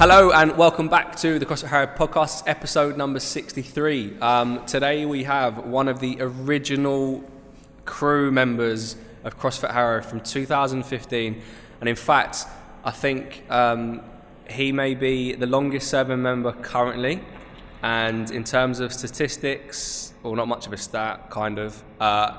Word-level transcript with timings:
Hello 0.00 0.30
and 0.30 0.56
welcome 0.56 0.88
back 0.88 1.14
to 1.16 1.38
the 1.38 1.44
CrossFit 1.44 1.68
Harrow 1.68 1.86
podcast, 1.86 2.44
episode 2.46 2.96
number 2.96 3.20
63. 3.20 4.18
Um, 4.20 4.64
today 4.64 5.04
we 5.04 5.24
have 5.24 5.66
one 5.66 5.88
of 5.88 6.00
the 6.00 6.16
original 6.20 7.22
crew 7.84 8.30
members 8.30 8.96
of 9.24 9.38
CrossFit 9.38 9.74
Harrow 9.74 10.00
from 10.00 10.20
2015, 10.20 11.42
and 11.80 11.86
in 11.86 11.96
fact, 11.96 12.46
I 12.82 12.92
think 12.92 13.44
um, 13.50 14.00
he 14.48 14.72
may 14.72 14.94
be 14.94 15.34
the 15.34 15.44
longest 15.44 15.90
serving 15.90 16.22
member 16.22 16.52
currently. 16.52 17.20
And 17.82 18.30
in 18.30 18.42
terms 18.42 18.80
of 18.80 18.94
statistics, 18.94 20.14
well, 20.22 20.34
not 20.34 20.48
much 20.48 20.66
of 20.66 20.72
a 20.72 20.78
stat, 20.78 21.28
kind 21.28 21.58
of, 21.58 21.84
uh, 22.00 22.38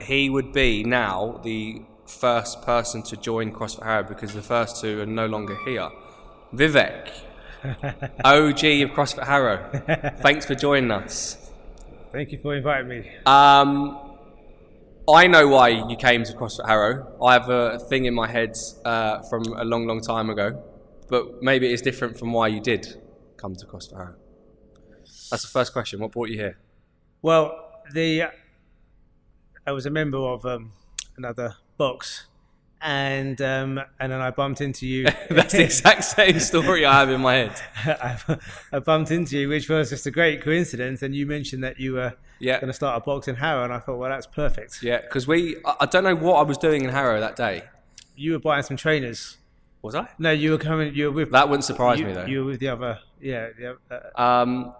he 0.00 0.28
would 0.28 0.52
be 0.52 0.82
now 0.82 1.40
the 1.44 1.82
first 2.06 2.62
person 2.62 3.04
to 3.04 3.16
join 3.16 3.52
CrossFit 3.52 3.84
Harrow 3.84 4.02
because 4.02 4.34
the 4.34 4.42
first 4.42 4.80
two 4.80 5.00
are 5.02 5.06
no 5.06 5.26
longer 5.26 5.56
here. 5.64 5.88
Vivek, 6.52 7.08
OG 8.24 8.64
of 8.82 8.90
CrossFit 8.90 9.26
Harrow, 9.26 10.12
thanks 10.20 10.46
for 10.46 10.54
joining 10.54 10.90
us. 10.90 11.50
Thank 12.12 12.32
you 12.32 12.38
for 12.38 12.54
inviting 12.54 12.88
me. 12.88 13.10
Um, 13.26 14.00
I 15.08 15.26
know 15.26 15.48
why 15.48 15.68
you 15.68 15.96
came 15.96 16.24
to 16.24 16.32
CrossFit 16.32 16.66
Harrow. 16.66 17.16
I 17.22 17.34
have 17.34 17.48
a 17.48 17.78
thing 17.78 18.04
in 18.04 18.14
my 18.14 18.28
head 18.30 18.56
uh, 18.84 19.22
from 19.22 19.42
a 19.56 19.64
long, 19.64 19.86
long 19.86 20.00
time 20.00 20.30
ago, 20.30 20.62
but 21.08 21.42
maybe 21.42 21.68
it 21.68 21.72
is 21.72 21.82
different 21.82 22.18
from 22.18 22.32
why 22.32 22.48
you 22.48 22.60
did 22.60 23.02
come 23.36 23.54
to 23.56 23.66
CrossFit 23.66 23.96
Harrow. 23.96 24.14
That's 25.30 25.42
the 25.42 25.48
first 25.48 25.72
question. 25.72 26.00
What 26.00 26.12
brought 26.12 26.28
you 26.28 26.38
here? 26.38 26.58
Well, 27.20 27.82
the 27.92 28.28
I 29.66 29.72
was 29.72 29.86
a 29.86 29.90
member 29.90 30.18
of 30.18 30.44
um, 30.44 30.72
another 31.16 31.56
box, 31.78 32.26
and 32.84 33.40
um, 33.40 33.80
and 33.98 34.12
then 34.12 34.20
I 34.20 34.30
bumped 34.30 34.60
into 34.60 34.86
you. 34.86 35.04
That's 35.30 35.52
the 35.54 35.64
exact 35.64 36.04
same 36.04 36.38
story 36.38 36.84
I 36.84 37.00
have 37.00 37.10
in 37.10 37.22
my 37.22 37.34
head. 37.34 37.60
I, 37.86 38.38
I 38.72 38.78
bumped 38.78 39.10
into 39.10 39.36
you, 39.38 39.48
which 39.48 39.68
was 39.68 39.90
just 39.90 40.06
a 40.06 40.10
great 40.10 40.42
coincidence. 40.42 41.02
And 41.02 41.14
you 41.16 41.26
mentioned 41.26 41.64
that 41.64 41.80
you 41.80 41.94
were 41.94 42.14
Yeah. 42.38 42.60
going 42.60 42.68
to 42.68 42.74
start 42.74 42.96
a 43.02 43.04
box 43.04 43.26
in 43.26 43.36
Harrow, 43.36 43.64
and 43.64 43.72
I 43.72 43.78
thought, 43.78 43.96
well, 43.98 44.10
that's 44.10 44.26
perfect. 44.26 44.82
Yeah, 44.82 45.00
because 45.00 45.26
we, 45.26 45.56
I 45.80 45.86
don't 45.86 46.04
know 46.04 46.14
what 46.14 46.34
I 46.36 46.42
was 46.42 46.58
doing 46.58 46.84
in 46.84 46.90
Harrow 46.90 47.18
that 47.20 47.36
day. 47.36 47.64
You 48.16 48.32
were 48.32 48.38
buying 48.38 48.62
some 48.62 48.76
trainers. 48.76 49.38
Was 49.82 49.94
I? 49.94 50.08
No, 50.18 50.30
you 50.30 50.52
were 50.52 50.58
coming. 50.58 50.94
You 50.94 51.06
were 51.06 51.12
with. 51.12 51.30
That 51.32 51.48
wouldn't 51.48 51.64
surprise 51.64 51.98
you, 51.98 52.06
me 52.06 52.12
though. 52.12 52.26
You 52.26 52.40
were 52.44 52.50
with 52.52 52.60
the 52.60 52.68
other. 52.68 53.00
Yeah. 53.20 53.48
The, 53.58 53.70
other- 53.90 54.10
uh, 54.16 54.22
Um, 54.22 54.74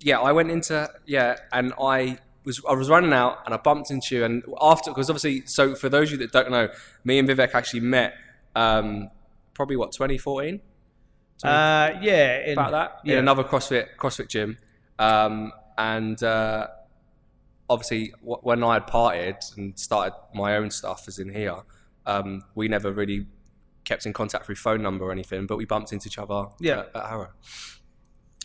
yeah, 0.00 0.20
I 0.20 0.32
went 0.32 0.50
into 0.50 0.88
yeah, 1.06 1.36
and 1.52 1.72
I 1.80 2.18
was 2.48 2.60
I 2.68 2.72
was 2.74 2.88
running 2.90 3.12
out, 3.12 3.38
and 3.44 3.54
I 3.54 3.58
bumped 3.58 3.90
into 3.92 4.16
you, 4.16 4.24
and 4.24 4.42
after 4.60 4.90
because 4.90 5.08
obviously, 5.08 5.46
so 5.46 5.74
for 5.76 5.88
those 5.88 6.08
of 6.08 6.12
you 6.12 6.26
that 6.26 6.32
don't 6.32 6.50
know, 6.50 6.68
me 7.04 7.18
and 7.20 7.28
Vivek 7.28 7.54
actually 7.54 7.80
met 7.80 8.14
um, 8.56 9.08
probably 9.54 9.76
what 9.76 9.92
2014 9.92 10.60
uh, 11.44 11.90
yeah. 12.02 12.40
In, 12.46 12.52
about 12.54 12.72
that 12.72 12.98
Yeah. 13.04 13.12
in 13.14 13.18
another 13.20 13.44
CrossFit 13.44 13.86
CrossFit 13.96 14.28
gym, 14.28 14.58
um, 14.98 15.52
and 15.76 16.20
uh, 16.22 16.66
obviously 17.70 18.10
w- 18.20 18.40
when 18.42 18.64
I 18.64 18.74
had 18.74 18.86
parted 18.88 19.36
and 19.56 19.78
started 19.78 20.14
my 20.34 20.56
own 20.56 20.70
stuff, 20.70 21.04
as 21.06 21.20
in 21.20 21.28
here, 21.32 21.54
um, 22.06 22.42
we 22.56 22.66
never 22.66 22.90
really 22.90 23.26
kept 23.84 24.04
in 24.06 24.12
contact 24.12 24.46
through 24.46 24.56
phone 24.56 24.82
number 24.82 25.04
or 25.04 25.12
anything, 25.12 25.46
but 25.46 25.56
we 25.56 25.64
bumped 25.64 25.92
into 25.92 26.08
each 26.08 26.18
other 26.18 26.46
Yeah. 26.60 26.80
at, 26.80 26.96
at 26.96 27.06
Harrow. 27.08 27.30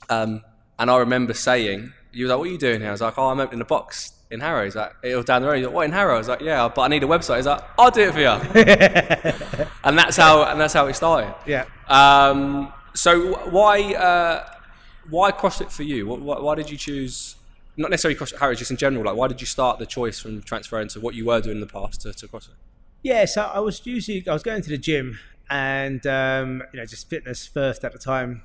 Um, 0.10 0.42
and 0.80 0.90
I 0.92 0.98
remember 0.98 1.34
saying, 1.34 1.94
"You 2.12 2.26
was 2.26 2.30
like, 2.32 2.40
what 2.40 2.48
are 2.48 2.52
you 2.52 2.58
doing 2.58 2.80
here?" 2.82 2.90
I 2.90 2.92
was 2.94 3.02
like, 3.02 3.18
"Oh, 3.18 3.30
I'm 3.30 3.40
opening 3.40 3.62
a 3.62 3.66
box 3.66 4.14
in 4.32 4.40
Harrow." 4.40 4.64
He's 4.66 4.76
like, 4.76 4.94
"It 5.04 5.16
was 5.16 5.26
down 5.26 5.42
the 5.42 5.48
road." 5.48 5.58
He's 5.58 5.66
like, 5.66 5.76
"What 5.76 5.86
in 5.86 5.92
Harrow?" 5.92 6.16
I 6.16 6.18
was 6.18 6.28
like, 6.28 6.42
"Yeah, 6.42 6.68
but 6.74 6.82
I 6.82 6.88
need 6.88 7.04
a 7.04 7.08
website." 7.08 7.38
He's 7.38 7.46
like, 7.46 7.62
"I'll 7.78 7.92
do 7.92 8.02
it 8.02 8.14
for 8.14 8.20
you." 8.20 8.28
and 9.84 9.98
that's 9.98 10.18
how 10.18 10.44
and 10.44 10.60
that's 10.60 10.74
how 10.74 10.88
it 10.88 10.94
started. 10.96 11.34
Yeah. 11.46 11.66
Um, 11.88 12.72
so 12.96 13.36
why 13.50 13.94
uh, 13.94 14.48
why 15.10 15.32
CrossFit 15.32 15.72
for 15.72 15.84
you? 15.84 16.06
Wh- 16.08 16.20
wh- 16.20 16.44
Why 16.44 16.56
did 16.56 16.70
you 16.70 16.78
choose? 16.78 17.36
Not 17.76 17.90
necessarily 17.90 18.20
CrossFit 18.20 18.40
Harrow, 18.40 18.54
just 18.54 18.70
in 18.70 18.78
general. 18.78 19.04
Like, 19.04 19.16
why 19.16 19.28
did 19.28 19.42
you 19.42 19.48
start 19.48 19.80
the 19.80 19.88
choice 19.88 20.20
from 20.20 20.44
transferring 20.44 20.90
to 20.90 21.00
what 21.00 21.16
you 21.16 21.26
were 21.26 21.42
doing 21.42 21.56
in 21.58 21.62
the 21.62 21.66
past 21.68 22.02
to, 22.02 22.14
to 22.14 22.28
CrossFit? 22.28 22.50
Yeah, 23.02 23.26
so 23.26 23.44
I 23.44 23.60
was 23.60 23.86
usually 23.86 24.24
I 24.28 24.34
was 24.34 24.44
going 24.44 24.62
to 24.62 24.70
the 24.70 24.78
gym 24.78 25.20
and 25.50 26.06
um, 26.08 26.64
you 26.72 26.80
know 26.80 26.86
just 26.86 27.10
fitness 27.10 27.48
first 27.48 27.84
at 27.84 27.92
the 27.92 28.00
time. 28.00 28.44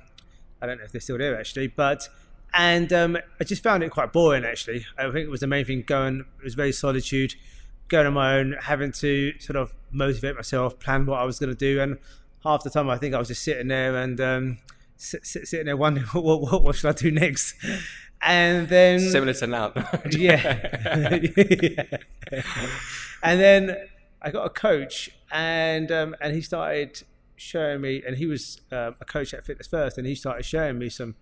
I 0.61 0.65
don't 0.65 0.77
know 0.79 0.83
if 0.83 0.91
they're 0.91 0.99
still 0.99 1.17
there 1.17 1.39
actually, 1.39 1.67
but 1.67 2.09
and 2.53 2.91
um, 2.93 3.17
I 3.39 3.43
just 3.43 3.63
found 3.63 3.83
it 3.83 3.91
quite 3.91 4.11
boring 4.11 4.45
actually. 4.45 4.85
I 4.97 5.03
think 5.11 5.25
it 5.25 5.29
was 5.29 5.41
the 5.41 5.47
main 5.47 5.65
thing 5.65 5.83
going. 5.85 6.25
It 6.39 6.43
was 6.43 6.55
very 6.55 6.71
solitude, 6.71 7.35
going 7.87 8.07
on 8.07 8.13
my 8.13 8.35
own, 8.37 8.55
having 8.61 8.91
to 8.93 9.33
sort 9.39 9.57
of 9.57 9.73
motivate 9.91 10.35
myself, 10.35 10.79
plan 10.79 11.05
what 11.05 11.19
I 11.19 11.23
was 11.23 11.39
going 11.39 11.49
to 11.51 11.55
do, 11.55 11.81
and 11.81 11.97
half 12.43 12.63
the 12.63 12.69
time 12.69 12.89
I 12.89 12.97
think 12.97 13.13
I 13.13 13.19
was 13.19 13.27
just 13.27 13.43
sitting 13.43 13.67
there 13.67 13.95
and 13.97 14.19
um, 14.21 14.57
sit, 14.97 15.25
sit, 15.25 15.47
sitting 15.47 15.65
there 15.65 15.77
wondering 15.77 16.07
what, 16.11 16.41
what 16.41 16.63
what 16.63 16.75
should 16.75 16.89
I 16.89 16.93
do 16.93 17.11
next, 17.11 17.55
and 18.21 18.67
then 18.67 18.99
Similar 18.99 19.33
to 19.33 19.47
now. 19.47 19.73
yeah. 20.11 21.19
Yeah. 21.35 21.97
And 23.21 23.41
then 23.41 23.75
I 24.21 24.31
got 24.31 24.45
a 24.45 24.49
coach, 24.49 25.09
and 25.31 25.91
um, 25.91 26.15
and 26.21 26.33
he 26.33 26.41
started 26.41 27.01
showing 27.35 27.81
me, 27.81 28.03
and 28.05 28.17
he 28.17 28.25
was 28.25 28.61
um, 28.71 28.95
a 29.01 29.05
coach 29.05 29.33
at 29.33 29.45
Fitness 29.45 29.67
First, 29.67 29.97
and 29.97 30.07
he 30.07 30.15
started 30.15 30.45
showing 30.45 30.77
me 30.77 30.89
some 30.89 31.15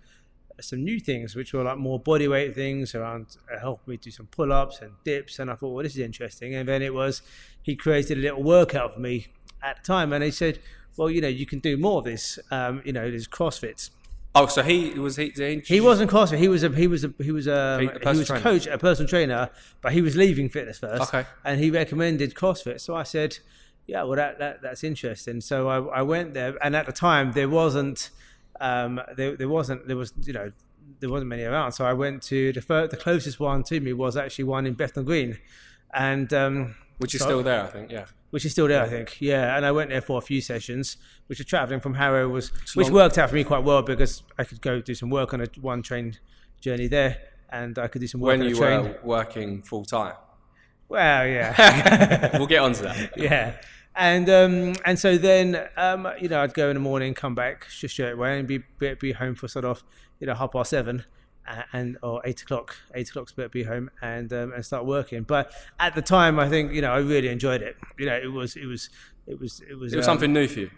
some 0.59 0.84
new 0.84 1.00
things, 1.00 1.35
which 1.35 1.53
were 1.53 1.63
like 1.63 1.78
more 1.78 2.00
body 2.00 2.28
weight 2.28 2.56
things 2.56 2.95
around 2.95 3.38
uh, 3.53 3.59
helping 3.59 3.91
me 3.91 3.97
do 3.97 4.12
some 4.12 4.28
pull 4.28 4.51
ups 4.51 4.79
and 4.81 4.91
dips, 5.03 5.40
and 5.40 5.50
I 5.51 5.56
thought, 5.56 5.69
well, 5.73 5.84
this 5.84 5.94
is 5.94 6.00
interesting. 6.00 6.56
And 6.56 6.68
then 6.68 6.81
it 6.81 6.94
was 6.94 7.22
he 7.62 7.75
created 7.75 8.18
a 8.18 8.22
little 8.22 8.44
workout 8.44 8.94
for 8.95 9.00
me 9.00 9.28
at 9.62 9.78
the 9.78 9.84
time, 9.84 10.13
and 10.13 10.23
he 10.23 10.31
said, 10.31 10.59
well, 10.95 11.09
you 11.09 11.22
know, 11.22 11.28
you 11.28 11.45
can 11.45 11.59
do 11.59 11.78
more 11.78 12.00
of 12.00 12.06
this. 12.06 12.40
Um, 12.50 12.81
you 12.85 12.91
know, 12.94 13.09
there's 13.09 13.28
CrossFit. 13.28 13.90
oh, 14.34 14.47
so 14.47 14.63
he 14.63 14.90
was 14.91 15.16
he? 15.16 15.29
He, 15.35 15.62
He 15.66 15.79
wasn't 15.81 16.09
CrossFit. 16.09 16.40
He 16.40 16.47
was 16.47 16.63
a 16.63 16.69
he 16.69 16.88
was 16.88 17.03
a 17.03 17.13
he 17.22 17.31
was 17.31 17.45
a, 17.47 17.79
He- 17.79 17.88
a 17.88 18.12
he 18.13 18.18
was 18.19 18.29
a 18.29 18.39
coach, 18.39 18.66
a 18.68 18.78
personal 18.78 19.07
trainer, 19.07 19.50
but 19.81 19.94
he 19.94 20.01
was 20.01 20.16
leaving 20.16 20.50
fitness 20.50 20.79
first. 20.79 21.03
Okay. 21.13 21.28
And 21.45 21.59
he 21.59 21.69
recommended 21.72 22.34
CrossFit. 22.34 22.81
So 22.81 22.95
I 22.95 23.03
said, 23.03 23.38
yeah, 23.85 24.03
well 24.03 24.16
that, 24.16 24.39
that 24.39 24.62
that's 24.63 24.84
interesting. 24.84 25.39
So 25.41 25.68
I, 25.69 26.00
I 26.00 26.01
went 26.01 26.34
there, 26.34 26.57
and 26.63 26.75
at 26.75 26.85
the 26.88 26.91
time 26.91 27.34
there 27.34 27.50
wasn't 27.50 28.09
um 28.62 29.01
there, 29.16 29.35
there 29.35 29.50
wasn't 29.50 29.88
there 29.88 29.97
was 29.97 30.13
you 30.23 30.34
know 30.34 30.51
there 31.00 31.09
wasn't 31.09 31.29
many 31.29 31.44
around. 31.44 31.73
So 31.73 31.85
I 31.85 31.94
went 31.94 32.22
to 32.23 32.53
the 32.53 32.62
fir- 32.62 32.88
the 32.88 32.97
closest 32.97 33.40
one 33.40 33.63
to 33.63 33.79
me 33.79 33.94
was 33.94 34.16
actually 34.18 34.45
one 34.45 34.66
in 34.66 34.73
Bethnal 34.73 35.06
Green, 35.06 35.38
and 35.94 36.31
um, 36.34 36.75
which 36.97 37.13
is 37.13 37.22
so- 37.22 37.28
still 37.28 37.44
there, 37.44 37.63
I 37.63 37.68
think. 37.68 37.91
Yeah. 37.91 38.06
which 38.31 38.45
is 38.45 38.51
still 38.53 38.68
there, 38.68 38.81
I 38.84 38.90
think. 38.90 39.18
Yeah, 39.22 39.56
and 39.56 39.66
I 39.66 39.72
went 39.72 39.90
there 39.90 40.01
for 40.01 40.18
a 40.18 40.22
few 40.22 40.41
sessions, 40.41 40.97
which 41.28 41.40
was 41.40 41.45
traveling 41.45 41.79
from 41.81 41.94
Harrow 41.95 42.28
was, 42.29 42.50
which 42.75 42.88
long- 42.88 42.94
worked 42.95 43.18
out 43.18 43.29
for 43.29 43.35
me 43.35 43.44
quite 43.44 43.63
well 43.63 43.81
because 43.84 44.23
I 44.40 44.44
could 44.44 44.62
go 44.62 44.81
do 44.81 44.95
some 44.95 45.09
work 45.09 45.34
on 45.34 45.41
a 45.41 45.47
one 45.62 45.81
train 45.84 46.18
journey 46.62 46.88
there, 46.88 47.18
and 47.50 47.78
I 47.78 47.88
could 47.88 48.01
do 48.01 48.07
some 48.07 48.22
work 48.22 48.31
When 48.31 48.41
on 48.41 48.47
a 48.47 48.50
you 48.50 48.56
train. 48.56 48.84
were 48.84 49.00
working 49.03 49.62
full 49.62 49.85
time. 49.85 50.16
Well, 50.89 51.28
yeah, 51.28 52.29
we'll 52.38 52.47
get 52.47 52.59
onto 52.62 52.81
that. 52.84 53.12
yeah. 53.18 53.56
And 53.97 54.30
um, 54.30 54.75
and 54.85 55.00
so 55.00 55.18
then 55.18 55.68
um, 55.75 56.08
you 56.22 56.30
know 56.30 56.41
I'd 56.41 56.53
go 56.53 56.69
in 56.69 56.75
the 56.75 56.80
morning, 56.80 57.13
come 57.13 57.34
back 57.35 57.68
just 57.69 57.96
straight 57.96 58.12
away, 58.12 58.38
and 58.40 58.47
be 58.47 58.59
be, 58.80 58.94
be 58.94 59.12
home 59.13 59.35
for 59.35 59.47
sort 59.47 59.66
of 59.66 59.84
you 60.19 60.28
know 60.28 60.35
half 60.35 60.52
past 60.52 60.69
seven, 60.69 61.03
and 61.74 61.97
or 62.03 62.22
eight 62.25 62.41
o'clock. 62.41 62.75
Eight 62.94 63.09
o'clock's 63.09 63.31
better 63.31 63.50
be 63.50 63.63
home 63.63 63.90
and 64.02 64.31
um, 64.34 64.53
and 64.53 64.63
start 64.66 64.86
working. 64.86 65.24
But 65.24 65.52
at 65.80 65.96
the 65.96 66.02
time, 66.03 66.40
I 66.40 66.47
think 66.47 66.74
you 66.74 66.81
know 66.81 66.91
I 66.91 67.00
really 67.00 67.30
enjoyed 67.30 67.62
it. 67.62 67.75
You 67.97 68.06
know, 68.06 68.16
it 68.16 68.31
was 68.31 68.56
it 68.56 68.66
was 68.66 68.90
it 69.25 69.40
was 69.40 69.62
it 69.68 69.75
was 69.80 69.94
It 69.94 69.97
was 69.97 70.07
um, 70.07 70.13
something 70.13 70.31
new 70.31 70.47
for 70.47 70.59
you. 70.59 70.72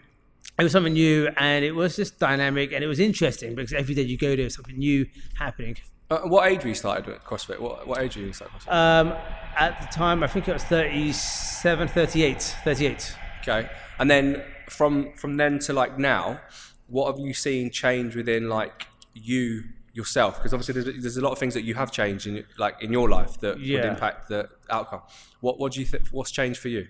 it 0.58 0.62
was 0.62 0.72
something 0.72 0.92
new 0.94 1.28
and 1.36 1.64
it 1.64 1.72
was 1.72 1.96
just 1.96 2.18
dynamic 2.18 2.72
and 2.72 2.82
it 2.82 2.86
was 2.86 2.98
interesting 3.00 3.54
because 3.54 3.72
every 3.72 3.94
day 3.94 4.02
you 4.02 4.16
go 4.18 4.34
there, 4.34 4.48
something 4.50 4.78
new 4.78 5.06
happening. 5.38 5.76
Uh, 6.10 6.20
what 6.22 6.50
age 6.50 6.62
were 6.62 6.70
you 6.70 6.74
started 6.74 7.06
with 7.06 7.22
CrossFit? 7.22 7.60
What, 7.60 7.86
what 7.86 8.00
age 8.02 8.16
were 8.16 8.22
you 8.22 8.32
started 8.32 8.56
CrossFit? 8.58 8.72
Um, 8.72 9.12
at 9.56 9.80
the 9.80 9.86
time, 9.88 10.22
I 10.22 10.26
think 10.26 10.48
it 10.48 10.52
was 10.52 10.64
37, 10.64 11.88
38, 11.88 12.42
38. 12.64 13.16
Okay. 13.42 13.70
And 13.98 14.10
then 14.10 14.42
from 14.68 15.12
from 15.14 15.36
then 15.36 15.58
to 15.60 15.72
like 15.72 15.98
now, 15.98 16.40
what 16.86 17.10
have 17.10 17.24
you 17.24 17.34
seen 17.34 17.70
change 17.70 18.16
within 18.16 18.48
like 18.48 18.86
you 19.14 19.64
yourself? 19.92 20.36
Because 20.36 20.54
obviously 20.54 20.80
there's, 20.80 21.02
there's 21.02 21.16
a 21.16 21.20
lot 21.20 21.32
of 21.32 21.38
things 21.38 21.54
that 21.54 21.62
you 21.62 21.74
have 21.74 21.90
changed 21.92 22.26
in 22.26 22.44
like 22.58 22.82
in 22.82 22.92
your 22.92 23.08
life 23.08 23.38
that 23.40 23.56
would 23.58 23.84
impact 23.84 24.28
the 24.28 24.48
outcome. 24.70 25.02
What 25.40 25.58
what 25.58 25.72
do 25.72 25.80
you 25.80 25.86
think? 25.86 26.08
What's 26.08 26.30
changed 26.30 26.60
for 26.60 26.68
you? 26.68 26.86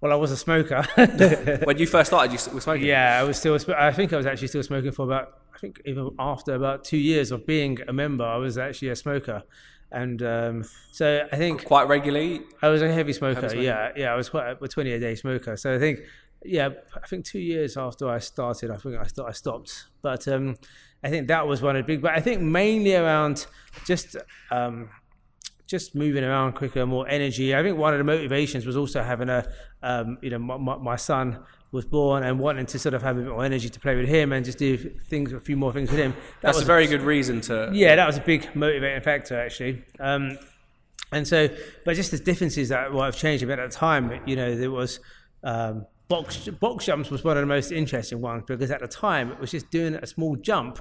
Well, 0.00 0.12
I 0.12 0.14
was 0.14 0.30
a 0.30 0.36
smoker. 0.36 0.84
When 1.64 1.78
you 1.78 1.86
first 1.86 2.10
started, 2.10 2.32
you 2.32 2.54
were 2.54 2.60
smoking. 2.60 2.86
yeah, 2.86 3.18
I 3.20 3.24
was 3.24 3.36
still, 3.36 3.58
I 3.76 3.92
think 3.92 4.12
I 4.12 4.16
was 4.16 4.26
actually 4.26 4.46
still 4.46 4.62
smoking 4.62 4.92
for 4.92 5.02
about, 5.04 5.40
I 5.52 5.58
think 5.58 5.82
even 5.86 6.14
after 6.20 6.54
about 6.54 6.84
two 6.84 6.98
years 6.98 7.32
of 7.32 7.44
being 7.46 7.78
a 7.88 7.92
member, 7.92 8.24
I 8.24 8.36
was 8.36 8.58
actually 8.58 8.90
a 8.90 8.96
smoker. 8.96 9.42
And 9.90 10.22
um, 10.22 10.64
so 10.92 11.26
I 11.32 11.36
think 11.36 11.64
Quite 11.64 11.88
regularly. 11.88 12.42
I 12.60 12.68
was 12.68 12.82
a 12.82 12.92
heavy 12.92 13.12
smoker. 13.12 13.40
Heavy 13.40 13.48
smoker. 13.48 13.62
Yeah, 13.62 13.92
yeah, 13.96 14.12
I 14.12 14.16
was 14.16 14.28
quite 14.28 14.56
a 14.60 14.68
20 14.68 14.92
a 14.92 15.00
day 15.00 15.14
smoker. 15.14 15.56
So 15.56 15.74
I 15.74 15.78
think, 15.78 16.00
yeah, 16.44 16.68
I 16.94 17.06
think 17.06 17.24
two 17.24 17.38
years 17.38 17.76
after 17.76 18.08
I 18.08 18.18
started, 18.18 18.70
I 18.70 18.76
think 18.76 18.96
I, 18.96 19.06
st- 19.06 19.26
I 19.26 19.32
stopped. 19.32 19.86
But 20.02 20.28
um, 20.28 20.56
I 21.02 21.08
think 21.08 21.28
that 21.28 21.46
was 21.46 21.62
one 21.62 21.76
of 21.76 21.86
the 21.86 21.86
big. 21.86 22.02
But 22.02 22.12
I 22.12 22.20
think 22.20 22.42
mainly 22.42 22.94
around 22.94 23.46
just 23.86 24.16
um, 24.50 24.90
just 25.68 25.94
moving 25.94 26.24
around 26.24 26.54
quicker, 26.54 26.84
more 26.86 27.06
energy. 27.08 27.54
I 27.54 27.62
think 27.62 27.78
one 27.78 27.92
of 27.92 27.98
the 27.98 28.04
motivations 28.04 28.66
was 28.66 28.76
also 28.76 29.02
having 29.02 29.28
a, 29.28 29.46
um, 29.82 30.18
you 30.22 30.30
know, 30.30 30.38
my, 30.38 30.56
my, 30.56 30.76
my 30.76 30.96
son 30.96 31.44
was 31.70 31.84
born 31.84 32.22
and 32.22 32.38
wanting 32.38 32.66
to 32.66 32.78
sort 32.78 32.94
of 32.94 33.02
have 33.02 33.18
a 33.18 33.20
bit 33.20 33.30
more 33.30 33.44
energy 33.44 33.68
to 33.68 33.80
play 33.80 33.94
with 33.94 34.08
him 34.08 34.32
and 34.32 34.44
just 34.44 34.58
do 34.58 34.76
things, 34.76 35.32
a 35.32 35.40
few 35.40 35.56
more 35.56 35.72
things 35.72 35.90
with 35.90 35.98
him. 35.98 36.12
That 36.12 36.20
That's 36.40 36.56
was 36.56 36.64
a 36.64 36.66
very 36.66 36.86
good 36.86 37.02
reason 37.02 37.40
to. 37.42 37.70
yeah, 37.72 37.94
that 37.96 38.06
was 38.06 38.16
a 38.16 38.22
big 38.22 38.54
motivating 38.56 39.02
factor 39.02 39.38
actually. 39.38 39.82
Um, 40.00 40.38
and 41.12 41.26
so, 41.26 41.48
but 41.84 41.96
just 41.96 42.10
the 42.10 42.18
differences 42.18 42.68
that 42.70 42.92
what 42.92 43.04
have 43.06 43.16
changed 43.16 43.42
a 43.42 43.46
bit 43.46 43.58
at 43.58 43.70
the 43.70 43.76
time. 43.76 44.20
You 44.26 44.36
know, 44.36 44.54
there 44.54 44.70
was 44.70 45.00
um, 45.42 45.86
box 46.08 46.48
box 46.48 46.86
jumps 46.86 47.10
was 47.10 47.24
one 47.24 47.36
of 47.36 47.42
the 47.42 47.46
most 47.46 47.70
interesting 47.72 48.20
ones 48.20 48.44
because 48.46 48.70
at 48.70 48.80
the 48.80 48.88
time 48.88 49.30
it 49.30 49.38
was 49.38 49.50
just 49.50 49.70
doing 49.70 49.94
a 49.94 50.06
small 50.06 50.36
jump. 50.36 50.78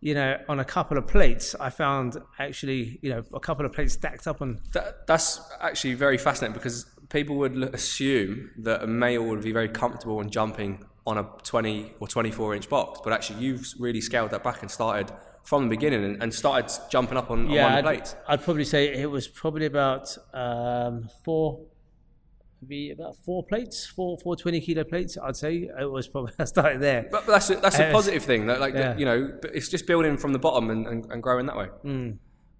You 0.00 0.14
know, 0.14 0.36
on 0.48 0.58
a 0.58 0.64
couple 0.64 0.98
of 0.98 1.06
plates, 1.06 1.54
I 1.60 1.70
found 1.70 2.16
actually, 2.40 2.98
you 3.02 3.10
know, 3.10 3.22
a 3.32 3.38
couple 3.38 3.64
of 3.64 3.72
plates 3.72 3.92
stacked 3.92 4.26
up 4.26 4.42
on. 4.42 4.60
That, 4.72 5.06
that's 5.06 5.40
actually 5.60 5.94
very 5.94 6.18
fascinating 6.18 6.54
because 6.54 6.86
people 7.12 7.36
would 7.36 7.56
assume 7.74 8.50
that 8.56 8.82
a 8.82 8.86
male 8.86 9.22
would 9.22 9.42
be 9.42 9.52
very 9.52 9.68
comfortable 9.68 10.20
in 10.20 10.30
jumping 10.30 10.84
on 11.06 11.18
a 11.18 11.28
20 11.42 11.94
or 12.00 12.08
24 12.08 12.54
inch 12.54 12.68
box, 12.68 13.00
but 13.04 13.12
actually 13.12 13.40
you've 13.40 13.66
really 13.78 14.00
scaled 14.00 14.30
that 14.30 14.42
back 14.42 14.62
and 14.62 14.70
started 14.70 15.12
from 15.44 15.64
the 15.64 15.68
beginning 15.68 16.04
and, 16.04 16.22
and 16.22 16.32
started 16.32 16.70
jumping 16.90 17.18
up 17.18 17.30
on, 17.30 17.40
on 17.40 17.46
one 17.48 17.54
the 17.54 17.60
I'd, 17.60 17.84
plates. 17.84 18.16
I'd 18.26 18.42
probably 18.42 18.64
say 18.64 18.94
it 18.94 19.10
was 19.10 19.28
probably 19.28 19.66
about 19.66 20.16
um, 20.32 21.10
four, 21.24 21.60
maybe 22.62 22.92
about 22.92 23.16
four 23.16 23.44
plates, 23.44 23.84
four 23.84 24.16
four 24.18 24.36
20 24.36 24.60
kilo 24.60 24.84
plates. 24.84 25.18
I'd 25.22 25.36
say 25.36 25.68
it 25.78 25.90
was 25.90 26.08
probably 26.08 26.32
I 26.38 26.44
started 26.44 26.80
there. 26.80 27.08
But, 27.10 27.26
but 27.26 27.32
that's 27.32 27.50
a, 27.50 27.56
that's 27.56 27.78
a 27.78 27.88
Uh, 27.88 27.92
positive 27.92 28.22
thing. 28.22 28.46
That 28.46 28.60
like 28.60 28.74
yeah. 28.74 28.96
you 28.96 29.04
know, 29.04 29.38
it's 29.52 29.68
just 29.68 29.86
building 29.86 30.16
from 30.16 30.32
the 30.32 30.38
bottom 30.38 30.70
and, 30.70 30.86
and, 30.86 31.12
and 31.12 31.22
growing 31.22 31.46
that 31.46 31.56
way. 31.56 31.66
Hmm. 31.82 32.10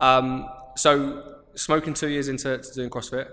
Um, 0.01 0.49
so 0.77 1.39
smoking 1.55 1.95
two 1.95 2.09
years 2.09 2.29
into 2.29 2.59
to 2.59 2.75
doing 2.75 2.91
CrossFit. 2.91 3.29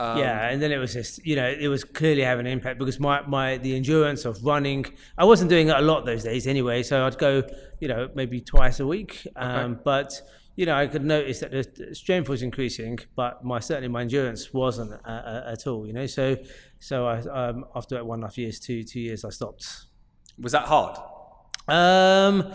Um, 0.00 0.16
yeah, 0.16 0.48
and 0.48 0.62
then 0.62 0.72
it 0.72 0.78
was 0.78 0.94
just 0.94 1.24
you 1.26 1.36
know 1.36 1.46
it 1.46 1.68
was 1.68 1.84
clearly 1.84 2.22
having 2.22 2.46
an 2.46 2.52
impact 2.52 2.78
because 2.78 2.98
my, 2.98 3.20
my 3.26 3.58
the 3.58 3.76
endurance 3.76 4.24
of 4.24 4.42
running 4.42 4.86
I 5.18 5.24
wasn't 5.24 5.50
doing 5.50 5.68
it 5.68 5.76
a 5.76 5.82
lot 5.82 6.06
those 6.06 6.24
days 6.24 6.46
anyway, 6.46 6.82
so 6.82 7.04
I'd 7.06 7.18
go 7.18 7.42
you 7.80 7.88
know 7.88 8.08
maybe 8.14 8.40
twice 8.40 8.80
a 8.80 8.86
week, 8.86 9.26
um, 9.36 9.78
but 9.84 10.22
you 10.56 10.64
know 10.64 10.74
I 10.74 10.86
could 10.86 11.04
notice 11.04 11.40
that 11.40 11.50
the 11.50 11.94
strength 11.94 12.30
was 12.30 12.40
increasing, 12.40 12.98
but 13.14 13.44
my 13.44 13.60
certainly 13.60 13.88
my 13.88 14.00
endurance 14.00 14.54
wasn't 14.54 14.92
uh, 15.04 15.10
uh, 15.10 15.52
at 15.52 15.66
all. 15.66 15.86
You 15.86 15.92
know, 15.92 16.06
so 16.06 16.36
so 16.78 17.06
I 17.06 17.18
um, 17.20 17.66
after 17.76 17.96
that 17.96 18.06
one 18.06 18.20
and 18.20 18.24
a 18.24 18.28
half 18.28 18.38
years, 18.38 18.58
two 18.58 18.82
two 18.82 19.00
years, 19.00 19.22
I 19.22 19.28
stopped. 19.28 19.84
Was 20.38 20.52
that 20.52 20.64
hard? 20.64 20.96
Um, 21.68 22.54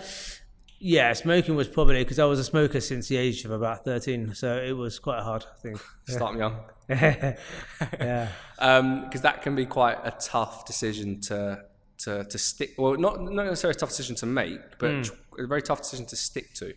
yeah, 0.79 1.13
smoking 1.13 1.55
was 1.55 1.67
probably 1.67 2.03
because 2.03 2.17
I 2.17 2.25
was 2.25 2.39
a 2.39 2.43
smoker 2.43 2.81
since 2.81 3.07
the 3.07 3.17
age 3.17 3.45
of 3.45 3.51
about 3.51 3.85
thirteen, 3.85 4.33
so 4.33 4.57
it 4.57 4.73
was 4.73 4.97
quite 4.97 5.21
hard. 5.21 5.45
I 5.45 5.61
think. 5.61 5.79
Starting 6.07 6.39
young. 6.39 6.59
yeah. 6.89 8.29
because 8.57 9.21
that 9.21 9.41
can 9.41 9.55
be 9.55 9.65
quite 9.65 9.97
a 10.03 10.11
tough 10.19 10.65
decision 10.65 11.19
to 11.21 11.63
to 11.99 12.23
to 12.25 12.37
stick. 12.37 12.71
Well, 12.77 12.95
not 12.97 13.21
not 13.21 13.45
necessarily 13.45 13.75
a 13.75 13.79
tough 13.79 13.89
decision 13.89 14.15
to 14.17 14.25
make, 14.25 14.59
but 14.79 14.91
Hmm. 14.91 15.43
a 15.43 15.47
very 15.47 15.61
tough 15.61 15.79
decision 15.81 16.05
to 16.07 16.15
stick 16.15 16.53
to. 16.55 16.73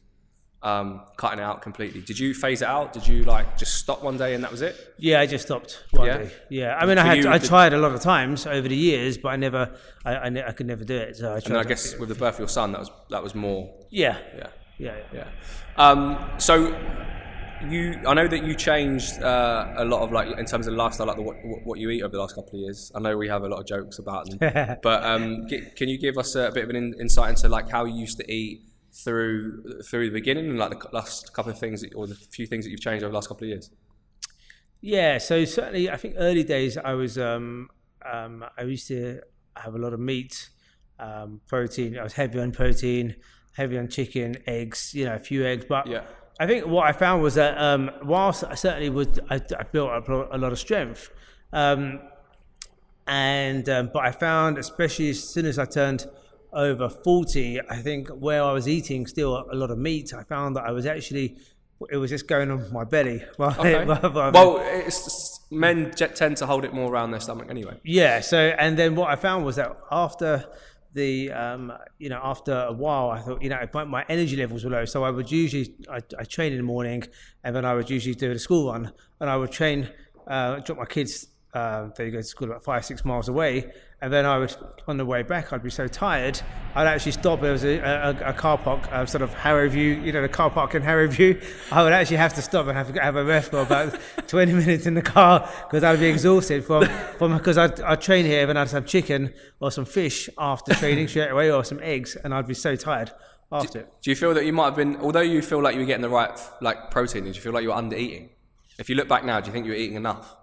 Um, 0.61 1.03
cutting 1.17 1.39
it 1.39 1.43
out 1.43 1.63
completely. 1.63 2.01
Did 2.01 2.19
you 2.19 2.35
phase 2.35 2.63
it 2.63 2.69
out? 2.69 2.93
Did 2.93 3.07
you 3.07 3.23
like 3.23 3.57
just 3.57 3.75
stop 3.77 4.03
one 4.03 4.17
day 4.17 4.35
and 4.35 4.43
that 4.43 4.51
was 4.51 4.61
it? 4.61 4.75
Yeah, 4.99 5.21
I 5.21 5.27
just 5.27 5.45
stopped 5.47 5.85
one 5.93 6.07
Yeah? 6.07 6.19
day. 6.19 6.31
Yeah, 6.51 6.77
I 6.77 6.85
mean, 6.85 6.99
I 6.99 7.05
had 7.07 7.19
you, 7.19 7.29
I 7.31 7.39
tried 7.39 7.73
a 7.75 7.79
lot 7.79 7.93
of 7.93 8.01
times 8.01 8.45
over 8.45 8.67
the 8.67 8.75
years, 8.75 9.17
but 9.19 9.29
I 9.29 9.37
never, 9.37 9.73
I, 10.05 10.17
I, 10.17 10.29
ne- 10.31 10.43
I 10.43 10.51
could 10.51 10.67
never 10.67 10.83
do 10.85 10.97
it. 10.97 11.15
So 11.17 11.31
I 11.31 11.35
And 11.35 11.45
tried. 11.45 11.57
then 11.59 11.65
I 11.65 11.69
guess 11.69 11.97
with 11.97 12.09
the 12.09 12.17
birth 12.17 12.35
of 12.35 12.39
your 12.41 12.49
son, 12.49 12.73
that 12.73 12.81
was 12.81 12.91
that 13.11 13.23
was 13.23 13.37
more. 13.37 13.73
yeah, 13.91 14.19
Yeah, 14.37 14.47
yeah, 14.79 14.97
yeah. 15.13 15.25
yeah. 15.25 15.29
Um, 15.77 16.29
so 16.39 16.73
you, 17.69 18.01
I 18.07 18.15
know 18.15 18.29
that 18.29 18.45
you 18.45 18.55
changed 18.55 19.23
uh, 19.23 19.75
a 19.77 19.85
lot 19.85 20.03
of 20.03 20.13
like 20.13 20.39
in 20.39 20.45
terms 20.45 20.67
of 20.67 20.75
lifestyle, 20.75 21.07
like 21.07 21.17
the, 21.17 21.23
what, 21.23 21.37
what 21.65 21.79
you 21.79 21.91
eat 21.91 22.03
over 22.03 22.13
the 22.13 22.21
last 22.21 22.35
couple 22.35 22.51
of 22.55 22.61
years. 22.61 22.93
I 22.95 23.01
know 23.01 23.17
we 23.17 23.29
have 23.29 23.43
a 23.43 23.49
lot 23.49 23.61
of 23.61 23.67
jokes 23.67 23.99
about 23.99 24.29
them, 24.31 24.79
but 24.83 25.05
um, 25.05 25.47
gi- 25.49 25.71
can 25.77 25.89
you 25.89 25.99
give 25.99 26.19
us 26.19 26.35
a 26.35 26.51
bit 26.53 26.65
of 26.65 26.71
an 26.71 26.77
in, 26.77 26.95
insight 27.01 27.31
into 27.31 27.49
like 27.49 27.69
how 27.71 27.85
you 27.85 27.95
used 28.01 28.19
to 28.19 28.33
eat 28.33 28.63
through 28.93 29.81
through 29.89 30.07
the 30.07 30.13
beginning 30.15 30.49
and 30.51 30.59
like 30.59 30.71
the 30.71 30.89
last 30.93 31.33
couple 31.33 31.53
of 31.53 31.59
things 31.59 31.83
that, 31.83 31.95
or 31.95 32.07
the 32.07 32.15
few 32.15 32.47
things 32.47 32.65
that 32.65 32.71
you've 32.71 32.81
changed 32.81 33.03
over 33.05 33.11
the 33.11 33.15
last 33.17 33.29
couple 33.29 33.45
of 33.45 33.49
years? 33.51 33.71
Yeah, 34.81 35.19
so 35.19 35.45
certainly, 35.45 35.91
I 35.91 35.97
think 35.97 36.15
early 36.19 36.45
days 36.45 36.77
I 36.79 36.93
was, 36.93 37.19
um, 37.19 37.69
um, 38.05 38.45
I 38.57 38.63
used 38.63 38.87
to 38.89 39.21
have 39.57 39.75
a 39.75 39.79
lot 39.79 39.93
of 39.93 39.99
meat, 39.99 40.51
um, 41.01 41.41
protein. 41.49 41.99
I 41.99 42.05
was 42.05 42.13
heavy 42.13 42.39
on 42.39 42.53
protein, 42.53 43.17
heavy 43.57 43.77
on 43.77 43.89
chicken, 43.89 44.37
eggs. 44.47 44.95
You 44.95 45.07
know, 45.07 45.17
a 45.17 45.19
few 45.19 45.45
eggs, 45.45 45.67
but 45.69 45.89
Yeah. 45.89 46.03
I 46.41 46.47
think 46.47 46.67
what 46.67 46.87
I 46.87 46.93
found 46.93 47.23
was 47.23 47.35
that 47.35 47.59
um, 47.59 47.91
whilst 48.03 48.45
I 48.45 48.55
certainly 48.55 48.91
would, 48.91 49.21
I, 49.29 49.37
I 49.59 49.63
built 49.65 49.91
up 49.91 50.09
a 50.09 50.39
lot 50.39 50.53
of 50.53 50.59
strength, 50.59 51.11
um, 51.53 52.01
and 53.07 53.69
um, 53.69 53.91
but 53.93 54.05
I 54.05 54.13
found, 54.13 54.59
especially 54.59 55.11
as 55.11 55.23
soon 55.23 55.47
as 55.47 55.59
I 55.59 55.65
turned 55.65 56.07
over 56.53 56.89
forty, 56.89 57.61
I 57.61 57.77
think 57.77 58.09
where 58.09 58.43
I 58.43 58.53
was 58.53 58.69
eating 58.69 59.07
still 59.07 59.47
a 59.51 59.57
lot 59.57 59.71
of 59.71 59.79
meat, 59.79 60.13
I 60.15 60.23
found 60.23 60.57
that 60.57 60.65
I 60.65 60.71
was 60.71 60.87
actually 60.87 61.37
it 61.91 61.97
was 61.97 62.11
just 62.11 62.27
going 62.27 62.51
on 62.51 62.73
my 62.73 62.85
belly. 62.85 63.25
Okay. 63.39 63.85
well, 63.85 64.59
it's 64.61 65.41
men 65.51 65.91
tend 65.93 66.37
to 66.39 66.47
hold 66.47 66.65
it 66.65 66.75
more 66.75 66.93
around 66.93 67.13
their 67.13 67.21
stomach 67.21 67.49
anyway. 67.51 67.79
yeah. 67.85 68.21
So, 68.21 68.39
and 68.39 68.79
then 68.79 68.95
what 68.95 69.11
I 69.11 69.17
found 69.17 69.45
was 69.45 69.57
that 69.57 69.77
after 69.91 70.45
the, 70.99 71.33
um, 71.33 71.73
you 71.99 72.09
know, 72.13 72.21
after 72.23 72.53
a 72.53 72.73
while, 72.73 73.11
I 73.11 73.21
thought, 73.21 73.41
you 73.43 73.49
know, 73.49 73.59
my, 73.73 73.85
my 73.85 74.05
energy 74.09 74.37
levels 74.37 74.65
were 74.65 74.71
low. 74.71 74.85
So 74.85 75.05
I 75.05 75.11
would 75.11 75.31
usually, 75.31 75.67
I, 75.91 76.01
I 76.19 76.25
train 76.25 76.53
in 76.53 76.59
the 76.59 76.69
morning 76.75 77.05
and 77.45 77.55
then 77.55 77.65
I 77.65 77.73
would 77.75 77.89
usually 77.89 78.15
do 78.15 78.33
the 78.33 78.39
school 78.39 78.71
run 78.71 78.93
and 79.21 79.31
I 79.31 79.37
would 79.37 79.53
train, 79.61 79.89
uh, 80.27 80.57
drop 80.61 80.79
my 80.79 80.85
kids, 80.97 81.29
uh, 81.59 81.91
they 81.97 82.11
go 82.11 82.19
to 82.19 82.23
school 82.23 82.49
about 82.51 82.63
five, 82.63 82.85
six 82.85 83.05
miles 83.05 83.29
away. 83.29 83.71
And 84.01 84.13
then 84.13 84.25
I 84.25 84.39
would, 84.39 84.55
on 84.87 84.97
the 84.97 85.05
way 85.05 85.23
back, 85.25 85.53
I'd 85.53 85.63
be 85.63 85.71
so 85.71 85.89
tired, 85.89 86.41
I'd 86.77 86.87
actually 86.87 87.13
stop. 87.13 87.41
There 87.41 87.51
was 87.51 87.65
a, 87.65 87.79
a, 87.79 88.31
a 88.31 88.33
car 88.33 88.57
park, 88.57 88.81
uh, 88.93 89.05
sort 89.07 89.23
of 89.23 89.35
Harrowview, 89.35 90.05
you 90.05 90.13
know, 90.13 90.23
the 90.23 90.29
car 90.29 90.51
park 90.51 90.77
in 90.77 90.83
Harrowview. 90.83 91.43
I 91.73 91.83
would 91.83 91.93
actually 91.93 92.19
have 92.19 92.33
to 92.35 92.43
stop 92.43 92.69
and 92.69 92.77
have, 92.77 92.95
have 92.95 93.17
a 93.17 93.25
rest 93.25 93.51
for 93.51 93.61
about 93.61 93.99
20 94.29 94.53
minutes 94.53 94.87
in 94.87 94.95
the 94.95 95.03
car 95.03 95.51
because 95.67 95.83
I'd 95.83 95.99
be 95.99 96.07
exhausted 96.07 96.65
from, 96.65 96.85
from 97.19 97.37
because 97.37 97.59
I'd, 97.59 97.81
I'd 97.81 98.01
train 98.01 98.25
here 98.25 98.49
and 98.49 98.57
I'd 98.57 98.63
have 98.63 98.71
some 98.71 98.85
chicken 98.85 99.35
or 99.59 99.73
some 99.73 99.85
fish 99.85 100.31
after 100.39 100.75
training 100.75 101.09
straight 101.13 101.31
away 101.31 101.51
or 101.51 101.65
some 101.65 101.81
eggs 101.83 102.15
and 102.15 102.33
I'd 102.33 102.47
be 102.47 102.55
so 102.55 102.77
tired 102.77 103.11
after 103.51 103.81
it. 103.81 103.93
Do 104.03 104.11
you 104.11 104.17
feel 104.17 104.33
that 104.35 104.45
you 104.45 104.53
might 104.53 104.67
have 104.67 104.77
been, 104.77 104.97
although 104.99 105.23
you 105.23 105.43
feel 105.43 105.61
like 105.61 105.75
you 105.75 105.81
were 105.81 105.87
getting 105.87 106.03
the 106.03 106.09
right 106.09 106.39
like 106.61 106.93
protein, 106.93 107.25
did 107.25 107.35
you 107.35 107.43
feel 107.43 107.53
like 107.53 107.65
you 107.65 107.71
were 107.71 107.75
under 107.75 107.97
eating? 107.97 108.31
If 108.79 108.89
you 108.89 108.95
look 108.95 109.09
back 109.09 109.25
now, 109.25 109.41
do 109.41 109.49
you 109.49 109.53
think 109.53 109.67
you 109.67 109.73
were 109.73 109.79
eating 109.79 109.97
enough? 109.97 110.37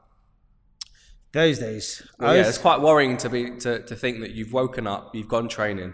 Those 1.35 1.59
days. 1.59 2.01
Well, 2.17 2.33
yeah, 2.33 2.39
was- 2.39 2.47
it's 2.49 2.57
quite 2.57 2.79
worrying 2.79 3.17
to 3.17 3.29
be 3.29 3.51
to, 3.59 3.79
to 3.83 3.95
think 3.95 4.21
that 4.21 4.31
you've 4.31 4.53
woken 4.53 4.87
up, 4.87 5.13
you've 5.13 5.27
gone 5.27 5.47
training, 5.49 5.93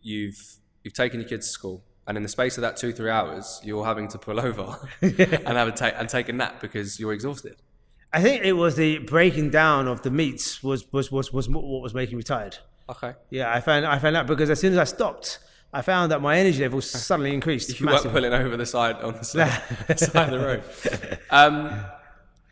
you've 0.00 0.56
you've 0.82 0.94
taken 0.94 1.20
your 1.20 1.28
kids 1.28 1.46
to 1.46 1.52
school, 1.52 1.84
and 2.06 2.16
in 2.16 2.22
the 2.22 2.28
space 2.28 2.56
of 2.56 2.62
that 2.62 2.76
two 2.76 2.92
three 2.92 3.10
hours, 3.10 3.60
you're 3.62 3.84
having 3.84 4.08
to 4.08 4.18
pull 4.18 4.40
over 4.48 4.78
and 5.02 5.18
have 5.58 5.68
a 5.68 5.72
ta- 5.72 5.92
and 5.96 6.08
take 6.08 6.28
a 6.28 6.32
nap 6.32 6.60
because 6.60 6.98
you're 6.98 7.12
exhausted. 7.12 7.56
I 8.12 8.22
think 8.22 8.44
it 8.44 8.54
was 8.54 8.76
the 8.76 8.98
breaking 8.98 9.50
down 9.50 9.88
of 9.88 10.00
the 10.02 10.10
meats 10.10 10.62
was, 10.62 10.90
was, 10.92 11.12
was, 11.12 11.32
was 11.34 11.48
what 11.50 11.82
was 11.82 11.92
making 11.92 12.16
me 12.16 12.22
tired. 12.22 12.56
Okay, 12.88 13.12
Yeah, 13.30 13.52
I 13.52 13.60
found 13.60 13.84
I 13.84 13.98
found 13.98 14.16
that 14.16 14.26
because 14.26 14.48
as 14.48 14.58
soon 14.60 14.72
as 14.72 14.78
I 14.78 14.84
stopped, 14.84 15.38
I 15.72 15.82
found 15.82 16.12
that 16.12 16.22
my 16.22 16.38
energy 16.38 16.62
levels 16.62 16.88
suddenly 16.88 17.34
increased. 17.34 17.78
you 17.78 17.84
weren't 17.86 18.04
pulling 18.04 18.32
over 18.32 18.56
the 18.56 18.64
side 18.64 18.96
on 19.02 19.14
the 19.14 19.24
side, 19.24 19.60
side 19.98 20.32
of 20.32 20.40
the 20.40 20.46
road. 20.46 21.18
Um, 21.30 21.84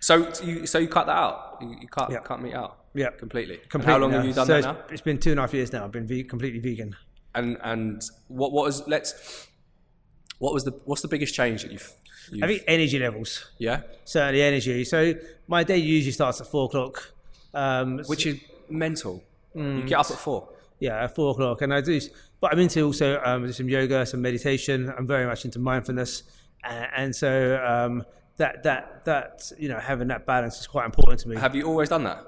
so 0.09 0.13
you 0.47 0.67
so 0.67 0.77
you 0.79 0.89
cut 0.97 1.07
that 1.07 1.17
out. 1.27 1.59
You, 1.63 1.69
you 1.83 1.89
cut 1.89 2.11
Yeah. 2.11 2.21
cut 2.29 2.39
meat 2.43 2.55
out. 2.63 2.73
Yeah. 2.95 3.11
completely. 3.25 3.57
Completely 3.75 3.93
How 3.93 3.99
long 3.99 4.11
now. 4.11 4.19
have 4.19 4.27
you 4.27 4.35
done 4.41 4.47
so 4.47 4.53
that 4.53 4.59
it's, 4.59 4.67
now? 4.67 4.85
It's 4.95 5.01
been 5.09 5.19
two 5.19 5.31
and 5.31 5.39
a 5.41 5.43
half 5.45 5.55
years 5.55 5.73
now. 5.73 5.85
I've 5.85 5.93
been 5.99 6.07
ve- 6.07 6.25
completely 6.35 6.61
vegan. 6.61 6.91
And 7.35 7.57
and 7.63 8.03
what 8.29 8.53
what 8.53 8.65
was 8.67 8.87
let's 8.87 9.11
what 10.39 10.53
was 10.55 10.65
the 10.65 10.73
what's 10.85 11.03
the 11.03 11.09
biggest 11.09 11.35
change 11.35 11.63
that 11.63 11.73
you've, 11.73 11.91
you've 12.31 12.45
I 12.45 12.47
think 12.49 12.63
energy 12.67 12.99
levels, 12.99 13.51
yeah 13.59 13.79
certainly 14.05 14.43
energy. 14.43 14.85
So 14.85 15.15
my 15.49 15.65
day 15.65 15.79
usually 15.79 16.13
starts 16.13 16.41
at 16.41 16.47
four 16.47 16.67
o'clock. 16.67 16.95
Um, 17.55 18.01
which 18.07 18.27
is 18.27 18.37
mental. 18.69 19.23
Mm. 19.57 19.77
You 19.79 19.83
get 19.85 19.99
up 20.03 20.11
at 20.11 20.19
four. 20.19 20.49
yeah, 20.81 21.05
at 21.05 21.15
four 21.15 21.31
o'clock, 21.33 21.63
and 21.63 21.73
I 21.73 21.81
do. 21.81 22.01
But 22.41 22.53
I'm 22.53 22.59
into 22.59 22.83
also 22.85 23.21
um, 23.25 23.53
some 23.53 23.69
yoga, 23.69 24.05
some 24.05 24.21
meditation. 24.21 24.93
I'm 24.97 25.07
very 25.07 25.25
much 25.25 25.45
into 25.45 25.61
mindfulness, 25.61 26.25
and, 26.65 26.89
and 26.97 27.17
so 27.23 27.31
um, 27.65 28.05
that 28.37 28.63
that 28.65 29.05
that 29.05 29.53
you 29.59 29.69
know 29.69 29.79
having 29.79 30.09
that 30.09 30.27
balance 30.27 30.59
is 30.61 30.67
quite 30.67 30.87
important 30.87 31.21
to 31.21 31.29
me. 31.29 31.37
Have 31.37 31.55
you 31.55 31.65
always 31.67 31.89
done 31.89 32.05
that? 32.05 32.25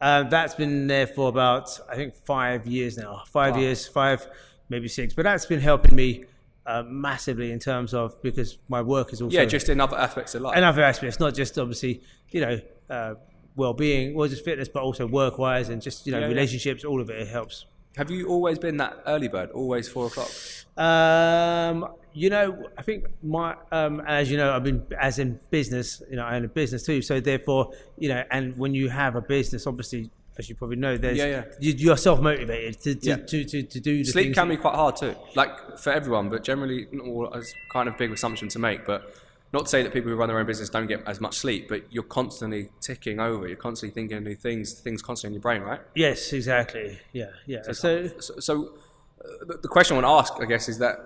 Um, 0.00 0.28
that's 0.30 0.54
been 0.54 0.86
there 0.88 1.06
for 1.06 1.28
about 1.28 1.78
I 1.88 1.94
think 1.94 2.14
five 2.24 2.66
years 2.66 2.96
now. 2.96 3.22
Five 3.28 3.54
Wow. 3.54 3.60
years, 3.60 3.86
five 3.86 4.26
maybe 4.68 4.88
six. 4.88 5.14
But 5.14 5.24
that's 5.24 5.46
been 5.46 5.60
helping 5.60 5.94
me 5.94 6.24
uh, 6.66 6.82
massively 6.86 7.52
in 7.52 7.58
terms 7.58 7.92
of 7.94 8.20
because 8.22 8.58
my 8.68 8.80
work 8.82 9.12
is 9.12 9.20
also 9.22 9.36
Yeah, 9.36 9.44
just 9.44 9.68
in 9.68 9.80
other 9.80 9.96
aspects 9.98 10.34
of 10.34 10.42
life. 10.42 10.56
another 10.56 10.82
aspect. 10.82 11.08
It's 11.08 11.20
not 11.20 11.34
just 11.34 11.58
obviously 11.58 12.02
you 12.30 12.40
know 12.40 12.60
uh, 12.90 13.14
well-being, 13.54 14.14
well 14.14 14.28
just 14.28 14.44
fitness, 14.44 14.68
but 14.68 14.82
also 14.82 15.06
work-wise 15.06 15.68
and 15.68 15.80
just 15.82 16.06
you 16.06 16.12
know 16.12 16.18
Yeah, 16.18 16.24
yeah. 16.24 16.30
relationships. 16.30 16.84
All 16.84 17.00
of 17.00 17.10
it, 17.10 17.20
it 17.20 17.28
helps. 17.28 17.66
Have 17.96 18.10
you 18.10 18.28
always 18.28 18.58
been 18.58 18.78
that 18.78 19.02
early 19.06 19.28
bird? 19.28 19.50
Always 19.50 19.88
four 19.88 20.06
o'clock? 20.06 20.30
Um, 20.76 21.86
you 22.14 22.30
know, 22.30 22.68
I 22.78 22.82
think 22.82 23.06
my 23.22 23.54
um, 23.70 24.00
as 24.06 24.30
you 24.30 24.36
know, 24.36 24.52
I've 24.52 24.64
been 24.64 24.86
as 24.98 25.18
in 25.18 25.38
business. 25.50 26.02
You 26.10 26.16
know, 26.16 26.24
I 26.24 26.36
own 26.36 26.44
a 26.44 26.48
business 26.48 26.84
too. 26.84 27.02
So 27.02 27.20
therefore, 27.20 27.72
you 27.98 28.08
know, 28.08 28.22
and 28.30 28.56
when 28.56 28.74
you 28.74 28.88
have 28.88 29.14
a 29.16 29.20
business, 29.20 29.66
obviously, 29.66 30.10
as 30.38 30.48
you 30.48 30.54
probably 30.54 30.76
know, 30.76 30.96
there's 30.96 31.18
Yeah, 31.18 31.26
yeah. 31.26 31.44
You, 31.60 31.72
you're 31.74 31.96
self 31.98 32.20
motivated 32.20 32.80
to 32.82 32.94
to, 32.94 33.08
Yeah. 33.10 33.16
to, 33.16 33.44
to 33.44 33.62
to 33.62 33.80
do 33.80 33.98
the 34.04 34.10
Sleep 34.10 34.34
can 34.34 34.48
be 34.48 34.56
quite 34.56 34.74
hard 34.74 34.96
too, 34.96 35.14
like 35.34 35.78
for 35.78 35.92
everyone, 35.92 36.30
but 36.30 36.42
generally, 36.44 36.86
not 36.92 37.06
all- 37.06 37.32
it's 37.34 37.54
kind 37.70 37.88
of 37.88 37.98
big 37.98 38.10
assumption 38.12 38.48
to 38.48 38.58
make. 38.58 38.86
But 38.86 39.14
not 39.52 39.64
to 39.64 39.68
say 39.68 39.82
that 39.82 39.92
people 39.92 40.10
who 40.10 40.16
run 40.16 40.28
their 40.28 40.38
own 40.38 40.46
business 40.46 40.68
don't 40.70 40.86
get 40.86 41.02
as 41.06 41.20
much 41.20 41.36
sleep, 41.36 41.68
but 41.68 41.82
you're 41.90 42.02
constantly 42.04 42.70
ticking 42.80 43.20
over. 43.20 43.46
You're 43.46 43.56
constantly 43.56 43.94
thinking 43.94 44.16
of 44.16 44.22
new 44.22 44.34
things, 44.34 44.72
things 44.80 45.02
constantly 45.02 45.36
in 45.36 45.40
your 45.40 45.42
brain, 45.42 45.62
right? 45.62 45.80
Yes, 45.94 46.32
exactly. 46.32 46.98
Yeah, 47.12 47.26
yeah. 47.46 47.62
So, 47.72 48.08
So, 48.18 48.34
so 48.40 48.74
uh, 49.22 49.56
the- 49.62 49.68
question 49.68 49.96
I 49.96 50.00
want 50.00 50.28
to 50.28 50.32
ask, 50.32 50.42
I 50.42 50.46
guess, 50.46 50.68
is 50.68 50.78
that 50.78 50.96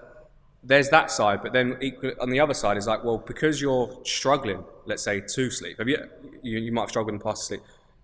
there's 0.63 0.89
that 0.91 1.11
side, 1.11 1.43
but 1.43 1.53
then 1.53 1.77
equal, 1.81 2.13
on 2.21 2.31
the 2.31 2.41
other 2.41 2.55
side 2.55 2.77
is 2.77 2.87
like, 2.87 3.05
well, 3.05 3.19
because 3.19 3.61
you're 3.61 3.99
struggling, 4.05 4.65
let's 4.85 5.03
say, 5.03 5.21
to 5.21 5.51
sleep. 5.51 5.79
Have 5.79 5.89
you? 5.89 5.99
You, 6.43 6.59
you 6.59 6.73
might 6.73 6.83
have 6.83 6.91
struggled 6.91 7.13
in 7.15 7.19
the 7.19 7.25
past 7.25 7.43
to 7.43 7.47
sleep. 7.47 7.61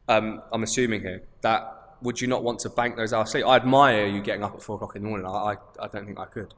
Um, 0.08 0.42
I'm 0.52 0.62
assuming 0.64 1.00
here 1.02 1.22
that 1.42 1.96
would 2.02 2.20
you 2.20 2.26
not 2.26 2.42
want 2.42 2.58
to 2.60 2.68
bank 2.68 2.96
those 2.96 3.12
hours 3.12 3.28
of 3.28 3.30
sleep? 3.30 3.46
I 3.46 3.56
admire 3.56 4.06
you 4.06 4.20
getting 4.20 4.42
up 4.42 4.54
at 4.54 4.62
four 4.62 4.74
o'clock 4.76 4.96
in 4.96 5.02
the 5.02 5.08
morning. 5.08 5.26
I, 5.26 5.30
I, 5.30 5.56
I 5.80 5.88
don't 5.88 6.04
think 6.06 6.18
I 6.18 6.24
could. 6.24 6.52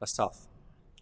That's 0.00 0.12
tough. 0.12 0.46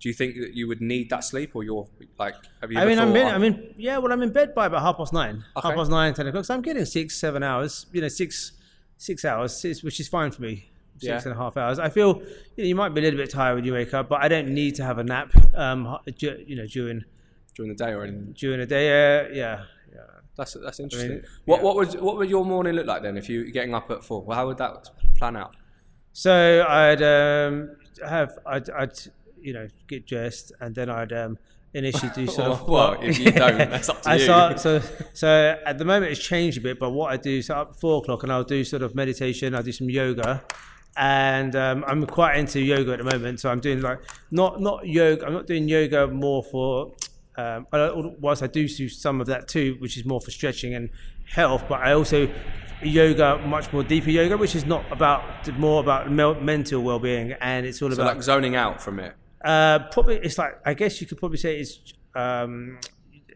Do 0.01 0.09
you 0.09 0.15
think 0.15 0.37
that 0.37 0.55
you 0.55 0.69
would 0.69 0.81
need 0.81 1.09
that 1.11 1.25
sleep, 1.25 1.53
or 1.55 1.65
you're 1.65 1.87
like? 2.19 2.35
Have 2.61 2.71
you? 2.71 2.79
I 2.79 2.85
mean, 2.85 2.99
I'm 2.99 3.15
in, 3.17 3.27
I 3.27 3.39
mean, 3.39 3.75
yeah. 3.79 3.99
Well, 3.99 4.13
I'm 4.13 4.23
in 4.23 4.33
bed 4.33 4.55
by 4.55 4.67
about 4.67 4.83
half 4.83 4.97
past 4.99 5.13
nine, 5.13 5.45
Okay. 5.57 5.69
half 5.69 5.77
past 5.77 5.91
nine, 5.91 6.13
ten 6.15 6.27
o'clock. 6.27 6.45
So 6.45 6.55
I'm 6.55 6.63
getting 6.63 6.85
six, 6.85 7.17
seven 7.17 7.43
hours. 7.43 7.87
You 7.93 8.03
know, 8.03 8.09
six, 8.09 8.53
six 8.99 9.25
hours, 9.25 9.57
six, 9.57 9.83
which 9.83 9.99
is 10.01 10.09
fine 10.09 10.31
for 10.31 10.43
me. 10.43 10.71
Six 10.99 11.05
Yeah. 11.05 11.21
and 11.25 11.33
a 11.33 11.37
half 11.37 11.57
hours. 11.57 11.79
I 11.79 11.89
feel 11.91 12.23
you, 12.57 12.65
know, 12.65 12.65
you 12.65 12.75
might 12.75 12.91
be 12.91 13.01
a 13.01 13.05
little 13.05 13.19
bit 13.19 13.31
tired 13.31 13.55
when 13.57 13.65
you 13.65 13.73
wake 13.73 13.93
up, 13.95 14.09
but 14.09 14.23
I 14.23 14.29
don't 14.29 14.49
need 14.49 14.75
to 14.77 14.85
have 14.85 14.99
a 14.99 15.05
nap. 15.05 15.31
Um, 15.55 15.99
you 16.19 16.57
know, 16.57 16.67
during 16.67 17.05
during 17.55 17.71
the 17.71 17.75
day 17.85 17.93
or 17.93 18.03
anything? 18.03 18.35
during 18.39 18.61
the 18.61 18.67
day. 18.67 18.89
Uh, 18.89 19.29
yeah, 19.29 19.65
yeah. 19.95 20.01
That's 20.37 20.55
that's 20.63 20.81
interesting. 20.81 21.11
mean, 21.11 21.23
what 21.47 21.59
yeah. 21.59 21.65
what 21.65 21.77
would 21.77 22.01
what 22.01 22.17
would 22.19 22.31
your 22.31 22.45
morning 22.45 22.75
look 22.75 22.87
like 22.87 23.03
then 23.03 23.17
if 23.17 23.29
you 23.29 23.41
were 23.45 23.51
getting 23.51 23.75
up 23.75 23.91
at 23.91 24.05
four? 24.05 24.23
Well, 24.23 24.37
how 24.37 24.47
would 24.47 24.59
that 24.59 24.91
plan 25.17 25.37
out? 25.37 25.57
So 26.13 26.65
I'd 26.67 27.03
um, 27.03 27.77
have 28.07 28.39
I'd, 28.47 28.71
I'd 28.71 28.99
you 29.41 29.53
know 29.53 29.69
get 29.87 30.07
dressed 30.07 30.53
and 30.61 30.75
then 30.75 30.89
I'd 30.91 31.13
um, 31.13 31.39
initially 31.75 32.11
do 32.15 32.27
sort 32.39 32.49
of 32.53 32.69
Well, 32.69 32.97
if 33.03 33.19
you 33.19 33.31
don't, 33.31 33.59
that's 33.71 33.89
up 33.89 34.03
to 34.03 34.11
I 34.11 34.15
you. 34.17 34.25
start 34.25 34.61
so 34.61 34.81
so 35.13 35.59
at 35.65 35.79
the 35.79 35.85
moment 35.85 36.13
it's 36.13 36.23
changed 36.23 36.59
a 36.59 36.61
bit, 36.61 36.79
but 36.79 36.91
what 36.91 37.13
I 37.13 37.17
do 37.17 37.43
so 37.43 37.55
up 37.55 37.71
at 37.71 37.77
four 37.77 37.99
o'clock 38.03 38.23
and 38.23 38.33
I'll 38.33 38.45
do 38.45 38.65
sort 38.65 38.83
of 38.83 38.95
meditation. 38.95 39.55
I'll 39.55 39.63
do 39.63 39.73
some 39.73 39.91
yoga, 39.91 40.45
and 40.97 41.55
um, 41.55 41.85
I'm 41.87 42.07
quite 42.07 42.37
into 42.37 42.61
yoga 42.61 42.93
at 42.93 42.99
the 42.99 43.05
moment. 43.05 43.41
So 43.41 43.51
I'm 43.51 43.61
doing 43.61 43.81
like 43.81 44.01
not 44.31 44.61
not 44.61 44.87
yoga. 44.87 45.27
I'm 45.27 45.33
not 45.33 45.47
doing 45.47 45.69
yoga 45.69 46.07
more 46.09 46.43
for. 46.43 46.93
Um, 47.39 47.67
I, 47.71 47.91
whilst 48.19 48.43
I 48.43 48.47
do 48.47 48.67
do 48.67 48.89
some 48.89 49.21
of 49.21 49.27
that 49.27 49.47
too, 49.47 49.77
which 49.81 49.99
is 49.99 50.07
more 50.07 50.23
for 50.23 50.31
stretching 50.31 50.75
and 50.75 50.89
health, 51.29 51.65
but 51.69 51.83
I 51.83 51.93
also 51.93 52.31
yoga 52.83 53.39
much 53.47 53.73
more 53.73 53.83
deeper 53.83 54.11
yoga, 54.11 54.39
which 54.39 54.55
is 54.55 54.65
not 54.65 54.91
about 54.91 55.23
more 55.59 55.81
about 55.81 56.11
mental 56.11 56.83
well-being, 56.83 57.33
and 57.33 57.67
it's 57.67 57.83
all 57.83 57.91
So 57.91 58.01
about 58.01 58.17
like 58.17 58.23
zoning 58.23 58.57
out 58.57 58.83
from 58.83 58.99
it. 59.01 59.15
Uh, 59.51 59.79
probably 59.95 60.17
it's 60.27 60.39
like 60.43 60.55
I 60.71 60.75
guess 60.75 61.01
you 61.01 61.07
could 61.07 61.19
probably 61.19 61.39
say 61.39 61.53
it's 61.63 61.75
um, 62.15 62.79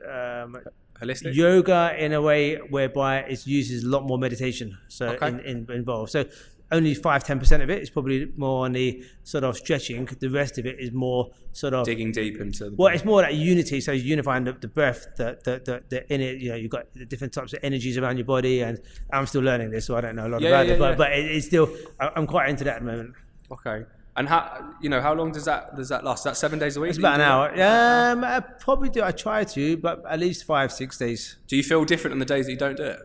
um, 0.07 0.57
Holistic. 1.00 1.35
yoga 1.35 1.95
in 1.99 2.12
a 2.12 2.21
way 2.21 2.57
whereby 2.57 3.21
it 3.21 3.47
uses 3.47 3.85
a 3.85 3.88
lot 3.88 4.02
more 4.07 4.19
meditation 4.19 4.76
so 4.88 5.09
Okay. 5.14 5.29
in, 5.29 5.40
in, 5.40 5.59
involved 5.71 6.11
so 6.11 6.25
only 6.73 6.95
5 6.95 7.25
10% 7.25 7.62
of 7.64 7.69
it 7.71 7.83
is 7.83 7.90
probably 7.90 8.31
more 8.37 8.64
on 8.67 8.73
the 8.73 9.02
sort 9.25 9.43
of 9.43 9.57
stretching 9.57 10.05
the 10.21 10.29
rest 10.31 10.57
of 10.59 10.67
it 10.67 10.76
is 10.79 10.93
more 10.93 11.31
sort 11.52 11.75
of 11.75 11.85
Digging 11.85 12.12
deep 12.12 12.40
into 12.40 12.71
the 12.71 12.76
well 12.76 12.95
it's 12.95 13.05
more 13.05 13.23
like 13.23 13.35
unity 13.35 13.81
so 13.81 13.90
unifying 13.93 14.45
the, 14.45 14.52
the 14.52 14.69
breath 14.69 15.07
the, 15.17 15.37
the, 15.45 15.52
the, 15.64 15.83
the 15.88 16.14
in 16.14 16.21
it 16.21 16.38
you 16.38 16.50
know 16.50 16.55
you've 16.57 16.71
got 16.71 16.85
the 16.95 17.05
different 17.07 17.33
types 17.33 17.52
of 17.55 17.59
energies 17.64 17.97
around 17.99 18.19
your 18.19 18.26
body 18.37 18.61
and 18.62 18.79
i'm 19.12 19.26
still 19.26 19.43
learning 19.43 19.71
this 19.71 19.87
so 19.87 19.97
i 19.97 20.00
don't 20.00 20.14
know 20.17 20.26
a 20.29 20.33
lot 20.35 20.40
Yeah, 20.43 20.49
about 20.50 20.67
yeah, 20.69 20.73
it 20.75 20.79
but, 20.79 20.90
yeah. 20.90 20.97
but 20.97 21.12
it, 21.12 21.25
it's 21.37 21.47
still 21.47 21.69
i'm 21.99 22.26
quite 22.26 22.49
into 22.50 22.64
that 22.64 22.76
at 22.76 22.81
the 22.85 22.87
moment 22.93 23.14
Okay. 23.52 23.79
And 24.21 24.29
how 24.29 24.43
you 24.83 24.91
know 24.93 25.00
how 25.00 25.15
long 25.21 25.33
does 25.33 25.47
that 25.47 25.62
does 25.79 25.89
that 25.89 26.05
last? 26.05 26.21
Is 26.21 26.25
that 26.25 26.37
seven 26.37 26.59
days 26.59 26.77
a 26.77 26.81
week? 26.81 26.91
it's 26.91 26.99
about 26.99 27.15
an 27.21 27.27
hour 27.31 27.47
um 27.71 28.23
i 28.23 28.39
probably 28.67 28.91
do 28.97 29.03
i 29.03 29.12
try 29.27 29.45
to 29.57 29.62
but 29.79 29.97
at 30.15 30.19
least 30.21 30.45
five 30.45 30.69
six 30.81 30.99
days? 30.99 31.21
Do 31.49 31.57
you 31.57 31.62
feel 31.62 31.83
different 31.87 32.12
on 32.12 32.19
the 32.25 32.31
days 32.35 32.45
that 32.47 32.53
you 32.53 32.59
don't 32.67 32.77
do 32.77 32.85
it? 32.85 33.00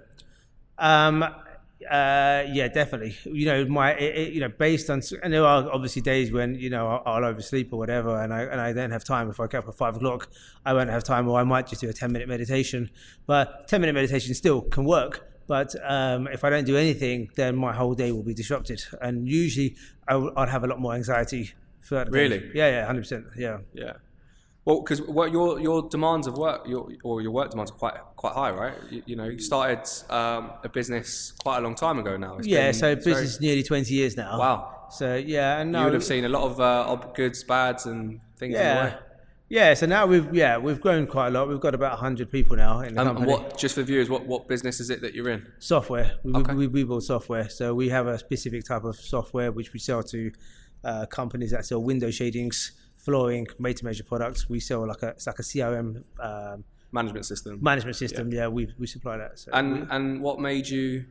Um, 0.77 1.24
uh, 1.24 2.43
yeah, 2.57 2.67
definitely. 2.67 3.15
You 3.24 3.45
know, 3.45 3.65
my 3.65 3.93
it, 3.93 4.15
it- 4.22 4.34
you 4.34 4.41
know 4.41 4.50
based 4.50 4.89
on 4.89 5.01
and 5.24 5.31
there 5.34 5.45
are 5.45 5.69
obviously 5.72 6.01
days 6.01 6.31
when 6.38 6.55
you 6.55 6.69
know 6.69 6.88
I'll, 6.88 7.03
I'll 7.24 7.25
oversleep 7.31 7.72
or 7.74 7.77
whatever, 7.77 8.12
and 8.22 8.34
I 8.34 8.41
and 8.43 8.60
I 8.60 8.74
don't 8.74 8.91
have 8.91 9.03
time. 9.05 9.29
If 9.29 9.39
I 9.39 9.48
get 9.48 9.60
up 9.60 9.67
at 9.69 9.75
five 9.75 9.95
o'clock, 9.95 10.29
I 10.65 10.74
won't 10.74 10.89
have 10.89 11.03
time, 11.03 11.27
or 11.29 11.39
I 11.39 11.43
might 11.43 11.67
just 11.67 11.81
do 11.81 11.89
a 11.89 11.93
ten 11.93 12.12
minute 12.12 12.27
meditation. 12.27 12.89
But 13.25 13.67
ten 13.67 13.79
minute 13.81 13.93
meditation 13.93 14.34
still 14.34 14.62
can 14.62 14.84
work. 14.84 15.13
But 15.47 15.75
um, 15.83 16.27
if 16.27 16.43
I 16.43 16.49
don't 16.49 16.65
do 16.65 16.75
anything, 16.77 17.29
then 17.35 17.55
my 17.55 17.73
whole 17.73 17.93
day 17.93 18.11
will 18.11 18.23
be 18.23 18.33
disrupted, 18.33 18.83
and 19.01 19.27
usually 19.29 19.75
I 20.07 20.13
w- 20.13 20.33
I'd 20.35 20.49
have 20.49 20.63
a 20.63 20.67
lot 20.67 20.79
more 20.79 20.93
anxiety. 20.95 21.53
The 21.89 22.03
day. 22.05 22.09
Really? 22.09 22.51
Yeah, 22.55 22.69
yeah, 22.69 22.85
hundred 22.87 23.01
percent. 23.01 23.25
Yeah. 23.37 23.59
Yeah. 23.73 23.93
Well, 24.65 24.81
because 24.81 25.03
what 25.03 25.31
your 25.31 25.59
your 25.59 25.87
demands 25.87 26.25
of 26.25 26.35
work, 26.37 26.67
your 26.67 26.89
or 27.03 27.21
your 27.21 27.29
work 27.31 27.51
demands 27.51 27.69
are 27.71 27.75
quite 27.75 27.93
quite 28.15 28.33
high, 28.33 28.49
right? 28.49 28.73
You, 28.89 29.03
you 29.05 29.15
know, 29.15 29.25
you 29.25 29.37
started 29.39 29.83
um, 30.11 30.49
a 30.63 30.69
business 30.69 31.31
quite 31.43 31.59
a 31.59 31.61
long 31.61 31.75
time 31.75 31.99
ago 31.99 32.17
now. 32.17 32.37
It's 32.37 32.47
Yeah, 32.47 32.65
been- 32.71 32.73
so 32.73 32.87
it's 32.89 33.05
very- 33.05 33.21
business 33.21 33.39
nearly 33.39 33.61
twenty 33.61 33.93
years 33.93 34.17
now. 34.17 34.39
Wow. 34.39 34.87
So 34.89 35.15
yeah, 35.15 35.59
and 35.59 35.71
no, 35.71 35.79
You 35.79 35.85
would 35.85 35.93
have 35.93 36.03
seen 36.03 36.25
a 36.25 36.29
lot 36.29 36.43
of 36.43 36.59
uh, 36.59 36.95
goods, 37.13 37.43
bads, 37.43 37.85
and 37.85 38.19
things. 38.39 38.55
in 38.55 38.59
the 38.59 38.65
Yeah. 38.65 38.95
Yeah, 39.47 39.75
so 39.75 39.85
now 39.85 40.07
we've 40.07 40.33
yeah 40.33 40.57
we've 40.57 40.81
grown 40.81 41.05
quite 41.05 41.27
a 41.27 41.29
lot. 41.29 41.47
We've 41.47 41.59
got 41.59 41.75
about 41.75 41.99
hundred 41.99 42.31
people 42.31 42.55
now 42.55 42.79
in 42.79 42.95
the 42.95 43.01
Um, 43.01 43.07
company. 43.09 43.31
and 43.33 43.43
what, 43.43 43.57
just 43.57 43.75
for 43.75 43.83
viewers, 43.83 44.09
what, 44.09 44.25
what 44.25 44.47
business 44.47 44.79
is 44.79 44.89
it 44.89 45.01
that 45.01 45.13
you're 45.13 45.29
in? 45.29 45.45
software? 45.59 46.13
We, 46.23 46.33
Okay. 46.33 46.53
we, 46.55 46.67
we 46.67 46.83
build 46.83 47.03
software, 47.03 47.47
so 47.49 47.75
we 47.75 47.89
have 47.89 48.07
a 48.07 48.17
specific 48.17 48.65
type 48.65 48.83
of 48.83 48.95
software 48.95 49.51
which 49.51 49.71
we 49.71 49.79
sell 49.79 50.01
to 50.03 50.31
uh, 50.83 51.05
companies 51.05 51.51
that 51.51 51.63
sell 51.65 51.81
window 51.83 52.09
shadings, 52.09 52.71
flooring, 52.97 53.45
made-to-measure 53.59 54.03
products. 54.05 54.49
We 54.49 54.59
sell 54.59 54.87
like 54.87 55.03
a 55.03 55.09
it's 55.09 55.27
like 55.27 55.37
a 55.39 55.43
CRM 55.43 56.03
um, 56.19 56.63
Management 56.91 57.25
system. 57.27 57.59
management 57.61 57.97
system. 57.97 58.31
Yeah, 58.33 58.47
we 58.47 58.73
we 58.79 58.87
supply 58.87 59.17
that. 59.17 59.37
So 59.37 59.51
and 59.53 59.87
and 59.91 60.21
what 60.21 60.39
made 60.39 60.67
you 60.69 61.05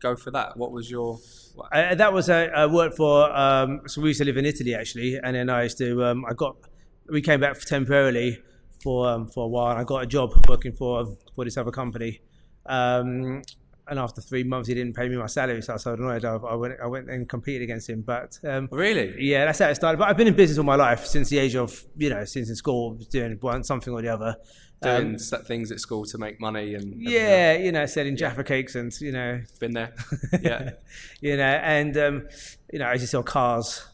go 0.00 0.14
for 0.14 0.30
that? 0.30 0.56
What 0.56 0.70
was 0.70 0.88
your 0.88 1.18
Uh, 1.72 1.94
that 1.96 2.12
was 2.12 2.28
a, 2.28 2.50
I 2.54 2.66
worked 2.66 2.96
for. 2.96 3.14
Um, 3.36 3.80
so 3.86 4.00
we 4.02 4.08
used 4.10 4.18
to 4.20 4.24
live 4.24 4.36
in 4.36 4.44
Italy 4.44 4.74
actually, 4.74 5.16
and 5.24 5.34
then 5.34 5.48
I 5.50 5.64
used 5.64 5.78
to. 5.78 6.04
Um, 6.04 6.24
I 6.30 6.34
got. 6.34 6.54
We 7.08 7.22
came 7.22 7.40
back 7.40 7.58
temporarily 7.60 8.42
for 8.82 9.08
um, 9.08 9.28
for 9.28 9.44
a 9.44 9.48
while. 9.48 9.72
And 9.72 9.80
I 9.80 9.84
got 9.84 10.02
a 10.02 10.06
job 10.06 10.32
working 10.48 10.72
for 10.72 11.16
for 11.34 11.44
this 11.44 11.56
other 11.56 11.70
company. 11.70 12.20
Um, 12.66 13.42
and 13.86 13.98
after 13.98 14.20
three 14.22 14.44
months, 14.44 14.68
he 14.68 14.74
didn't 14.74 14.94
pay 14.94 15.08
me 15.08 15.16
my 15.16 15.26
salary, 15.26 15.60
so 15.60 15.72
I 15.72 15.74
was 15.74 15.82
so 15.82 15.92
annoyed. 15.92 16.24
I, 16.24 16.36
I 16.36 16.54
went. 16.54 16.74
I 16.82 16.86
went 16.86 17.10
and 17.10 17.28
competed 17.28 17.62
against 17.62 17.90
him. 17.90 18.00
But 18.00 18.38
um, 18.44 18.68
really? 18.70 19.14
yeah, 19.18 19.44
that's 19.44 19.58
how 19.58 19.68
it 19.68 19.74
started. 19.74 19.98
But 19.98 20.08
I've 20.08 20.16
been 20.16 20.26
in 20.26 20.34
business 20.34 20.58
all 20.58 20.64
my 20.64 20.76
life 20.76 21.04
since 21.04 21.28
the 21.28 21.38
age 21.38 21.54
of 21.54 21.84
you 21.96 22.08
know 22.08 22.24
since 22.24 22.48
in 22.48 22.56
school, 22.56 22.94
doing 23.10 23.36
one 23.40 23.62
something 23.64 23.92
or 23.92 24.00
the 24.00 24.08
other. 24.08 24.36
Doing 24.82 25.14
Um, 25.14 25.44
things 25.44 25.70
at 25.70 25.80
school 25.80 26.04
to 26.06 26.18
make 26.18 26.40
money 26.40 26.74
and 26.74 27.00
yeah, 27.00 27.52
you 27.52 27.72
know, 27.72 27.86
selling 27.86 28.16
Jaffa 28.16 28.42
cakes 28.44 28.74
and 28.74 28.92
you 29.00 29.12
know 29.12 29.40
been 29.60 29.72
there. 29.72 29.94
Yeah, 30.40 30.70
you 31.20 31.36
know, 31.36 31.42
and 31.42 31.96
um, 31.96 32.28
you 32.72 32.78
know, 32.78 32.86
I 32.86 32.92
used 32.92 33.04
to 33.04 33.08
sell 33.08 33.22
cars. 33.22 33.86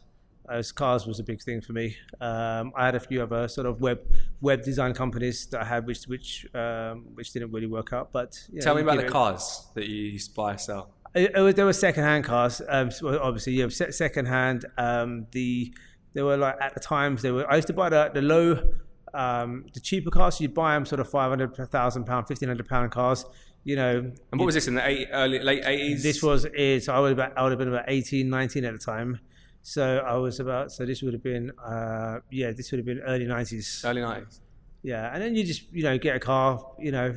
As 0.50 0.72
cars 0.72 1.06
was 1.06 1.20
a 1.20 1.22
big 1.22 1.40
thing 1.40 1.60
for 1.60 1.72
me. 1.72 1.96
Um, 2.20 2.72
I 2.76 2.84
had 2.86 2.94
a 2.96 3.00
few 3.00 3.22
other 3.22 3.46
sort 3.48 3.66
of 3.66 3.80
web 3.80 4.00
web 4.40 4.62
design 4.64 4.92
companies 4.94 5.46
that 5.46 5.60
I 5.62 5.64
had, 5.64 5.86
which 5.86 6.04
which 6.04 6.46
um, 6.54 7.06
which 7.14 7.32
didn't 7.32 7.52
really 7.52 7.66
work 7.66 7.92
out. 7.92 8.10
But 8.12 8.30
know, 8.52 8.60
tell 8.60 8.74
me 8.74 8.82
about 8.82 8.96
the 8.98 9.06
it- 9.06 9.10
cars 9.12 9.68
that 9.74 9.86
you 9.88 9.96
used 10.16 10.30
to 10.30 10.34
buy 10.36 10.56
sell. 10.56 10.90
It, 11.14 11.32
it 11.34 11.40
was, 11.40 11.54
there 11.56 11.64
were 11.64 11.72
second-hand 11.72 12.22
cars. 12.24 12.62
Um, 12.68 12.90
obviously, 13.02 13.54
yeah, 13.54 13.68
se- 13.68 13.90
second-hand. 13.90 14.64
Um, 14.78 15.26
the 15.32 15.74
there 16.14 16.24
were 16.24 16.36
like 16.36 16.56
at 16.60 16.74
the 16.74 16.80
times 16.80 17.22
they 17.22 17.30
were. 17.32 17.50
I 17.50 17.56
used 17.56 17.66
to 17.68 17.72
buy 17.72 17.88
the 17.88 18.10
the 18.14 18.22
low, 18.22 18.74
um, 19.14 19.66
the 19.74 19.80
cheaper 19.80 20.10
cars. 20.10 20.36
So 20.36 20.42
you 20.42 20.48
buy 20.48 20.74
them 20.74 20.86
sort 20.86 21.00
of 21.00 21.08
five 21.10 21.30
hundred 21.30 21.54
thousand 21.70 22.04
pound, 22.04 22.28
fifteen 22.28 22.48
hundred 22.48 22.68
pound 22.68 22.90
cars. 22.92 23.24
You 23.64 23.76
know, 23.76 23.98
And 24.32 24.38
what 24.40 24.46
was 24.46 24.54
this 24.54 24.68
in 24.68 24.74
the 24.74 24.86
eight, 24.88 25.08
early 25.12 25.38
late 25.40 25.64
eighties? 25.66 26.02
this 26.02 26.22
was 26.22 26.44
is 26.46 26.88
I 26.88 26.98
was 26.98 27.12
about 27.12 27.36
I 27.36 27.42
would 27.42 27.52
have 27.52 27.58
been 27.58 27.68
about 27.68 27.84
18, 27.88 28.28
19 28.30 28.64
at 28.64 28.72
the 28.72 28.78
time. 28.78 29.20
So 29.62 29.98
I 29.98 30.16
was 30.16 30.40
about 30.40 30.72
so 30.72 30.86
this 30.86 31.02
would 31.02 31.12
have 31.12 31.22
been 31.22 31.52
uh, 31.64 32.20
yeah 32.30 32.52
this 32.52 32.70
would 32.70 32.78
have 32.78 32.86
been 32.86 33.00
early 33.00 33.26
nineties 33.26 33.82
early 33.84 34.00
nineties. 34.00 34.40
yeah 34.82 35.12
and 35.12 35.22
then 35.22 35.34
you 35.34 35.44
just 35.44 35.70
you 35.72 35.82
know 35.82 35.98
get 35.98 36.16
a 36.16 36.20
car 36.20 36.64
you 36.78 36.90
know 36.92 37.14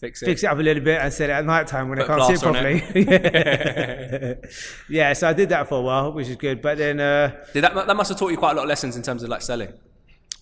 Fix 0.00 0.20
it. 0.22 0.26
fix 0.26 0.42
it 0.42 0.48
up 0.48 0.58
a 0.58 0.62
little 0.62 0.82
bit 0.82 1.00
and 1.00 1.12
set 1.12 1.30
it 1.30 1.34
at 1.34 1.44
night 1.46 1.66
time 1.68 1.88
when 1.88 2.00
I 2.00 2.04
can't 2.06 2.22
see 2.24 2.32
it 2.34 2.40
properly 2.42 2.82
yeah. 2.94 4.34
yeah 4.88 5.12
so 5.12 5.28
I 5.28 5.32
did 5.32 5.48
that 5.50 5.68
for 5.68 5.78
a 5.78 5.82
while 5.82 6.12
which 6.12 6.28
is 6.28 6.36
good 6.36 6.60
but 6.60 6.76
then 6.78 6.98
uh, 7.00 7.44
Did 7.52 7.62
that 7.64 7.74
that 7.86 7.96
must 7.96 8.08
have 8.10 8.18
taught 8.18 8.32
you 8.32 8.36
quite 8.36 8.52
a 8.52 8.54
lot 8.56 8.64
of 8.64 8.68
lessons 8.68 8.96
in 8.96 9.02
terms 9.02 9.22
of 9.22 9.28
like 9.28 9.40
selling. 9.42 9.72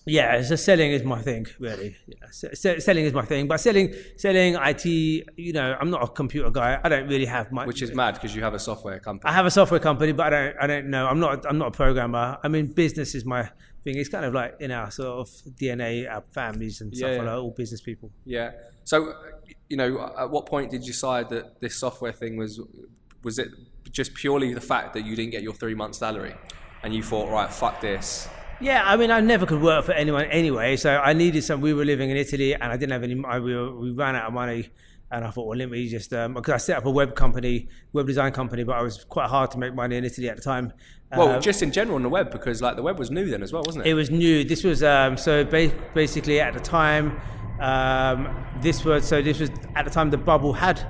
Yeah, 0.05 0.41
so 0.41 0.55
selling 0.55 0.91
is 0.91 1.03
my 1.03 1.21
thing, 1.21 1.47
really. 1.59 1.95
Yeah, 2.07 2.27
se- 2.29 2.55
se- 2.55 2.79
selling 2.79 3.05
is 3.05 3.13
my 3.13 3.23
thing. 3.23 3.47
But 3.47 3.59
selling, 3.61 3.93
selling 4.17 4.55
IT, 4.55 4.85
you 4.85 5.53
know, 5.53 5.77
I'm 5.79 5.89
not 5.89 6.03
a 6.03 6.07
computer 6.07 6.49
guy. 6.49 6.79
I 6.83 6.89
don't 6.89 7.07
really 7.07 7.25
have 7.25 7.51
much. 7.51 7.67
Which 7.67 7.81
is 7.81 7.93
mad 7.93 8.15
because 8.15 8.35
you 8.35 8.43
have 8.43 8.53
a 8.53 8.59
software 8.59 8.99
company. 8.99 9.29
I 9.29 9.33
have 9.33 9.45
a 9.45 9.51
software 9.51 9.79
company, 9.79 10.11
but 10.11 10.27
I 10.27 10.29
don't. 10.29 10.55
I 10.61 10.67
don't 10.67 10.87
know. 10.89 11.07
I'm 11.07 11.19
not. 11.19 11.45
I'm 11.45 11.57
not 11.57 11.69
a 11.69 11.71
programmer. 11.71 12.37
I 12.43 12.47
mean, 12.49 12.67
business 12.67 13.15
is 13.15 13.23
my 13.23 13.49
thing. 13.83 13.97
It's 13.97 14.09
kind 14.09 14.25
of 14.25 14.33
like 14.33 14.55
in 14.59 14.71
our 14.71 14.91
sort 14.91 15.19
of 15.19 15.29
DNA, 15.55 16.11
our 16.11 16.23
families 16.33 16.81
and 16.81 16.95
stuff 16.95 17.09
Yeah, 17.09 17.17
like 17.17 17.25
that. 17.27 17.35
All 17.37 17.51
business 17.51 17.81
people. 17.81 18.11
Yeah. 18.25 18.51
So, 18.83 19.13
you 19.69 19.77
know, 19.77 20.13
at 20.17 20.29
what 20.29 20.45
point 20.45 20.71
did 20.71 20.81
you 20.81 20.91
decide 20.91 21.29
that 21.29 21.61
this 21.61 21.75
software 21.75 22.11
thing 22.11 22.35
was 22.35 22.59
was 23.23 23.39
it 23.39 23.49
just 23.91 24.13
purely 24.15 24.53
the 24.53 24.61
fact 24.61 24.93
that 24.95 25.05
you 25.05 25.15
didn't 25.15 25.31
get 25.31 25.43
your 25.43 25.53
three 25.53 25.75
months 25.75 25.99
salary, 25.99 26.35
and 26.83 26.93
you 26.93 27.03
thought, 27.03 27.29
right, 27.29 27.51
fuck 27.53 27.79
this. 27.79 28.27
Yeah, 28.63 28.81
I 28.85 28.95
mean, 28.95 29.11
I 29.11 29.19
never 29.19 29.45
could 29.45 29.61
work 29.61 29.83
for 29.85 29.91
anyone 29.91 30.23
anyway, 30.25 30.77
so 30.77 30.95
I 30.97 31.11
needed 31.11 31.43
some. 31.43 31.59
We 31.59 31.73
were 31.73 31.83
living 31.83 32.09
in 32.09 32.15
Italy, 32.15 32.53
and 32.55 32.63
I 32.63 32.77
didn't 32.77 32.93
have 32.93 33.03
any. 33.03 33.21
I, 33.27 33.39
we, 33.39 33.53
were, 33.53 33.75
we 33.77 33.91
ran 33.91 34.15
out 34.15 34.27
of 34.27 34.33
money, 34.33 34.69
and 35.11 35.25
I 35.25 35.31
thought, 35.31 35.47
well, 35.47 35.57
let 35.57 35.69
me 35.69 35.85
just 35.89 36.13
um, 36.13 36.35
because 36.35 36.53
I 36.53 36.57
set 36.57 36.77
up 36.77 36.85
a 36.85 36.89
web 36.89 37.13
company, 37.13 37.67
web 37.91 38.07
design 38.07 38.31
company, 38.31 38.63
but 38.63 38.77
I 38.77 38.81
was 38.81 39.03
quite 39.03 39.29
hard 39.29 39.51
to 39.51 39.57
make 39.57 39.75
money 39.75 39.97
in 39.97 40.05
Italy 40.05 40.29
at 40.29 40.37
the 40.37 40.41
time. 40.41 40.71
Well, 41.15 41.29
Um, 41.33 41.41
just 41.41 41.61
in 41.61 41.71
general 41.73 41.97
on 41.97 42.03
the 42.03 42.09
web 42.09 42.31
because 42.31 42.61
like 42.61 42.75
the 42.77 42.81
web 42.81 42.97
was 42.97 43.11
new 43.11 43.25
then 43.29 43.43
as 43.43 43.51
well, 43.53 43.63
wasn't 43.65 43.85
it? 43.85 43.89
It 43.89 43.93
was 43.95 44.09
new. 44.09 44.45
This 44.45 44.63
was 44.63 44.81
um, 44.81 45.17
so 45.17 45.43
ba- 45.43 45.73
basically 45.93 46.39
at 46.39 46.53
the 46.53 46.59
time. 46.61 47.19
Um, 47.59 48.33
this 48.61 48.83
was 48.85 49.05
so 49.05 49.21
this 49.21 49.39
was 49.39 49.51
at 49.75 49.83
the 49.85 49.91
time 49.91 50.09
the 50.09 50.17
bubble 50.17 50.53
had 50.53 50.87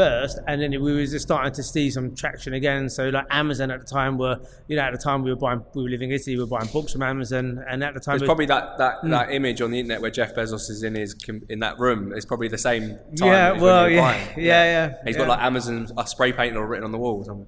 burst, 0.00 0.38
and 0.46 0.62
then 0.62 0.70
we 0.70 0.94
were 0.94 1.04
just 1.04 1.26
starting 1.28 1.52
to 1.52 1.62
see 1.62 1.90
some 1.90 2.14
traction 2.14 2.54
again. 2.54 2.88
So 2.88 3.08
like 3.10 3.26
Amazon 3.30 3.70
at 3.70 3.80
the 3.80 3.86
time 3.86 4.16
were, 4.16 4.36
you 4.68 4.76
know, 4.76 4.82
at 4.82 4.92
the 4.92 4.98
time 4.98 5.22
we 5.22 5.30
were 5.30 5.36
buying, 5.36 5.62
we 5.74 5.82
were 5.82 5.90
living 5.90 6.10
in 6.10 6.16
Italy, 6.16 6.36
we 6.36 6.42
were 6.42 6.48
buying 6.58 6.70
books 6.72 6.92
from 6.92 7.02
Amazon, 7.02 7.62
and 7.68 7.84
at 7.84 7.92
the 7.94 8.00
time 8.00 8.16
it's 8.16 8.24
probably 8.24 8.46
that, 8.46 8.78
that, 8.78 8.94
Hmm. 9.00 9.10
that 9.10 9.30
image 9.32 9.60
on 9.60 9.70
the 9.70 9.78
internet 9.78 10.00
where 10.00 10.10
Jeff 10.10 10.34
Bezos 10.34 10.70
is 10.70 10.82
in 10.82 10.94
his 10.94 11.14
in 11.48 11.58
that 11.60 11.78
room. 11.78 12.12
It's 12.16 12.24
probably 12.26 12.48
the 12.48 12.58
same 12.58 12.98
time. 13.18 13.28
yeah, 13.28 13.52
well, 13.52 13.88
you 13.88 13.96
were 13.96 14.02
yeah, 14.02 14.36
yeah, 14.36 14.64
yeah. 14.64 14.94
He's 15.04 15.16
yeah. 15.16 15.22
got 15.22 15.28
like 15.28 15.42
Amazon 15.42 15.88
uh, 15.96 16.04
spray 16.04 16.32
painted 16.32 16.56
or 16.56 16.66
written 16.66 16.84
on 16.84 16.92
the 16.92 16.98
wall 16.98 17.16
or 17.18 17.24
something. 17.24 17.46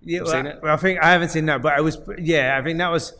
Yeah, 0.00 0.22
well, 0.22 0.32
seen 0.32 0.46
it? 0.46 0.58
well, 0.62 0.74
I 0.74 0.76
think 0.78 1.00
I 1.00 1.12
haven't 1.12 1.28
seen 1.28 1.46
that, 1.46 1.62
but 1.62 1.74
I 1.74 1.80
was 1.80 1.98
yeah. 2.18 2.58
I 2.58 2.62
think 2.64 2.78
that 2.78 2.90
was. 2.90 3.12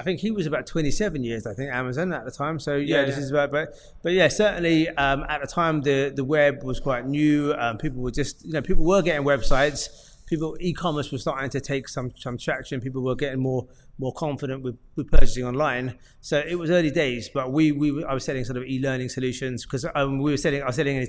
I 0.00 0.02
think 0.02 0.20
he 0.20 0.30
was 0.30 0.46
about 0.46 0.66
27 0.66 1.22
years. 1.22 1.46
I 1.46 1.52
think 1.52 1.70
Amazon 1.70 2.12
at 2.12 2.24
the 2.24 2.30
time. 2.30 2.58
So 2.58 2.74
yeah, 2.76 2.96
Yeah, 3.00 3.04
this 3.04 3.16
yeah. 3.16 3.22
is 3.22 3.30
about. 3.30 3.50
But 3.52 3.74
but 4.02 4.12
yeah, 4.12 4.28
certainly 4.28 4.88
um, 4.88 5.24
at 5.28 5.40
the 5.42 5.46
time 5.46 5.82
the 5.82 6.10
the 6.14 6.24
web 6.24 6.62
was 6.62 6.80
quite 6.80 7.06
new. 7.06 7.52
Um, 7.52 7.76
people 7.76 8.00
were 8.02 8.10
just 8.10 8.44
you 8.44 8.52
know 8.54 8.62
people 8.62 8.84
were 8.84 9.02
getting 9.02 9.26
websites. 9.26 9.80
People 10.26 10.56
e-commerce 10.60 11.10
was 11.10 11.20
starting 11.22 11.50
to 11.50 11.60
take 11.60 11.86
some 11.88 12.12
some 12.16 12.38
traction. 12.38 12.80
People 12.80 13.02
were 13.02 13.14
getting 13.14 13.40
more 13.40 13.66
more 13.98 14.14
confident 14.14 14.62
with, 14.62 14.78
with 14.96 15.10
purchasing 15.10 15.44
online. 15.44 15.98
So 16.22 16.38
it 16.38 16.54
was 16.54 16.70
early 16.70 16.90
days, 16.90 17.28
but 17.34 17.52
we 17.52 17.72
we 17.72 18.02
I 18.04 18.14
was 18.14 18.24
selling 18.24 18.44
sort 18.44 18.56
of 18.56 18.64
e-learning 18.64 19.10
solutions 19.10 19.66
because 19.66 19.84
um, 19.94 20.18
we 20.18 20.30
were 20.30 20.38
selling 20.38 20.62
I 20.62 20.66
was 20.66 20.76
selling 20.76 20.96
in, 20.96 21.06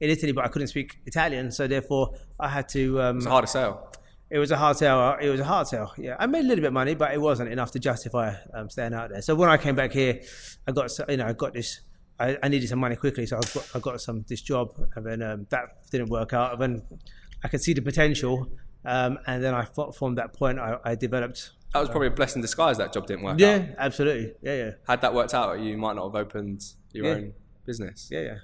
in 0.00 0.10
Italy, 0.10 0.32
but 0.32 0.44
I 0.44 0.48
couldn't 0.48 0.68
speak 0.68 0.98
Italian, 1.06 1.50
so 1.50 1.66
therefore 1.66 2.04
I 2.38 2.48
had 2.48 2.68
to. 2.70 3.00
Um, 3.00 3.16
It's 3.16 3.26
a 3.26 3.30
harder 3.30 3.46
sell. 3.46 3.92
It 4.30 4.38
was 4.38 4.50
a 4.50 4.56
hard 4.56 4.76
sell. 4.76 5.16
It 5.20 5.28
was 5.28 5.40
a 5.40 5.44
hard 5.44 5.68
sell. 5.68 5.92
Yeah, 5.96 6.16
I 6.18 6.26
made 6.26 6.40
a 6.40 6.48
little 6.48 6.62
bit 6.62 6.68
of 6.68 6.72
money, 6.72 6.94
but 6.94 7.12
it 7.14 7.20
wasn't 7.20 7.50
enough 7.50 7.70
to 7.72 7.78
justify 7.78 8.34
um, 8.54 8.68
staying 8.70 8.94
out 8.94 9.10
there. 9.10 9.22
So 9.22 9.34
when 9.34 9.48
I 9.48 9.56
came 9.56 9.74
back 9.76 9.92
here, 9.92 10.20
I 10.66 10.72
got 10.72 10.90
you 11.08 11.16
know 11.16 11.26
I 11.26 11.32
got 11.32 11.54
this. 11.54 11.80
I, 12.18 12.36
I 12.42 12.48
needed 12.48 12.68
some 12.68 12.78
money 12.78 12.96
quickly, 12.96 13.26
so 13.26 13.36
I 13.36 13.40
got, 13.54 13.68
I 13.74 13.78
got 13.78 14.00
some 14.00 14.24
this 14.28 14.40
job, 14.42 14.74
and 14.96 15.04
then 15.06 15.22
um, 15.22 15.46
that 15.50 15.90
didn't 15.90 16.08
work 16.08 16.32
out. 16.32 16.52
And 16.54 16.60
then 16.62 17.00
I 17.44 17.48
could 17.48 17.60
see 17.62 17.74
the 17.74 17.82
potential, 17.82 18.48
um, 18.84 19.18
and 19.26 19.44
then 19.44 19.54
I 19.54 19.64
from 19.64 20.14
that 20.16 20.32
point 20.32 20.58
I, 20.58 20.78
I 20.84 20.94
developed. 20.94 21.50
That 21.74 21.80
was 21.80 21.88
probably 21.90 22.08
a 22.08 22.12
blessing 22.12 22.38
in 22.38 22.42
disguise. 22.42 22.78
That 22.78 22.92
job 22.94 23.06
didn't 23.06 23.22
work 23.24 23.38
Yeah, 23.38 23.56
out. 23.56 23.62
absolutely. 23.78 24.32
Yeah, 24.40 24.56
yeah, 24.56 24.70
Had 24.88 25.02
that 25.02 25.12
worked 25.12 25.34
out, 25.34 25.60
you 25.60 25.76
might 25.76 25.94
not 25.96 26.04
have 26.06 26.14
opened 26.14 26.62
your 26.92 27.04
Yeah. 27.04 27.12
own 27.12 27.32
business. 27.66 28.08
yeah, 28.10 28.20
yeah. 28.20 28.36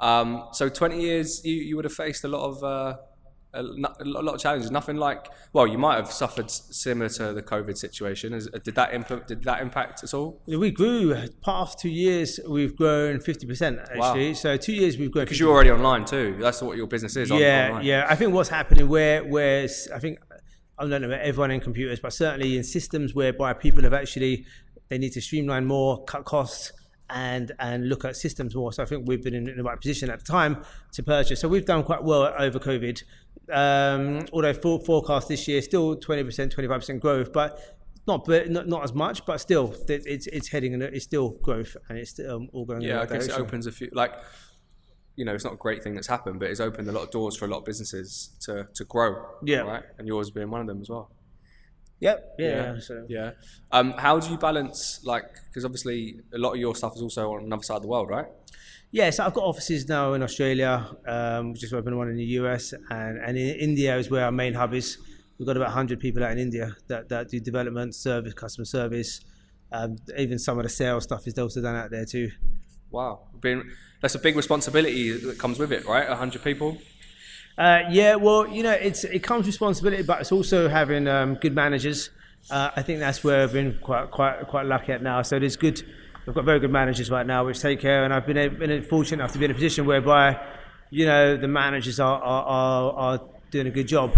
Um, 0.00 0.48
so 0.52 0.68
20 0.68 1.00
years, 1.00 1.44
you, 1.44 1.54
you 1.54 1.76
would 1.76 1.84
have 1.84 1.92
faced 1.94 2.24
a 2.24 2.28
lot 2.28 2.42
of 2.48 2.64
uh, 2.64 2.96
a, 3.52 3.62
a 3.62 4.04
lot 4.04 4.34
of 4.34 4.40
challenges. 4.40 4.70
Nothing 4.70 4.96
like 4.96 5.28
well, 5.52 5.66
you 5.66 5.78
might 5.78 5.96
have 5.96 6.10
suffered 6.10 6.50
similar 6.50 7.08
to 7.10 7.32
the 7.32 7.42
COVID 7.42 7.76
situation. 7.76 8.32
Is, 8.32 8.48
did 8.64 8.74
that 8.74 8.94
imp- 8.94 9.26
did 9.26 9.42
that 9.44 9.60
impact 9.60 10.04
at 10.04 10.14
all? 10.14 10.40
We 10.46 10.70
grew 10.70 11.14
uh, 11.14 11.26
past 11.42 11.78
two 11.78 11.88
years. 11.88 12.38
We've 12.48 12.76
grown 12.76 13.20
fifty 13.20 13.46
percent 13.46 13.80
actually. 13.80 14.34
So 14.34 14.56
two 14.56 14.72
years 14.72 14.98
we've 14.98 15.10
grown. 15.10 15.24
Because 15.24 15.40
you're 15.40 15.52
already 15.52 15.70
online 15.70 16.04
too. 16.04 16.36
That's 16.40 16.62
what 16.62 16.76
your 16.76 16.86
business 16.86 17.16
is. 17.16 17.30
yeah, 17.30 17.68
online. 17.68 17.84
yeah. 17.84 18.06
I 18.08 18.14
think 18.14 18.32
what's 18.32 18.48
happening 18.48 18.88
where 18.88 19.24
where 19.24 19.68
I 19.94 19.98
think 19.98 20.18
I 20.78 20.86
don't 20.86 21.02
know 21.02 21.08
about 21.08 21.20
everyone 21.20 21.50
in 21.50 21.60
computers, 21.60 22.00
but 22.00 22.12
certainly 22.12 22.56
in 22.56 22.64
systems 22.64 23.14
whereby 23.14 23.52
people 23.52 23.82
have 23.82 23.92
actually 23.92 24.46
they 24.88 24.98
need 24.98 25.12
to 25.12 25.20
streamline 25.20 25.66
more, 25.66 26.04
cut 26.04 26.24
costs, 26.24 26.72
and 27.10 27.52
and 27.58 27.88
look 27.88 28.04
at 28.04 28.16
systems 28.16 28.54
more. 28.54 28.72
So 28.72 28.82
I 28.82 28.86
think 28.86 29.06
we've 29.06 29.22
been 29.22 29.34
in 29.34 29.56
the 29.56 29.62
right 29.62 29.80
position 29.80 30.10
at 30.10 30.20
the 30.20 30.24
time 30.24 30.62
to 30.92 31.02
purchase. 31.02 31.40
So 31.40 31.48
we've 31.48 31.64
done 31.64 31.82
quite 31.82 32.02
well 32.02 32.32
over 32.38 32.58
COVID. 32.58 33.02
Um, 33.52 34.26
although 34.32 34.54
for, 34.54 34.80
forecast 34.80 35.28
this 35.28 35.46
year 35.48 35.60
still 35.62 35.96
twenty 35.96 36.24
percent, 36.24 36.52
twenty 36.52 36.68
five 36.68 36.80
percent 36.80 37.00
growth, 37.00 37.32
but. 37.32 37.76
Not, 38.06 38.24
but 38.24 38.50
not, 38.50 38.66
not 38.66 38.82
as 38.82 38.94
much, 38.94 39.26
but 39.26 39.38
still, 39.42 39.74
it's 39.86 40.26
it's 40.26 40.48
heading 40.48 40.72
and 40.72 40.82
It's 40.82 41.04
still 41.04 41.30
growth, 41.42 41.76
and 41.88 41.98
it's 41.98 42.10
still 42.10 42.34
um, 42.34 42.48
all 42.52 42.64
going 42.64 42.82
in 42.82 42.88
yeah. 42.88 43.02
I 43.02 43.06
guess 43.06 43.26
it 43.26 43.32
opens 43.38 43.66
a 43.66 43.72
few 43.72 43.90
like. 43.92 44.14
You 45.16 45.26
know, 45.26 45.34
it's 45.34 45.44
not 45.44 45.52
a 45.52 45.56
great 45.56 45.84
thing 45.84 45.94
that's 45.94 46.06
happened, 46.06 46.40
but 46.40 46.48
it's 46.48 46.60
opened 46.60 46.88
a 46.88 46.92
lot 46.92 47.02
of 47.02 47.10
doors 47.10 47.36
for 47.36 47.44
a 47.44 47.48
lot 47.48 47.58
of 47.58 47.66
businesses 47.66 48.30
to, 48.40 48.66
to 48.74 48.84
grow. 48.84 49.26
Yeah. 49.44 49.60
Right. 49.60 49.82
And 49.98 50.08
yours 50.08 50.30
being 50.30 50.50
one 50.50 50.62
of 50.62 50.66
them 50.66 50.80
as 50.80 50.88
well. 50.88 51.10
Yep. 52.00 52.36
Yeah. 52.38 52.46
yeah, 52.48 52.80
so. 52.80 53.06
Yeah. 53.08 53.30
Um, 53.70 53.92
how 53.92 54.18
do 54.18 54.30
you 54.30 54.38
balance 54.38 55.00
like 55.04 55.26
because 55.48 55.66
obviously 55.66 56.20
a 56.32 56.38
lot 56.38 56.52
of 56.52 56.56
your 56.56 56.74
stuff 56.74 56.96
is 56.96 57.02
also 57.02 57.32
on 57.32 57.44
another 57.44 57.62
side 57.62 57.76
of 57.76 57.82
the 57.82 57.88
world, 57.88 58.08
right? 58.08 58.26
Yeah, 58.92 59.10
so 59.10 59.24
I've 59.24 59.34
got 59.34 59.44
offices 59.44 59.88
now 59.88 60.14
in 60.14 60.22
Australia. 60.22 60.84
Um, 61.06 61.52
we 61.52 61.58
just 61.58 61.72
opened 61.72 61.96
one 61.96 62.08
in 62.08 62.16
the 62.16 62.24
US, 62.40 62.74
and, 62.90 63.18
and 63.18 63.38
in 63.38 63.56
India 63.56 63.96
is 63.96 64.10
where 64.10 64.24
our 64.24 64.32
main 64.32 64.54
hub 64.54 64.74
is. 64.74 64.98
We've 65.38 65.46
got 65.46 65.56
about 65.56 65.68
100 65.68 66.00
people 66.00 66.24
out 66.24 66.32
in 66.32 66.38
India 66.38 66.76
that, 66.88 67.08
that 67.08 67.28
do 67.28 67.38
development, 67.38 67.94
service, 67.94 68.34
customer 68.34 68.64
service. 68.64 69.20
Um, 69.72 69.96
even 70.18 70.38
some 70.40 70.58
of 70.58 70.64
the 70.64 70.68
sales 70.68 71.04
stuff 71.04 71.26
is 71.28 71.38
also 71.38 71.62
done 71.62 71.76
out 71.76 71.90
there 71.90 72.04
too. 72.04 72.30
Wow. 72.90 73.28
Being, 73.40 73.70
that's 74.02 74.16
a 74.16 74.18
big 74.18 74.34
responsibility 74.34 75.12
that 75.12 75.38
comes 75.38 75.60
with 75.60 75.72
it, 75.72 75.86
right? 75.86 76.08
hundred 76.08 76.42
people. 76.42 76.76
Uh, 77.56 77.82
yeah, 77.90 78.16
well, 78.16 78.48
you 78.48 78.62
know, 78.62 78.72
it's 78.72 79.04
it 79.04 79.22
comes 79.22 79.46
responsibility, 79.46 80.02
but 80.02 80.20
it's 80.20 80.32
also 80.32 80.68
having 80.68 81.06
um, 81.06 81.34
good 81.36 81.54
managers. 81.54 82.10
Uh, 82.50 82.70
I 82.74 82.82
think 82.82 82.98
that's 82.98 83.22
where 83.22 83.42
I've 83.42 83.52
been 83.52 83.78
quite 83.80 84.10
quite 84.10 84.48
quite 84.48 84.66
lucky 84.66 84.92
at 84.92 85.02
now. 85.02 85.22
So 85.22 85.38
there's 85.38 85.56
good. 85.56 85.82
We've 86.26 86.34
got 86.34 86.44
very 86.44 86.60
good 86.60 86.70
managers 86.70 87.10
right 87.10 87.26
now, 87.26 87.46
which 87.46 87.60
take 87.60 87.80
care, 87.80 88.04
and 88.04 88.12
I've 88.12 88.26
been, 88.26 88.58
been 88.58 88.82
fortunate 88.82 89.20
enough 89.22 89.32
to 89.32 89.38
be 89.38 89.46
in 89.46 89.50
a 89.50 89.54
position 89.54 89.86
whereby, 89.86 90.38
you 90.90 91.06
know, 91.06 91.36
the 91.36 91.48
managers 91.48 91.98
are 91.98 92.20
are, 92.22 92.44
are, 92.44 92.92
are 92.92 93.20
doing 93.50 93.66
a 93.66 93.70
good 93.70 93.88
job. 93.88 94.12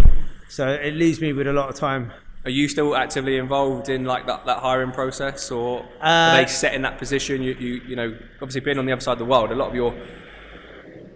So 0.48 0.68
it 0.68 0.94
leaves 0.94 1.20
me 1.20 1.32
with 1.32 1.46
a 1.46 1.52
lot 1.52 1.68
of 1.68 1.76
time. 1.76 2.12
Are 2.44 2.50
you 2.50 2.66
still 2.66 2.96
actively 2.96 3.36
involved 3.36 3.88
in 3.88 4.04
like 4.04 4.26
that, 4.26 4.46
that 4.46 4.58
hiring 4.58 4.90
process, 4.90 5.50
or 5.50 5.82
Uh, 6.00 6.06
are 6.06 6.36
they 6.42 6.46
set 6.46 6.74
in 6.74 6.82
that 6.82 6.98
position? 6.98 7.40
You, 7.40 7.54
you 7.54 7.80
you 7.88 7.96
know, 7.96 8.18
obviously 8.42 8.62
being 8.62 8.78
on 8.78 8.86
the 8.86 8.92
other 8.92 9.00
side 9.00 9.12
of 9.12 9.18
the 9.20 9.24
world, 9.24 9.52
a 9.52 9.54
lot 9.54 9.68
of 9.68 9.74
your 9.76 9.94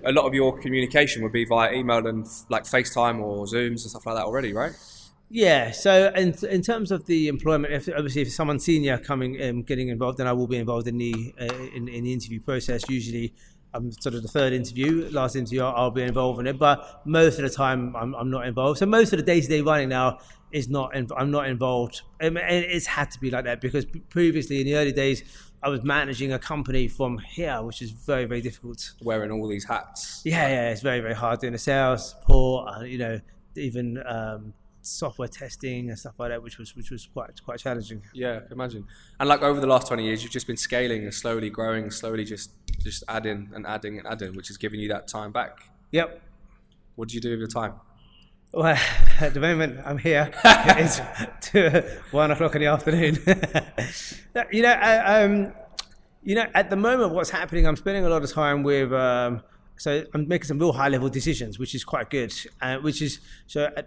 a 0.05 0.13
lot 0.13 0.25
of 0.25 0.35
your 0.35 0.57
communication 0.57 1.21
would 1.25 1.33
be 1.33 1.45
via 1.45 1.73
email 1.73 2.07
and 2.07 2.27
like 2.49 2.63
FaceTime 2.63 3.21
or 3.21 3.45
Zooms 3.47 3.67
and 3.67 3.81
stuff 3.81 4.07
like 4.07 4.15
that 4.15 4.25
already, 4.25 4.53
right? 4.53 4.73
Yeah. 5.29 5.73
So 5.73 6.13
in 6.15 6.35
in 6.49 6.63
terms 6.63 6.91
of 6.91 7.07
the 7.07 7.29
employment, 7.29 7.73
if 7.73 7.89
obviously 7.89 8.23
if 8.23 8.33
someone 8.33 8.59
senior 8.59 8.99
coming 8.99 9.43
um, 9.43 9.63
getting 9.63 9.89
involved, 9.89 10.19
then 10.19 10.27
I 10.27 10.33
will 10.33 10.47
be 10.47 10.57
involved 10.57 10.87
in 10.87 10.99
the 10.99 11.35
uh, 11.41 11.45
in, 11.75 11.89
in 11.89 12.05
the 12.05 12.13
interview 12.13 12.41
process. 12.41 12.89
Usually, 12.89 13.35
I'm 13.75 13.93
sort 13.93 14.15
of 14.15 14.23
the 14.23 14.29
third 14.29 14.53
interview. 14.53 15.09
Last 15.11 15.37
interview, 15.37 15.63
I'll, 15.63 15.75
I'll 15.77 15.91
be 15.91 16.03
involved 16.03 16.41
in 16.41 16.47
it, 16.47 16.59
but 16.59 17.03
most 17.05 17.39
of 17.39 17.45
the 17.45 17.51
time, 17.51 17.95
I'm, 17.97 18.15
I'm 18.15 18.31
not 18.31 18.47
involved. 18.47 18.79
So 18.79 18.87
most 18.87 19.13
of 19.13 19.19
the 19.19 19.25
day 19.25 19.41
to 19.41 19.47
day 19.47 19.61
running 19.61 19.89
now 19.89 20.19
is 20.53 20.69
not. 20.69 20.95
In, 20.95 21.09
I'm 21.17 21.31
not 21.31 21.49
involved. 21.49 22.03
Um, 22.21 22.37
and 22.37 22.65
it's 22.65 22.87
had 22.87 23.11
to 23.11 23.21
be 23.21 23.31
like 23.31 23.45
that 23.45 23.61
because 23.61 23.85
previously 24.09 24.61
in 24.61 24.67
the 24.67 24.77
early 24.77 24.93
days, 24.93 25.25
I 25.63 25.69
was 25.69 25.83
managing 25.83 26.33
a 26.33 26.39
company 26.39 26.87
from 26.87 27.19
here, 27.19 27.61
which 27.63 27.83
is 27.83 27.91
very 27.91 28.27
very 28.27 28.41
difficult. 28.41 28.93
Wearing 29.03 29.33
all 29.33 29.49
these 29.49 29.65
hats. 29.65 30.23
Yeah, 30.25 30.49
yeah, 30.49 30.71
it's 30.71 30.83
very, 30.83 31.01
very 31.01 31.15
hard 31.15 31.41
doing 31.41 31.53
the 31.53 31.59
sales, 31.59 32.11
support, 32.11 32.69
uh, 32.69 32.85
you 32.85 32.99
know, 32.99 33.21
even 33.57 34.01
um, 34.07 34.55
software 34.87 35.29
testing 35.29 35.89
and 35.89 35.99
stuff 35.99 36.19
like 36.19 36.31
that, 36.31 36.43
which 36.43 36.59
was 36.59 36.75
which 36.77 36.91
was 36.91 37.09
quite 37.13 37.43
quite 37.45 37.59
challenging. 37.59 38.03
Yeah, 38.15 38.41
imagine. 38.51 38.87
And 39.21 39.29
like 39.29 39.43
over 39.43 39.61
the 39.61 39.67
last 39.67 39.87
twenty 39.87 40.05
years, 40.05 40.23
you've 40.23 40.33
just 40.33 40.47
been 40.47 40.57
scaling 40.57 41.03
and 41.03 41.13
slowly 41.13 41.51
growing, 41.51 41.91
slowly 41.91 42.25
just 42.25 42.51
just 42.81 43.05
adding 43.09 43.51
and 43.55 43.67
adding 43.67 43.99
and 43.99 44.07
adding, 44.07 44.35
which 44.35 44.51
is 44.51 44.57
giving 44.57 44.81
you 44.81 44.89
that 44.89 45.09
time 45.09 45.33
back. 45.33 45.59
Yep. 45.93 46.23
What 46.95 47.09
do 47.09 47.15
you 47.15 47.21
do 47.21 47.31
with 47.31 47.41
your 47.41 47.49
time? 47.49 47.75
Well, 48.53 48.79
at 49.21 49.35
the 49.35 49.41
moment 49.41 49.81
I'm 49.85 49.99
here. 49.99 50.31
it's 50.45 51.01
two, 51.41 51.83
one 52.11 52.31
o'clock 52.31 52.55
in 52.55 52.63
the 52.63 52.69
afternoon. 52.69 53.19
you 54.53 54.63
know, 54.63 54.73
I, 54.73 55.23
um, 55.23 55.53
you 56.23 56.35
know, 56.35 56.47
at 56.55 56.71
the 56.71 56.77
moment, 56.77 57.13
what's 57.13 57.31
happening? 57.31 57.67
I'm 57.67 57.77
spending 57.77 58.05
a 58.05 58.09
lot 58.09 58.23
of 58.23 58.33
time 58.33 58.63
with 58.63 58.93
um, 58.93 59.43
so 59.77 60.05
I'm 60.15 60.27
making 60.27 60.47
some 60.47 60.59
real 60.59 60.73
high 60.73 60.89
level 60.89 61.09
decisions, 61.09 61.59
which 61.59 61.75
is 61.75 61.85
quite 61.85 62.11
good. 62.11 62.33
Uh, 62.61 62.77
which 62.79 63.03
is 63.03 63.21
so. 63.47 63.65
uh, 63.77 63.83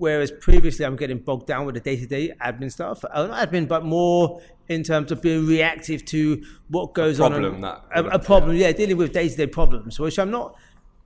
Whereas 0.00 0.30
previously 0.32 0.86
I'm 0.86 0.96
getting 0.96 1.18
bogged 1.18 1.46
down 1.46 1.66
with 1.66 1.74
the 1.74 1.80
day 1.82 1.94
to 1.96 2.06
day 2.06 2.32
admin 2.42 2.72
stuff, 2.72 3.04
uh, 3.04 3.26
not 3.26 3.50
admin, 3.50 3.68
but 3.68 3.84
more 3.84 4.40
in 4.68 4.82
terms 4.82 5.12
of 5.12 5.20
being 5.20 5.46
reactive 5.46 6.06
to 6.06 6.42
what 6.68 6.94
goes 6.94 7.20
on. 7.20 7.32
problem 7.32 7.54
and- 7.56 7.64
that- 7.64 7.84
a, 7.94 8.04
a 8.14 8.18
problem, 8.18 8.56
yeah, 8.56 8.72
dealing 8.72 8.96
with 8.96 9.12
day 9.12 9.28
to 9.28 9.36
day 9.36 9.46
problems, 9.46 10.00
which 10.00 10.18
I'm 10.18 10.30
not. 10.30 10.56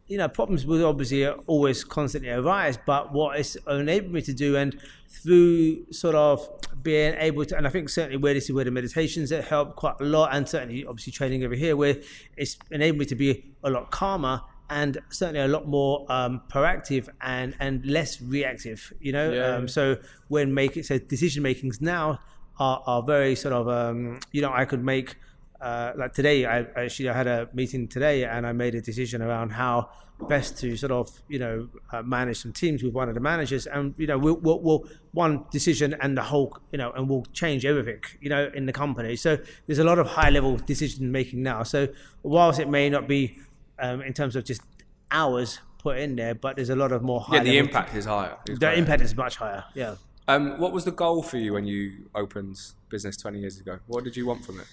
You 0.06 0.18
know, 0.18 0.28
problems 0.28 0.64
will 0.66 0.84
obviously 0.86 1.26
always 1.26 1.82
constantly 1.82 2.30
arise, 2.30 2.78
but 2.86 3.12
what 3.12 3.38
it's 3.40 3.56
enabled 3.66 4.12
me 4.12 4.22
to 4.22 4.34
do, 4.34 4.54
and 4.54 4.78
through 5.08 5.90
sort 5.92 6.14
of 6.14 6.46
being 6.82 7.14
able 7.18 7.44
to, 7.46 7.56
and 7.56 7.66
I 7.66 7.70
think 7.70 7.88
certainly 7.88 8.18
where 8.18 8.34
this 8.34 8.44
is 8.44 8.52
where 8.52 8.64
the 8.66 8.70
meditations 8.70 9.30
that 9.30 9.44
help 9.44 9.74
quite 9.76 9.94
a 10.00 10.04
lot, 10.04 10.28
and 10.34 10.48
certainly 10.48 10.84
obviously 10.86 11.10
training 11.12 11.42
over 11.42 11.54
here, 11.54 11.74
where 11.76 11.96
it's 12.36 12.58
enabled 12.70 12.98
me 13.00 13.06
to 13.06 13.14
be 13.16 13.44
a 13.64 13.70
lot 13.70 13.90
calmer 13.90 14.42
and 14.70 14.98
certainly 15.10 15.40
a 15.40 15.48
lot 15.48 15.66
more 15.68 16.06
um, 16.10 16.42
proactive 16.48 17.08
and 17.20 17.54
and 17.60 17.84
less 17.86 18.20
reactive. 18.20 18.92
You 19.00 19.12
know, 19.12 19.32
Yeah. 19.32 19.56
um, 19.56 19.68
so 19.68 19.96
when 20.28 20.54
making 20.54 20.82
so 20.84 20.98
decision 20.98 21.42
makings 21.42 21.80
now 21.80 22.20
are, 22.58 22.82
are 22.86 23.02
very 23.02 23.34
sort 23.34 23.54
of 23.54 23.68
um, 23.68 24.20
you 24.32 24.40
know 24.42 24.52
I 24.52 24.64
could 24.64 24.82
make 24.84 25.16
uh, 25.60 25.92
like 25.96 26.12
today 26.14 26.44
I 26.46 26.60
I 26.60 26.84
actually 26.84 27.08
I 27.08 27.14
had 27.16 27.26
a 27.26 27.48
meeting 27.52 27.88
today 27.88 28.24
and 28.24 28.46
I 28.46 28.52
made 28.52 28.74
a 28.74 28.80
decision 28.80 29.22
around 29.22 29.50
how 29.50 29.90
best 30.28 30.56
to 30.58 30.76
sort 30.76 30.92
of 30.92 31.10
you 31.28 31.40
know 31.40 31.68
uh, 31.92 32.00
manage 32.02 32.38
some 32.40 32.52
teams 32.52 32.82
with 32.84 32.94
one 32.94 33.08
of 33.08 33.14
the 33.16 33.20
managers 33.20 33.66
and 33.66 33.94
you 33.98 34.06
know 34.06 34.16
we'll, 34.16 34.36
we'll, 34.36 34.60
we'll 34.60 34.84
one 35.10 35.44
decision 35.50 35.94
and 36.00 36.16
the 36.16 36.22
whole 36.22 36.56
you 36.70 36.78
know 36.78 36.92
and 36.92 37.08
we'll 37.10 37.24
change 37.32 37.66
everything 37.66 38.00
you 38.20 38.30
know 38.30 38.48
in 38.54 38.64
the 38.64 38.72
company 38.72 39.16
so 39.16 39.36
there's 39.66 39.80
a 39.80 39.84
lot 39.84 39.98
of 39.98 40.06
high 40.06 40.30
level 40.30 40.56
decision 40.56 41.10
making 41.10 41.42
now 41.42 41.64
so 41.64 41.88
whilst 42.22 42.60
it 42.60 42.68
may 42.68 42.88
not 42.88 43.08
be 43.08 43.36
um, 43.78 44.00
in 44.02 44.12
terms 44.12 44.36
of 44.36 44.44
just 44.44 44.62
hours 45.10 45.60
put 45.78 45.98
in 45.98 46.16
there 46.16 46.34
but 46.34 46.56
there's 46.56 46.70
a 46.70 46.76
lot 46.76 46.92
of 46.92 47.02
more 47.02 47.20
high 47.20 47.36
Yeah, 47.36 47.42
the 47.44 47.58
impact 47.58 47.94
is 47.94 48.04
higher. 48.06 48.36
It's 48.48 48.58
the 48.58 48.72
impact 48.72 49.02
is 49.02 49.14
much 49.16 49.36
higher 49.36 49.64
yeah 49.74 49.96
Um, 50.26 50.58
what 50.58 50.72
was 50.72 50.84
the 50.84 50.92
goal 50.92 51.22
for 51.22 51.36
you 51.36 51.52
when 51.52 51.66
you 51.66 52.08
opened 52.14 52.58
business 52.88 53.16
20 53.18 53.38
years 53.40 53.60
ago? 53.60 53.78
What 53.86 54.04
did 54.04 54.16
you 54.16 54.24
want 54.26 54.44
from 54.44 54.60
it? 54.60 54.66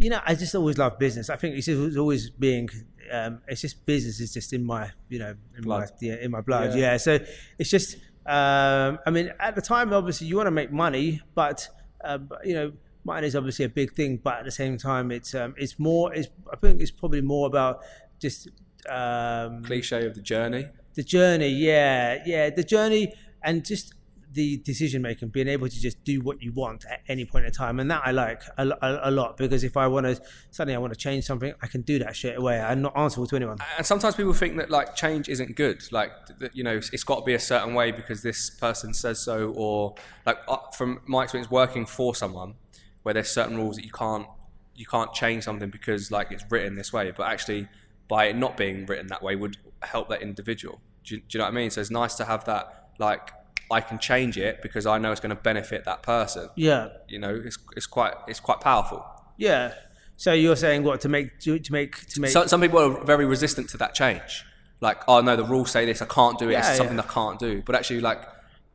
you 0.00 0.10
know, 0.10 0.20
I 0.26 0.34
just 0.34 0.52
always 0.56 0.78
love 0.78 0.98
business. 0.98 1.30
I 1.30 1.36
think 1.36 1.54
it's 1.56 1.66
just 1.66 1.96
always 1.96 2.30
being, 2.30 2.68
um, 3.12 3.40
it's 3.46 3.60
just 3.60 3.86
business 3.86 4.18
is 4.18 4.32
just 4.34 4.52
in 4.52 4.64
my, 4.64 4.90
you 5.08 5.20
know, 5.20 5.34
in 5.56 5.62
Blood. 5.62 5.82
my 5.82 5.96
yeah, 6.00 6.14
in 6.20 6.30
my 6.32 6.40
blood. 6.40 6.70
Yeah. 6.74 6.80
Yeah. 6.92 6.96
So 6.96 7.18
it's 7.58 7.70
just, 7.70 7.94
um, 8.26 8.98
I 9.06 9.10
mean, 9.12 9.32
at 9.38 9.54
the 9.54 9.62
time, 9.62 9.92
obviously, 9.92 10.26
you 10.26 10.34
want 10.36 10.48
to 10.48 10.50
make 10.50 10.72
money, 10.72 11.22
but 11.36 11.68
uh, 12.04 12.18
but, 12.18 12.44
you 12.44 12.54
know, 12.54 12.72
money 13.04 13.26
is 13.26 13.36
obviously 13.36 13.64
a 13.64 13.68
big 13.68 13.92
thing. 13.92 14.20
But 14.22 14.38
at 14.38 14.44
the 14.44 14.50
same 14.50 14.76
time, 14.76 15.10
it's 15.10 15.34
um, 15.34 15.54
it's 15.56 15.78
more. 15.78 16.12
It's 16.14 16.28
I 16.52 16.56
think 16.56 16.80
it's 16.80 16.90
probably 16.90 17.20
more 17.20 17.46
about 17.46 17.80
just 18.20 18.48
um, 18.88 19.62
Cliche 19.64 20.06
of 20.06 20.14
the 20.14 20.22
journey. 20.22 20.68
the 20.94 21.02
journey. 21.02 21.48
Yeah, 21.48 22.18
yeah, 22.26 22.50
the 22.50 22.64
journey, 22.64 23.12
and 23.42 23.64
just 23.64 23.94
the 24.32 24.58
decision 24.58 25.02
making, 25.02 25.28
being 25.28 25.48
able 25.48 25.68
to 25.68 25.80
just 25.80 26.02
do 26.04 26.20
what 26.20 26.40
you 26.40 26.52
want 26.52 26.84
at 26.88 27.00
any 27.08 27.24
point 27.24 27.44
in 27.46 27.52
time, 27.52 27.80
and 27.80 27.90
that 27.90 28.02
I 28.04 28.12
like 28.12 28.42
a, 28.58 28.68
a, 28.68 29.00
a 29.04 29.10
lot 29.10 29.36
because 29.36 29.64
if 29.64 29.76
I 29.76 29.86
want 29.86 30.06
to 30.06 30.20
suddenly 30.50 30.74
I 30.74 30.78
want 30.78 30.92
to 30.92 30.98
change 30.98 31.24
something, 31.24 31.52
I 31.60 31.66
can 31.66 31.82
do 31.82 31.98
that 32.00 32.14
straight 32.14 32.36
away. 32.36 32.60
I'm 32.60 32.82
not 32.82 32.96
answerable 32.96 33.26
to 33.28 33.36
anyone. 33.36 33.58
And 33.76 33.86
sometimes 33.86 34.14
people 34.14 34.32
think 34.32 34.56
that 34.58 34.70
like 34.70 34.94
change 34.94 35.28
isn't 35.28 35.56
good. 35.56 35.82
Like 35.90 36.12
that, 36.38 36.54
you 36.54 36.62
know, 36.62 36.76
it's 36.76 37.04
got 37.04 37.20
to 37.20 37.24
be 37.24 37.34
a 37.34 37.40
certain 37.40 37.74
way 37.74 37.90
because 37.90 38.22
this 38.22 38.50
person 38.50 38.94
says 38.94 39.18
so, 39.20 39.52
or 39.56 39.94
like 40.26 40.38
uh, 40.48 40.58
from 40.76 41.00
my 41.06 41.24
experience 41.24 41.50
working 41.50 41.86
for 41.86 42.14
someone, 42.14 42.54
where 43.02 43.14
there's 43.14 43.30
certain 43.30 43.56
rules 43.56 43.76
that 43.76 43.84
you 43.84 43.90
can't 43.90 44.26
you 44.74 44.86
can't 44.86 45.12
change 45.12 45.44
something 45.44 45.70
because 45.70 46.10
like 46.10 46.32
it's 46.32 46.44
written 46.50 46.74
this 46.76 46.92
way, 46.92 47.10
but 47.10 47.26
actually 47.26 47.68
by 48.08 48.26
it 48.26 48.36
not 48.36 48.56
being 48.56 48.86
written 48.86 49.06
that 49.08 49.22
way 49.22 49.36
would 49.36 49.56
help 49.82 50.08
that 50.08 50.22
individual. 50.22 50.80
Do 51.04 51.14
you, 51.16 51.20
do 51.20 51.26
you 51.32 51.38
know 51.38 51.44
what 51.44 51.52
I 51.52 51.54
mean? 51.54 51.70
So 51.70 51.80
it's 51.80 51.90
nice 51.90 52.14
to 52.16 52.24
have 52.24 52.44
that 52.46 52.90
like 52.98 53.30
I 53.70 53.80
can 53.80 53.98
change 53.98 54.36
it 54.36 54.62
because 54.62 54.84
I 54.86 54.98
know 54.98 55.12
it's 55.12 55.20
going 55.20 55.34
to 55.34 55.40
benefit 55.42 55.84
that 55.84 56.02
person. 56.02 56.48
Yeah, 56.56 56.88
You 57.08 57.18
know, 57.18 57.34
it's 57.44 57.58
it's 57.76 57.86
quite 57.86 58.14
it's 58.26 58.40
quite 58.40 58.60
powerful. 58.60 59.04
yeah. 59.36 59.74
So 60.16 60.34
you're 60.34 60.56
saying 60.56 60.82
what 60.82 61.00
to 61.00 61.08
make 61.08 61.38
to, 61.40 61.58
to 61.58 61.72
make 61.72 62.06
to 62.08 62.20
make 62.20 62.30
So, 62.30 62.44
some 62.46 62.60
people 62.60 62.78
are 62.78 63.04
very 63.04 63.24
resistant 63.24 63.70
to 63.70 63.78
that 63.78 63.94
change. 63.94 64.44
Like, 64.82 64.98
oh 65.08 65.22
no, 65.22 65.34
the 65.34 65.44
rules 65.44 65.70
say 65.70 65.86
this, 65.86 66.02
I 66.02 66.06
can't 66.06 66.38
do 66.38 66.50
it. 66.50 66.52
Yeah, 66.52 66.68
it's 66.68 66.76
something 66.76 66.98
yeah. 66.98 67.04
I 67.08 67.12
can't 67.12 67.38
do. 67.38 67.62
But 67.64 67.74
actually, 67.74 68.00
like, 68.00 68.22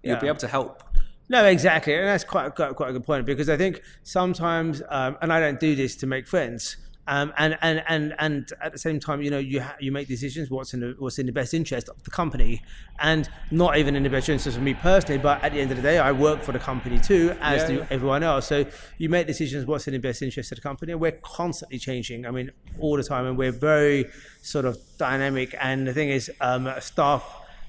you'll 0.02 0.20
be 0.20 0.28
able 0.28 0.40
to 0.40 0.48
help. 0.48 0.82
No, 1.28 1.46
exactly, 1.46 1.96
and 1.96 2.08
that's 2.08 2.24
quite 2.24 2.54
quite, 2.56 2.76
quite 2.76 2.90
a 2.90 2.94
good 2.94 3.04
point 3.04 3.26
because 3.26 3.50
I 3.50 3.58
think 3.58 3.82
sometimes, 4.04 4.82
um, 4.90 5.18
and 5.22 5.34
I 5.34 5.40
don't 5.40 5.60
do 5.60 5.76
this 5.76 5.96
to 5.98 6.08
make 6.08 6.28
friends, 6.28 6.78
um, 7.08 7.34
and 7.38 7.58
and 7.62 7.84
and 7.88 8.14
and 8.20 8.52
at 8.62 8.72
the 8.72 8.78
same 8.78 9.00
time, 9.00 9.22
you 9.24 9.32
know, 9.32 9.40
you 9.40 9.62
ha- 9.62 9.76
you 9.80 9.92
make 9.92 10.08
decisions 10.08 10.52
what's 10.52 10.74
in 10.74 10.82
the 10.82 10.96
what's 11.00 11.18
in 11.18 11.26
the 11.26 11.32
best 11.32 11.54
interest 11.54 11.90
of 11.90 12.04
the 12.04 12.12
company, 12.12 12.62
and 13.00 13.28
not 13.50 13.78
even 13.78 13.96
in 13.96 14.04
the 14.04 14.10
best 14.10 14.30
interest 14.30 14.56
of 14.58 14.64
me 14.64 14.76
personally, 14.76 15.18
but 15.18 15.44
at 15.44 15.52
the 15.52 15.60
end 15.60 15.72
of 15.72 15.78
the 15.78 15.84
day, 15.84 15.98
I 15.98 16.12
work 16.12 16.44
for 16.44 16.52
the 16.52 16.60
company 16.60 17.00
too, 17.00 17.36
as 17.42 17.62
Yeah, 17.62 17.68
do 17.68 17.74
yeah. 17.76 17.88
everyone 17.90 18.22
else. 18.22 18.48
So 18.48 18.66
you 19.00 19.10
make 19.10 19.26
decisions 19.26 19.66
what's 19.66 19.88
in 19.88 19.94
the 19.94 20.00
best 20.00 20.22
interest 20.22 20.52
of 20.52 20.58
the 20.58 20.62
company, 20.62 20.92
and 20.92 21.02
we're 21.02 21.20
constantly 21.24 21.80
changing. 21.80 22.28
I 22.28 22.32
mean, 22.32 22.52
all 22.80 22.98
the 22.98 23.04
time, 23.04 23.26
and 23.26 23.36
we're 23.38 23.52
very 23.52 24.06
sort 24.44 24.66
of 24.66 24.78
dynamic. 24.98 25.56
And 25.60 25.88
the 25.88 25.94
thing 25.94 26.10
is, 26.10 26.32
um, 26.40 26.72
staff 26.80 27.24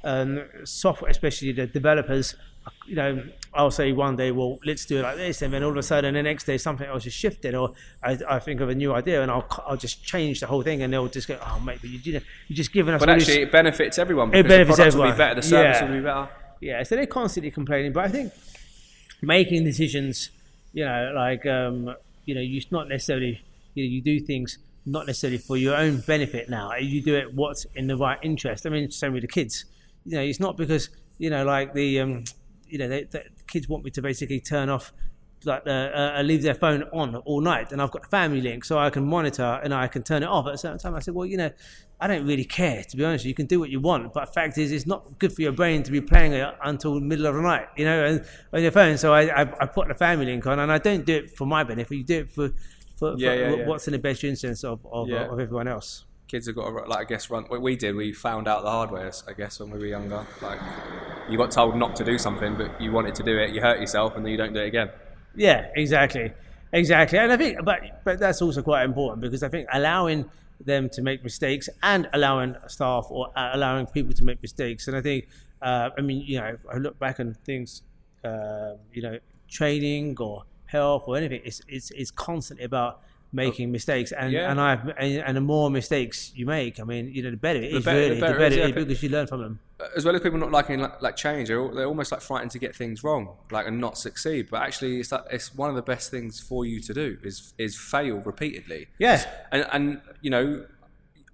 um, 0.04 0.44
software, 0.64 1.10
especially 1.10 1.52
the 1.52 1.66
developers, 1.66 2.34
you 2.86 2.94
know, 2.94 3.22
I'll 3.54 3.70
say 3.70 3.92
one 3.92 4.16
day, 4.16 4.30
well, 4.30 4.58
let's 4.64 4.84
do 4.84 4.98
it 4.98 5.02
like 5.02 5.16
this, 5.16 5.42
and 5.42 5.52
then 5.52 5.62
all 5.62 5.70
of 5.70 5.76
a 5.76 5.82
sudden, 5.82 6.14
the 6.14 6.22
next 6.22 6.44
day, 6.44 6.58
something 6.58 6.86
else 6.86 7.06
is 7.06 7.12
shifted, 7.12 7.54
or 7.54 7.72
I, 8.02 8.18
I 8.28 8.38
think 8.38 8.60
of 8.60 8.68
a 8.68 8.74
new 8.74 8.94
idea, 8.94 9.22
and 9.22 9.30
I'll 9.30 9.46
I'll 9.66 9.76
just 9.76 10.04
change 10.04 10.40
the 10.40 10.46
whole 10.46 10.62
thing, 10.62 10.82
and 10.82 10.92
they'll 10.92 11.08
just 11.08 11.28
go, 11.28 11.38
oh, 11.44 11.60
mate, 11.60 11.78
but 11.80 11.90
you 11.90 11.98
did 11.98 12.22
you're 12.48 12.56
just 12.56 12.72
giving 12.72 12.94
us. 12.94 13.00
But 13.00 13.08
actually, 13.08 13.34
this. 13.34 13.42
it 13.44 13.52
benefits 13.52 13.98
everyone 13.98 14.30
because 14.30 14.48
benefits 14.48 14.76
the 14.76 14.82
product 14.82 14.96
will 14.96 15.10
be 15.10 15.16
better, 15.16 15.34
the 15.36 15.42
service 15.42 15.76
Yeah. 15.80 15.88
will 15.88 15.96
be 15.96 16.02
better. 16.02 16.28
yeah, 16.60 16.82
so 16.82 16.96
they're 16.96 17.06
constantly 17.06 17.50
complaining, 17.50 17.92
but 17.92 18.04
I 18.04 18.08
think 18.08 18.32
making 19.22 19.64
decisions, 19.64 20.30
you 20.72 20.84
know, 20.84 21.12
like 21.14 21.46
um, 21.46 21.94
you 22.24 22.34
know, 22.34 22.40
you 22.40 22.60
not 22.70 22.88
necessarily, 22.88 23.42
you 23.74 23.84
know, 23.84 23.90
you 23.90 24.02
do 24.02 24.20
things 24.20 24.58
not 24.84 25.06
necessarily 25.06 25.38
for 25.38 25.56
your 25.56 25.74
own 25.76 26.00
benefit. 26.00 26.48
Now 26.48 26.74
you 26.76 27.02
do 27.02 27.16
it 27.16 27.34
what's 27.34 27.64
in 27.74 27.86
the 27.86 27.96
right 27.96 28.18
interest. 28.22 28.66
I 28.66 28.70
mean, 28.70 28.90
same 28.90 29.12
with 29.12 29.22
the 29.22 29.28
kids. 29.28 29.64
You 30.04 30.16
know, 30.16 30.22
it's 30.22 30.38
not 30.38 30.56
because 30.56 30.90
you 31.18 31.30
know, 31.30 31.44
like 31.44 31.72
the, 31.72 32.00
um, 32.00 32.24
you 32.68 32.78
know, 32.78 32.88
they, 32.88 33.04
the 33.04 33.24
kids 33.46 33.68
want 33.68 33.84
me 33.84 33.90
to 33.92 34.02
basically 34.02 34.40
turn 34.40 34.68
off. 34.68 34.92
Like 35.44 35.64
the, 35.64 36.16
uh, 36.18 36.22
leave 36.22 36.42
their 36.42 36.54
phone 36.54 36.84
on 36.94 37.14
all 37.14 37.40
night, 37.40 37.70
and 37.70 37.80
I've 37.80 37.90
got 37.90 38.02
the 38.02 38.08
family 38.08 38.40
link, 38.40 38.64
so 38.64 38.78
I 38.78 38.90
can 38.90 39.06
monitor 39.06 39.60
and 39.62 39.72
I 39.72 39.86
can 39.86 40.02
turn 40.02 40.22
it 40.22 40.26
off 40.28 40.46
at 40.48 40.54
a 40.54 40.58
certain 40.58 40.78
time. 40.78 40.94
I 40.94 41.00
said, 41.00 41.14
well, 41.14 41.26
you 41.26 41.36
know, 41.36 41.50
I 42.00 42.08
don't 42.08 42.26
really 42.26 42.44
care 42.44 42.82
to 42.82 42.96
be 42.96 43.04
honest. 43.04 43.24
You 43.26 43.34
can 43.34 43.46
do 43.46 43.60
what 43.60 43.68
you 43.70 43.78
want, 43.78 44.12
but 44.14 44.32
fact 44.34 44.56
is, 44.56 44.72
it's 44.72 44.86
not 44.86 45.18
good 45.18 45.32
for 45.32 45.42
your 45.42 45.52
brain 45.52 45.82
to 45.84 45.92
be 45.92 46.00
playing 46.00 46.32
it 46.32 46.54
until 46.64 46.94
the 46.94 47.00
middle 47.02 47.26
of 47.26 47.34
the 47.34 47.42
night, 47.42 47.66
you 47.76 47.84
know, 47.84 48.04
and, 48.06 48.24
on 48.52 48.62
your 48.62 48.72
phone. 48.72 48.96
So 48.96 49.12
I, 49.12 49.42
I, 49.42 49.54
I 49.60 49.66
put 49.66 49.86
the 49.88 49.94
family 49.94 50.24
link 50.26 50.46
on, 50.46 50.58
and 50.58 50.72
I 50.72 50.78
don't 50.78 51.04
do 51.04 51.14
it 51.14 51.36
for 51.36 51.46
my 51.46 51.62
benefit. 51.62 51.96
You 51.96 52.02
do 52.02 52.20
it 52.20 52.30
for, 52.30 52.52
for, 52.96 53.14
Yeah, 53.16 53.28
for 53.28 53.36
yeah, 53.36 53.50
wh- 53.50 53.58
yeah. 53.58 53.66
what's 53.66 53.86
in 53.86 53.92
the 53.92 53.98
best 53.98 54.24
interest 54.24 54.64
of 54.64 54.84
of, 54.90 55.08
of 55.10 55.38
everyone 55.38 55.68
else. 55.68 56.06
Kids 56.28 56.46
have 56.46 56.56
got 56.56 56.66
to, 56.66 56.72
like, 56.88 56.98
I 56.98 57.04
guess, 57.04 57.30
run. 57.30 57.44
What 57.44 57.62
we 57.62 57.76
did, 57.76 57.94
we 57.94 58.12
found 58.12 58.48
out 58.48 58.62
the 58.62 58.70
hard 58.70 58.90
way, 58.90 59.08
I 59.28 59.32
guess, 59.32 59.60
when 59.60 59.70
we 59.70 59.78
were 59.78 59.86
younger. 59.86 60.26
Like, 60.42 60.58
you 61.28 61.38
got 61.38 61.50
told 61.50 61.76
not 61.76 61.94
to 61.96 62.04
do 62.04 62.18
something, 62.18 62.56
but 62.56 62.80
you 62.80 62.92
wanted 62.92 63.14
to 63.16 63.22
do 63.22 63.38
it, 63.38 63.50
you 63.50 63.60
hurt 63.60 63.80
yourself, 63.80 64.16
and 64.16 64.24
then 64.24 64.32
you 64.32 64.36
don't 64.36 64.52
do 64.52 64.60
it 64.60 64.66
again. 64.66 64.90
Yeah, 65.36 65.68
exactly, 65.74 66.32
exactly. 66.72 67.18
And 67.18 67.32
I 67.32 67.36
think, 67.36 67.64
but 67.64 67.80
but 68.04 68.18
that's 68.18 68.40
also 68.42 68.62
quite 68.62 68.84
important 68.84 69.20
because 69.20 69.42
I 69.42 69.48
think 69.48 69.68
allowing 69.72 70.30
them 70.64 70.88
to 70.88 71.02
make 71.02 71.22
mistakes 71.22 71.68
and 71.82 72.08
allowing 72.12 72.56
staff 72.66 73.06
or 73.10 73.30
uh, 73.36 73.50
allowing 73.52 73.86
people 73.86 74.14
to 74.14 74.24
make 74.24 74.40
mistakes. 74.40 74.88
And 74.88 74.96
I 74.96 75.02
think, 75.02 75.28
uh, 75.60 75.90
I 75.96 76.00
mean, 76.00 76.22
you 76.26 76.38
know, 76.40 76.56
I 76.72 76.78
look 76.78 76.98
back 76.98 77.20
on 77.20 77.34
things, 77.44 77.82
uh, 78.24 78.74
you 78.92 79.02
know, 79.02 79.18
training 79.50 80.16
or 80.18 80.44
health 80.66 81.04
or 81.06 81.16
anything. 81.16 81.42
It's 81.44 81.60
it's 81.68 81.90
it's 81.90 82.10
constantly 82.10 82.64
about 82.64 83.02
making 83.32 83.70
mistakes 83.72 84.12
and 84.12 84.32
Yeah. 84.32 84.50
and 84.50 84.60
I 84.60 84.74
and, 84.98 85.18
and 85.26 85.36
the 85.36 85.40
more 85.40 85.70
mistakes 85.70 86.32
you 86.34 86.46
make, 86.46 86.80
I 86.80 86.84
mean, 86.84 87.10
you 87.12 87.22
know, 87.22 87.30
the 87.30 87.36
better 87.36 87.58
it 87.60 87.72
is. 87.74 87.84
better- 87.84 87.98
the 87.98 88.02
really, 88.08 88.14
the 88.14 88.20
better 88.20 88.38
better, 88.38 88.44
it 88.46 88.52
is, 88.52 88.58
yeah, 88.58 88.64
is 88.66 88.86
because 88.86 89.02
you 89.02 89.08
learn 89.10 89.26
from 89.26 89.40
them. 89.42 89.58
as 89.96 90.04
well 90.04 90.14
as 90.14 90.22
people 90.22 90.38
not 90.38 90.50
liking 90.52 90.80
like, 90.80 91.02
like 91.02 91.16
change, 91.16 91.48
they're, 91.48 91.68
they're 91.74 91.86
almost 91.86 92.10
like 92.12 92.20
frightened 92.22 92.50
to 92.52 92.58
get 92.58 92.74
things 92.74 93.02
wrong, 93.04 93.36
like 93.50 93.66
and 93.66 93.78
not 93.78 93.98
succeed. 93.98 94.48
But 94.50 94.62
actually, 94.62 95.00
it's 95.00 95.10
that, 95.10 95.26
it's 95.30 95.54
one 95.54 95.68
of 95.70 95.76
the 95.76 95.82
best 95.82 96.10
things 96.10 96.40
for 96.40 96.64
you 96.64 96.80
to 96.80 96.94
do 96.94 97.18
is 97.22 97.52
is 97.58 97.76
fail 97.76 98.16
repeatedly. 98.20 98.86
Yeah. 98.98 99.22
and 99.52 99.66
and 99.72 100.00
you 100.22 100.30
know, 100.30 100.64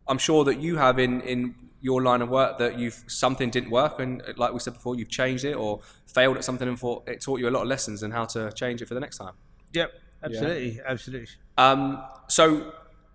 I'm 0.09 0.19
sure 0.19 0.45
that 0.45 0.59
you 0.61 0.77
have 0.79 0.99
in 0.99 1.21
in 1.21 1.55
your 1.81 2.01
line 2.03 2.23
of 2.23 2.29
work 2.29 2.59
that 2.59 2.79
you've 2.79 3.03
something 3.07 3.51
didn't 3.51 3.71
work, 3.71 3.99
and 4.01 4.23
uh, 4.23 4.33
like 4.37 4.53
we 4.53 4.61
said 4.61 4.73
before, 4.75 4.95
you've 4.97 5.09
changed 5.11 5.45
it 5.45 5.55
or 5.55 5.81
failed 6.07 6.37
at 6.37 6.45
something, 6.45 6.69
and 6.69 6.79
thought 6.79 7.09
it 7.09 7.21
taught 7.21 7.39
you 7.41 7.49
a 7.49 7.51
lot 7.57 7.63
of 7.63 7.69
lessons 7.69 8.03
and 8.03 8.13
how 8.13 8.25
to 8.25 8.51
change 8.53 8.81
it 8.83 8.87
for 8.89 8.95
the 8.95 9.01
next 9.01 9.19
time. 9.19 9.35
Yep. 9.73 9.93
Absolutely. 10.23 10.81
Absolutely. 10.87 11.29
Um, 11.59 12.03
so, 12.29 12.73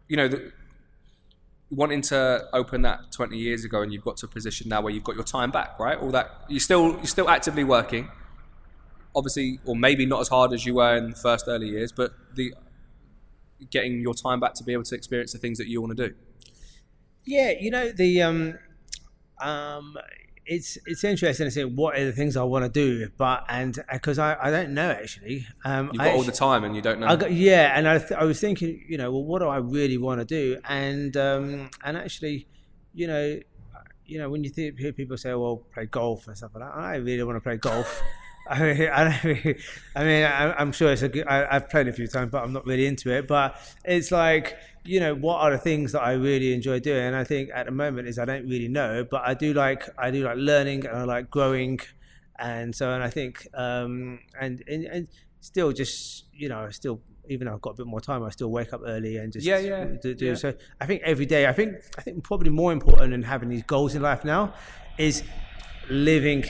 you 0.08 0.18
know, 0.18 0.28
the, 0.28 0.52
wanting 1.70 2.02
to 2.02 2.48
open 2.54 2.82
that 2.84 3.12
20 3.12 3.38
years 3.38 3.66
ago, 3.66 3.82
and 3.82 3.92
you've 3.92 4.04
got 4.04 4.18
to 4.18 4.26
a 4.26 4.30
position 4.30 4.70
now 4.70 4.82
where 4.82 4.94
you've 4.94 5.04
got 5.04 5.16
your 5.16 5.24
time 5.24 5.52
back, 5.52 5.80
right? 5.80 5.98
All 5.98 6.12
that 6.12 6.32
you're 6.48 6.60
still 6.60 6.92
you're 6.98 7.06
still 7.06 7.30
actively 7.30 7.64
working, 7.64 8.10
obviously, 9.16 9.60
or 9.66 9.76
maybe 9.76 10.06
not 10.06 10.22
as 10.22 10.30
hard 10.30 10.54
as 10.54 10.66
you 10.66 10.76
were 10.76 10.96
in 10.96 11.12
the 11.12 11.16
first 11.16 11.46
early 11.48 11.70
years, 11.70 11.92
but 11.92 12.14
the 12.36 12.54
getting 13.72 14.00
your 14.00 14.14
time 14.14 14.40
back 14.40 14.54
to 14.54 14.64
be 14.64 14.74
able 14.74 14.84
to 14.84 14.96
experience 14.96 15.34
the 15.34 15.40
things 15.40 15.58
that 15.58 15.68
you 15.68 15.82
want 15.82 15.98
to 15.98 16.08
do. 16.10 16.16
Yeah, 17.26 17.52
you 17.60 17.72
know 17.72 17.92
the 17.92 18.22
um, 18.22 18.60
um, 19.42 19.98
it's 20.48 20.78
it's 20.86 21.04
interesting 21.04 21.46
to 21.46 21.52
see 21.52 21.64
what 21.64 21.98
are 21.98 22.06
the 22.06 22.12
things 22.12 22.38
I 22.38 22.44
want 22.44 22.66
to 22.66 22.70
do, 22.70 23.10
but 23.18 23.46
and 23.50 23.78
because 23.92 24.18
I, 24.18 24.38
I 24.42 24.50
don't 24.50 24.74
know 24.74 24.90
actually. 24.90 25.46
Um, 25.66 25.90
You've 25.94 26.02
got 26.02 26.16
all 26.16 26.24
the 26.24 26.32
time 26.32 26.64
and 26.64 26.76
you 26.76 26.82
don't 26.82 27.00
know. 27.00 27.08
I 27.08 27.16
got, 27.16 27.32
yeah, 27.32 27.74
and 27.78 27.88
I, 27.88 27.98
th- 28.00 28.14
I 28.14 28.24
was 28.24 28.40
thinking, 28.40 28.84
you 28.88 28.98
know, 28.98 29.12
well, 29.12 29.24
what 29.24 29.40
do 29.40 29.48
I 29.48 29.58
really 29.58 29.98
want 29.98 30.22
to 30.22 30.26
do? 30.26 30.60
And 30.68 31.16
um, 31.18 31.70
and 31.84 31.98
actually, 31.98 32.48
you 32.94 33.08
know, 33.08 33.40
you 34.06 34.18
know, 34.18 34.30
when 34.30 34.44
you 34.44 34.50
think, 34.50 34.80
hear 34.80 34.94
people 34.94 35.18
say, 35.18 35.34
"Well, 35.34 35.64
play 35.74 35.86
golf" 35.86 36.28
and 36.28 36.38
stuff 36.38 36.52
like 36.56 36.64
that, 36.64 36.78
I 36.78 36.96
really 36.96 37.24
want 37.24 37.36
to 37.36 37.42
play 37.42 37.58
golf. 37.58 38.02
I 38.52 38.74
mean, 38.74 38.90
I, 38.90 39.56
I 39.96 40.04
mean 40.04 40.24
I, 40.24 40.54
I'm 40.54 40.72
sure 40.72 40.92
it's 40.92 41.02
a 41.02 41.10
good. 41.10 41.28
I, 41.28 41.56
I've 41.56 41.70
played 41.70 41.88
a 41.88 41.94
few 41.94 42.08
times, 42.08 42.32
but 42.32 42.44
I'm 42.44 42.54
not 42.54 42.66
really 42.66 42.86
into 42.86 43.12
it. 43.12 43.28
But 43.28 43.56
it's 43.84 44.12
like, 44.12 44.58
you 44.86 45.00
know, 45.00 45.16
what 45.16 45.42
are 45.42 45.52
the 45.52 45.58
things 45.58 45.92
that 45.92 46.02
I 46.02 46.14
really 46.14 46.54
enjoy 46.54 46.80
doing? 46.80 47.04
And 47.04 47.16
I 47.16 47.24
think 47.24 47.50
at 47.54 47.66
the 47.66 47.72
moment 47.72 48.08
is 48.08 48.18
I 48.20 48.26
don't 48.26 48.48
really 48.48 48.68
know, 48.68 49.06
but 49.10 49.22
I 49.26 49.34
do 49.34 49.54
like 49.54 49.90
I 49.98 50.12
do 50.12 50.24
like 50.24 50.38
learning 50.38 50.86
and 50.86 50.98
I 50.98 51.04
like 51.04 51.30
growing, 51.30 51.80
and 52.40 52.74
so 52.74 52.92
and 52.92 53.04
I 53.04 53.10
think 53.10 53.48
um, 53.54 54.20
and, 54.40 54.64
and 54.68 54.86
and 54.86 55.08
still 55.42 55.72
just 55.72 56.26
you 56.34 56.50
know 56.50 56.70
still 56.72 57.02
even 57.30 57.48
though 57.48 57.54
I've 57.54 57.62
got 57.62 57.72
a 57.72 57.74
bit 57.76 57.88
more 57.88 58.00
time, 58.00 58.24
I 58.24 58.30
still 58.30 58.50
wake 58.50 58.72
up 58.72 58.82
early 58.86 59.18
and 59.18 59.34
just 59.34 59.46
Yeah, 59.46 59.60
yeah, 59.60 59.86
do, 60.02 60.14
do 60.14 60.28
yeah. 60.28 60.36
so. 60.36 60.54
I 60.80 60.86
think 60.86 61.02
every 61.04 61.26
day. 61.26 61.46
I 61.48 61.54
think 61.54 61.76
I 61.98 62.02
think 62.02 62.24
probably 62.24 62.50
more 62.50 62.72
important 62.72 63.12
than 63.12 63.24
having 63.24 63.50
these 63.50 63.64
goals 63.64 63.96
in 63.96 64.02
life 64.02 64.24
now 64.24 64.54
is 64.98 65.24
living 65.90 66.46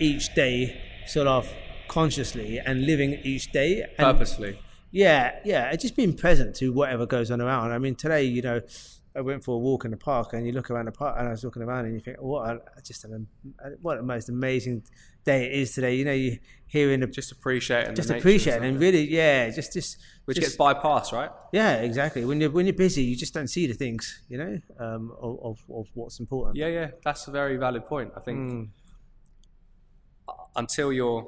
each 0.00 0.34
day 0.34 0.80
sort 1.08 1.26
of 1.26 1.52
consciously 1.88 2.58
and 2.58 2.84
living 2.86 3.14
each 3.24 3.50
day 3.52 3.82
and 3.82 3.96
Purposely. 3.96 4.58
yeah, 4.90 5.38
yeah, 5.44 5.74
just 5.76 5.96
being 5.96 6.14
present 6.14 6.54
to 6.56 6.72
whatever 6.72 7.06
goes 7.06 7.30
on 7.30 7.40
around. 7.40 7.72
I 7.72 7.78
mean, 7.78 7.94
today, 7.94 8.24
you 8.24 8.42
know, 8.42 8.60
I 9.16 9.20
went 9.22 9.42
for 9.42 9.56
a 9.56 9.58
walk 9.58 9.84
in 9.84 9.90
the 9.90 9.96
park, 9.96 10.32
and 10.34 10.46
you 10.46 10.52
look 10.52 10.70
around 10.70 10.84
the 10.86 10.92
park, 10.92 11.16
and 11.18 11.26
I 11.26 11.30
was 11.32 11.42
looking 11.42 11.62
around, 11.62 11.86
and 11.86 11.94
you 11.94 12.00
think, 12.00 12.18
what 12.20 12.48
a, 12.50 12.60
just 12.82 13.04
an, 13.04 13.26
what 13.82 13.98
a 13.98 14.02
most 14.02 14.28
amazing 14.28 14.84
day 15.24 15.46
it 15.46 15.52
is 15.52 15.72
today. 15.74 15.96
You 15.96 16.04
know, 16.04 16.12
you 16.12 16.38
hearing 16.66 17.00
the 17.00 17.06
Just 17.08 17.32
appreciating. 17.32 17.94
just 17.96 18.10
appreciate 18.10 18.56
and 18.56 18.64
it, 18.64 18.68
and 18.68 18.76
stuff. 18.76 18.82
really, 18.82 19.08
yeah, 19.10 19.48
just 19.50 19.72
just 19.72 19.98
Which 20.26 20.36
just, 20.36 20.46
gets 20.48 20.56
bypassed, 20.56 21.12
right? 21.12 21.30
yeah, 21.52 21.76
exactly. 21.76 22.24
When 22.24 22.40
you're 22.40 22.50
when 22.50 22.66
you're 22.66 22.74
busy, 22.74 23.02
you 23.02 23.16
just 23.16 23.34
don't 23.34 23.48
see 23.48 23.66
the 23.66 23.72
things, 23.74 24.22
you 24.28 24.38
know, 24.38 24.60
um, 24.78 25.10
of, 25.20 25.38
of 25.42 25.58
of 25.74 25.86
what's 25.94 26.20
important. 26.20 26.56
Yeah, 26.56 26.68
yeah. 26.68 26.90
That's 27.04 27.26
a 27.26 27.30
very 27.32 27.56
valid 27.56 27.86
point. 27.86 28.12
I 28.16 28.20
think 28.20 28.38
Mm. 28.38 28.68
Until 30.56 30.92
you're 30.92 31.26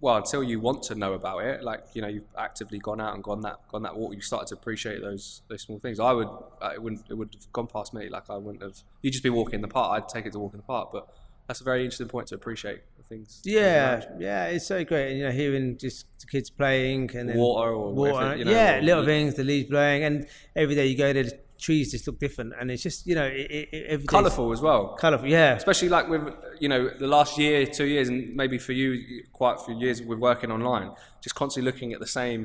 well, 0.00 0.16
until 0.16 0.42
you 0.42 0.60
want 0.60 0.82
to 0.84 0.94
know 0.94 1.14
about 1.14 1.44
it, 1.44 1.62
like 1.62 1.82
you 1.94 2.02
know, 2.02 2.08
you've 2.08 2.26
actively 2.36 2.78
gone 2.78 3.00
out 3.00 3.14
and 3.14 3.24
gone 3.24 3.40
that 3.42 3.66
gone 3.68 3.82
that 3.84 3.96
walk. 3.96 4.14
You 4.14 4.20
started 4.20 4.48
to 4.48 4.54
appreciate 4.54 5.00
those 5.00 5.42
those 5.48 5.62
small 5.62 5.78
things. 5.78 5.98
I 5.98 6.12
would, 6.12 6.28
uh, 6.60 6.72
it 6.74 6.82
wouldn't, 6.82 7.04
it 7.08 7.14
would 7.14 7.34
have 7.34 7.52
gone 7.52 7.66
past 7.66 7.94
me. 7.94 8.08
Like 8.08 8.28
I 8.28 8.36
wouldn't 8.36 8.62
have. 8.62 8.82
You'd 9.02 9.12
just 9.12 9.24
be 9.24 9.30
walking 9.30 9.54
in 9.54 9.60
the 9.62 9.68
park. 9.68 10.02
I'd 10.02 10.08
take 10.08 10.26
it 10.26 10.32
to 10.32 10.38
walk 10.38 10.52
in 10.52 10.58
the 10.58 10.64
park. 10.64 10.90
But 10.92 11.08
that's 11.46 11.60
a 11.60 11.64
very 11.64 11.84
interesting 11.84 12.08
point 12.08 12.26
to 12.28 12.34
appreciate 12.34 12.80
things. 13.08 13.40
Yeah, 13.44 14.02
yeah, 14.18 14.46
it's 14.46 14.66
so 14.66 14.82
great, 14.84 15.10
and 15.10 15.18
you 15.18 15.24
know, 15.26 15.30
hearing 15.30 15.76
just 15.76 16.06
the 16.20 16.26
kids 16.26 16.48
playing 16.50 17.14
and 17.14 17.28
then 17.28 17.36
Water 17.36 17.70
or 17.70 17.92
water, 17.92 18.36
you 18.36 18.44
know, 18.46 18.50
yeah, 18.50 18.78
or- 18.78 18.82
little 18.82 19.04
things, 19.04 19.34
the 19.34 19.44
leaves 19.44 19.68
blowing, 19.68 20.04
and 20.04 20.26
every 20.56 20.74
day 20.74 20.86
you 20.86 20.96
go 20.96 21.12
there, 21.12 21.24
the 21.24 21.38
trees 21.64 21.90
just 21.92 22.06
look 22.06 22.18
different, 22.18 22.52
and 22.58 22.70
it's 22.70 22.82
just 22.82 23.06
you 23.06 23.14
know, 23.14 23.24
it, 23.24 23.68
it, 23.72 24.06
Colourful 24.06 24.52
as 24.52 24.60
well. 24.60 24.82
colourful, 25.04 25.28
yeah, 25.28 25.54
especially 25.54 25.88
like 25.88 26.06
with 26.08 26.22
you 26.60 26.68
know 26.68 26.90
the 27.04 27.06
last 27.16 27.38
year, 27.38 27.66
two 27.66 27.86
years, 27.94 28.08
and 28.08 28.36
maybe 28.36 28.58
for 28.58 28.72
you 28.72 28.88
quite 29.32 29.56
a 29.60 29.64
few 29.66 29.76
years 29.84 30.02
with 30.02 30.18
working 30.18 30.50
online, 30.50 30.88
just 31.20 31.34
constantly 31.34 31.70
looking 31.70 31.92
at 31.94 32.00
the 32.00 32.12
same 32.20 32.42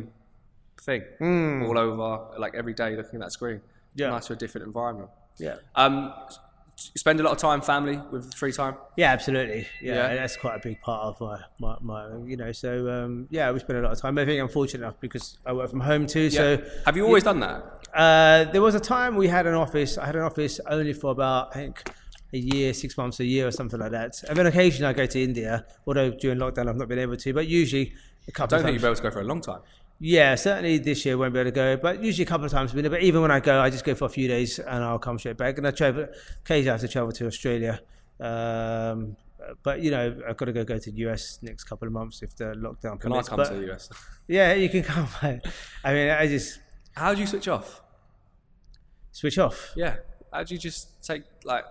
thing 0.87 1.03
all 1.67 1.77
over, 1.77 2.39
like 2.39 2.53
every 2.55 2.73
day 2.73 2.95
looking 2.95 3.15
at 3.19 3.25
that 3.25 3.31
screen. 3.33 3.59
Yeah. 3.95 4.11
nice 4.11 4.27
to 4.27 4.33
a 4.33 4.35
different 4.35 4.67
environment. 4.67 5.09
yeah, 5.37 5.55
Um, 5.75 6.13
spend 6.95 7.19
a 7.19 7.23
lot 7.23 7.31
of 7.31 7.37
time 7.37 7.61
family 7.61 8.01
with 8.11 8.33
free 8.33 8.51
time. 8.51 8.75
yeah, 8.97 9.11
absolutely, 9.11 9.67
yeah, 9.81 9.95
Yeah. 9.95 10.15
that's 10.15 10.37
quite 10.37 10.55
a 10.55 10.59
big 10.59 10.79
part 10.81 11.03
of 11.03 11.21
my, 11.21 11.39
my, 11.59 11.77
my 11.81 12.17
you 12.25 12.37
know, 12.37 12.51
so 12.51 12.89
um, 12.89 13.27
yeah, 13.29 13.51
we 13.51 13.59
spend 13.59 13.79
a 13.79 13.81
lot 13.81 13.91
of 13.91 13.99
time. 14.01 14.17
I 14.17 14.25
think 14.25 14.41
I'm 14.41 14.47
fortunate 14.49 14.83
enough 14.83 14.99
because 14.99 15.37
I 15.45 15.53
work 15.53 15.69
from 15.69 15.81
home 15.81 16.07
too, 16.07 16.29
so. 16.29 16.61
have 16.85 16.95
you 16.97 17.05
always 17.05 17.23
done 17.23 17.39
that? 17.41 17.63
Uh, 17.93 18.43
there 18.51 18.61
was 18.61 18.75
a 18.75 18.79
time 18.79 19.15
we 19.15 19.27
had 19.27 19.47
an 19.47 19.55
office. 19.55 19.97
I 19.97 20.05
had 20.05 20.15
an 20.15 20.21
office 20.21 20.59
only 20.67 20.93
for 20.93 21.11
about 21.11 21.49
I 21.55 21.59
think 21.59 21.91
a 22.31 22.37
year, 22.37 22.73
six 22.73 22.95
months, 22.97 23.19
a 23.19 23.25
year, 23.25 23.47
or 23.47 23.51
something 23.51 23.79
like 23.79 23.91
that. 23.91 24.21
And 24.29 24.37
then 24.37 24.45
occasionally 24.45 24.89
I 24.89 24.93
go 24.93 25.05
to 25.07 25.23
India, 25.23 25.65
although 25.87 26.11
during 26.11 26.37
lockdown 26.37 26.69
I've 26.69 26.75
not 26.75 26.87
been 26.87 26.99
able 26.99 27.17
to. 27.17 27.33
But 27.33 27.47
usually 27.47 27.93
a 28.27 28.31
couple 28.31 28.49
Don't 28.57 28.59
of 28.59 28.65
think 28.65 28.73
times. 28.75 28.81
you'll 28.83 28.89
be 28.89 28.91
able 28.91 28.95
to 28.97 29.01
go 29.03 29.11
for 29.11 29.21
a 29.21 29.23
long 29.23 29.41
time. 29.41 29.61
Yeah, 29.99 30.35
certainly 30.35 30.77
this 30.77 31.05
year 31.05 31.17
won't 31.17 31.33
be 31.33 31.39
able 31.39 31.51
to 31.51 31.55
go, 31.55 31.77
but 31.77 32.01
usually 32.01 32.23
a 32.23 32.27
couple 32.27 32.45
of 32.45 32.51
times. 32.51 32.73
a 32.73 32.77
year. 32.77 32.89
But 32.89 33.01
even 33.01 33.21
when 33.21 33.31
I 33.31 33.41
go, 33.41 33.59
I 33.59 33.69
just 33.69 33.83
go 33.83 33.95
for 33.95 34.05
a 34.05 34.09
few 34.09 34.27
days 34.27 34.57
and 34.59 34.83
I'll 34.83 34.99
come 34.99 35.19
straight 35.19 35.37
back. 35.37 35.57
And 35.57 35.67
I 35.67 35.71
travel. 35.71 36.07
Occasionally 36.45 36.69
I 36.69 36.73
have 36.73 36.81
to 36.81 36.87
travel 36.87 37.11
to 37.11 37.27
Australia. 37.27 37.81
Um, 38.19 39.17
but 39.63 39.81
you 39.81 39.91
know, 39.91 40.15
I've 40.27 40.37
got 40.37 40.45
to 40.45 40.53
go 40.53 40.63
go 40.63 40.77
to 40.77 40.91
the 40.91 40.97
US 41.09 41.39
next 41.41 41.65
couple 41.65 41.87
of 41.87 41.93
months 41.93 42.21
if 42.21 42.35
the 42.35 42.45
lockdown 42.45 42.99
Can 42.99 43.13
I 43.13 43.21
come 43.21 43.37
but, 43.37 43.49
to 43.49 43.55
the 43.55 43.73
US? 43.73 43.89
Yeah, 44.27 44.53
you 44.53 44.69
can 44.69 44.83
come. 44.83 45.07
I 45.83 45.93
mean, 45.93 46.09
I 46.09 46.27
just 46.27 46.59
How 46.93 47.13
do 47.13 47.19
you 47.21 47.27
switch 47.27 47.47
off? 47.47 47.81
switch 49.11 49.37
off. 49.37 49.73
Yeah, 49.75 49.97
how 50.31 50.43
do 50.43 50.53
you 50.53 50.59
just 50.59 51.03
take 51.03 51.23
like 51.43 51.65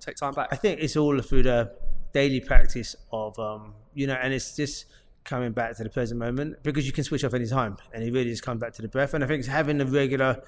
take 0.00 0.16
time 0.16 0.34
back? 0.34 0.48
I 0.52 0.56
think 0.56 0.80
it's 0.80 0.96
all 0.96 1.18
through 1.20 1.44
the 1.44 1.72
daily 2.12 2.40
practice 2.40 2.96
of, 3.12 3.38
um, 3.38 3.74
you 3.94 4.06
know, 4.06 4.14
and 4.14 4.32
it's 4.32 4.56
just 4.56 4.86
coming 5.26 5.52
back 5.52 5.76
to 5.76 5.82
the 5.82 5.90
present 5.90 6.18
moment 6.18 6.62
because 6.62 6.86
you 6.86 6.92
can 6.92 7.04
switch 7.04 7.24
off 7.24 7.34
any 7.34 7.46
time 7.46 7.76
and 7.92 8.02
it 8.02 8.12
really 8.12 8.30
just 8.30 8.42
comes 8.42 8.60
back 8.60 8.72
to 8.74 8.82
the 8.82 8.88
breath. 8.88 9.12
And 9.12 9.22
I 9.22 9.26
think 9.26 9.40
it's 9.40 9.48
having 9.48 9.80
a 9.80 9.84
regular, 9.84 10.42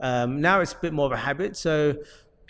um, 0.00 0.40
now 0.40 0.60
it's 0.60 0.72
a 0.72 0.78
bit 0.78 0.92
more 0.92 1.06
of 1.06 1.12
a 1.12 1.16
habit. 1.16 1.56
So, 1.56 1.96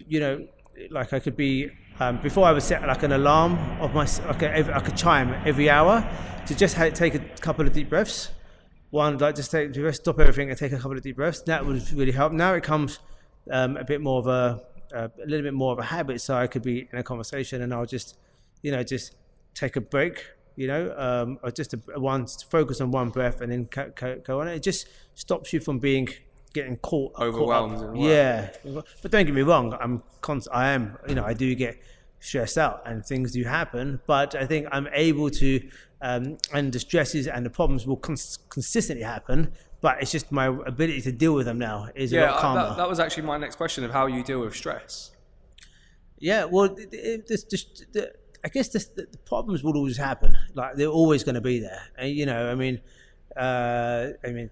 you 0.06 0.20
know, 0.20 0.46
like 0.90 1.12
I 1.12 1.18
could 1.18 1.36
be, 1.36 1.70
um, 1.98 2.20
before 2.20 2.46
I 2.46 2.52
would 2.52 2.62
set 2.62 2.86
like 2.86 3.02
an 3.02 3.12
alarm 3.12 3.58
of 3.80 3.94
my, 3.94 4.06
like 4.26 4.42
a, 4.42 4.62
like 4.70 4.88
a 4.88 4.92
chime 4.92 5.34
every 5.44 5.68
hour 5.68 6.08
to 6.46 6.54
just 6.54 6.76
take 6.76 7.14
a 7.14 7.18
couple 7.40 7.66
of 7.66 7.72
deep 7.72 7.88
breaths. 7.88 8.30
One, 8.90 9.18
like 9.18 9.36
just 9.36 9.50
take, 9.50 9.72
just 9.72 10.02
stop 10.02 10.18
everything 10.20 10.50
and 10.50 10.58
take 10.58 10.72
a 10.72 10.76
couple 10.76 10.96
of 10.96 11.02
deep 11.02 11.16
breaths. 11.16 11.42
That 11.42 11.64
would 11.66 11.92
really 11.92 12.12
help. 12.12 12.32
Now 12.32 12.54
it 12.54 12.62
comes 12.62 12.98
um, 13.50 13.76
a 13.76 13.84
bit 13.84 14.00
more 14.00 14.18
of 14.18 14.26
a, 14.26 14.62
a 14.92 15.10
little 15.26 15.42
bit 15.42 15.54
more 15.54 15.72
of 15.72 15.78
a 15.78 15.84
habit. 15.84 16.20
So 16.20 16.36
I 16.36 16.46
could 16.46 16.62
be 16.62 16.88
in 16.92 16.98
a 16.98 17.02
conversation 17.02 17.62
and 17.62 17.72
I'll 17.72 17.86
just, 17.86 18.16
you 18.62 18.72
know, 18.72 18.82
just 18.82 19.14
take 19.54 19.76
a 19.76 19.80
break, 19.80 20.26
you 20.56 20.66
know, 20.66 20.94
um, 20.96 21.38
or 21.42 21.50
just 21.50 21.74
a, 21.74 21.80
a 21.94 22.00
one 22.00 22.26
focus 22.26 22.80
on 22.80 22.90
one 22.90 23.10
breath 23.10 23.40
and 23.40 23.52
then 23.52 23.66
co- 23.66 23.90
co- 23.90 24.18
go 24.18 24.40
on. 24.40 24.48
It 24.48 24.62
just 24.62 24.88
stops 25.14 25.52
you 25.52 25.60
from 25.60 25.78
being 25.78 26.08
getting 26.52 26.76
caught 26.78 27.14
caught. 27.14 27.26
Overwhelmed 27.26 27.80
work. 27.80 27.96
Yeah, 27.96 28.50
but 28.64 29.10
don't 29.10 29.24
get 29.26 29.34
me 29.34 29.42
wrong. 29.42 29.76
I'm 29.80 30.02
const- 30.20 30.48
I 30.52 30.68
am, 30.68 30.98
you 31.08 31.14
know, 31.14 31.24
I 31.24 31.34
do 31.34 31.54
get 31.54 31.80
stressed 32.20 32.58
out 32.58 32.82
and 32.86 33.04
things 33.04 33.32
do 33.32 33.44
happen. 33.44 34.00
But 34.06 34.34
I 34.34 34.46
think 34.46 34.68
I'm 34.70 34.88
able 34.92 35.30
to, 35.30 35.68
um, 36.02 36.38
and 36.52 36.72
the 36.72 36.78
stresses 36.78 37.26
and 37.26 37.44
the 37.44 37.50
problems 37.50 37.86
will 37.86 37.96
cons- 37.96 38.38
consistently 38.48 39.04
happen. 39.04 39.52
But 39.80 40.02
it's 40.02 40.12
just 40.12 40.30
my 40.30 40.46
ability 40.46 41.00
to 41.02 41.12
deal 41.12 41.34
with 41.34 41.46
them 41.46 41.58
now 41.58 41.88
is 41.94 42.12
a 42.12 42.16
yeah, 42.16 42.30
lot 42.32 42.40
calmer. 42.40 42.68
that, 42.68 42.76
that 42.76 42.88
was 42.88 43.00
actually 43.00 43.22
my 43.22 43.38
next 43.38 43.56
question 43.56 43.82
of 43.82 43.90
how 43.90 44.06
you 44.06 44.22
deal 44.22 44.40
with 44.40 44.54
stress. 44.54 45.12
Yeah, 46.18 46.44
well, 46.44 46.64
it, 46.64 46.92
it, 46.92 47.26
the, 47.28 48.12
I 48.44 48.48
guess 48.48 48.68
the, 48.68 48.78
the 48.96 49.18
problems 49.26 49.62
will 49.62 49.76
always 49.76 49.96
happen. 49.96 50.36
Like 50.54 50.76
they're 50.76 50.88
always 50.88 51.24
going 51.24 51.34
to 51.34 51.40
be 51.40 51.60
there, 51.60 51.82
and 51.98 52.10
you 52.10 52.26
know, 52.26 52.50
I 52.50 52.54
mean, 52.54 52.80
uh, 53.36 54.08
I 54.24 54.28
mean, 54.28 54.50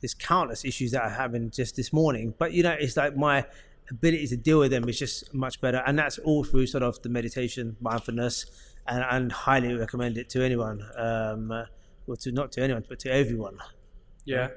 there's 0.00 0.14
countless 0.14 0.64
issues 0.64 0.90
that 0.92 1.02
are 1.02 1.10
having 1.10 1.50
just 1.50 1.76
this 1.76 1.92
morning, 1.92 2.34
but 2.38 2.52
you 2.52 2.62
know, 2.62 2.76
it's 2.78 2.96
like 2.96 3.16
my 3.16 3.44
ability 3.90 4.26
to 4.28 4.36
deal 4.36 4.58
with 4.58 4.72
them 4.72 4.88
is 4.88 4.98
just 4.98 5.32
much 5.32 5.60
better, 5.60 5.82
and 5.86 5.98
that's 5.98 6.18
all 6.18 6.42
through 6.44 6.66
sort 6.66 6.82
of 6.82 7.00
the 7.02 7.08
meditation, 7.08 7.76
mindfulness, 7.80 8.46
and, 8.88 9.04
and 9.10 9.32
highly 9.32 9.74
recommend 9.74 10.18
it 10.18 10.28
to 10.30 10.44
anyone. 10.44 10.82
Um, 10.96 11.50
uh, 11.50 11.64
well, 12.06 12.16
to 12.18 12.32
not 12.32 12.52
to 12.52 12.62
anyone, 12.62 12.84
but 12.88 12.98
to 13.00 13.12
everyone. 13.12 13.58
Yeah. 14.24 14.48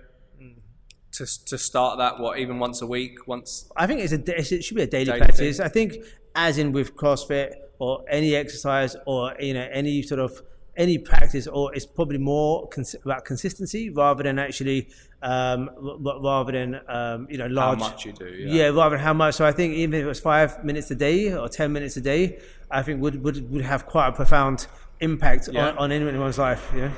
To, 1.13 1.45
to 1.45 1.57
start 1.57 1.97
that, 1.97 2.19
what 2.19 2.37
even 2.37 2.59
once 2.59 2.81
a 2.81 2.87
week, 2.87 3.27
once 3.27 3.69
I 3.75 3.87
think 3.87 4.01
it's 4.01 4.13
a 4.13 4.55
it 4.57 4.63
should 4.63 4.77
be 4.77 4.83
a 4.83 4.87
daily, 4.87 5.05
Daily 5.05 5.19
practice. 5.19 5.57
thing. 5.57 5.65
I 5.65 5.69
think, 5.69 5.95
as 6.35 6.59
in 6.59 6.71
with 6.71 6.95
CrossFit 6.95 7.53
or 7.79 8.03
any 8.09 8.35
exercise 8.35 8.95
or 9.05 9.33
you 9.39 9.53
know 9.53 9.67
any 9.71 10.01
sort 10.03 10.19
of 10.19 10.41
any 10.77 10.97
practice, 10.97 11.45
or 11.47 11.73
it's 11.75 11.85
probably 11.85 12.17
more 12.17 12.67
cons- 12.69 12.95
about 13.03 13.25
consistency 13.25 13.89
rather 13.89 14.23
than 14.23 14.39
actually 14.39 14.87
um, 15.21 15.69
r- 16.05 16.21
rather 16.21 16.51
than 16.53 16.79
um, 16.87 17.27
you 17.29 17.37
know 17.37 17.47
how 17.49 17.53
large. 17.71 17.79
much 17.79 18.05
you 18.05 18.13
do. 18.13 18.25
yeah. 18.27 18.53
Yeah. 18.53 18.67
rather 18.69 18.95
than 18.95 19.03
how 19.03 19.13
much. 19.13 19.35
So 19.35 19.45
I 19.45 19.51
think 19.51 19.73
even 19.73 19.95
if 19.99 20.03
it 20.03 20.07
was 20.07 20.19
five 20.21 20.63
minutes 20.63 20.89
a 20.91 20.95
day 20.95 21.33
or 21.33 21.49
ten 21.49 21.73
minutes 21.73 21.97
a 21.97 22.01
day, 22.01 22.39
I 22.71 22.81
think 22.83 23.01
would 23.01 23.21
would, 23.23 23.51
would 23.51 23.63
have 23.65 23.85
quite 23.87 24.07
a 24.09 24.11
profound 24.13 24.67
impact 25.01 25.49
Yeah. 25.51 25.69
on, 25.71 25.77
on 25.77 25.91
anyone's 25.91 26.37
life. 26.37 26.71
Yeah. 26.75 26.91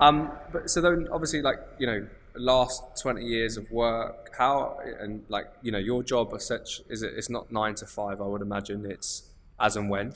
Um, 0.00 0.32
but 0.52 0.68
so 0.68 0.80
then, 0.80 1.08
obviously, 1.12 1.42
like 1.42 1.58
you 1.78 1.86
know, 1.86 2.06
last 2.34 2.82
twenty 3.00 3.24
years 3.24 3.56
of 3.56 3.70
work, 3.70 4.34
how 4.36 4.78
and 5.00 5.22
like 5.28 5.46
you 5.62 5.70
know, 5.70 5.78
your 5.78 6.02
job 6.02 6.32
as 6.34 6.44
such 6.44 6.80
is 6.88 7.02
it? 7.02 7.14
It's 7.16 7.30
not 7.30 7.52
nine 7.52 7.76
to 7.76 7.86
five. 7.86 8.20
I 8.20 8.24
would 8.24 8.42
imagine 8.42 8.84
it's 8.84 9.25
as 9.60 9.76
and 9.76 9.90
when. 9.90 10.14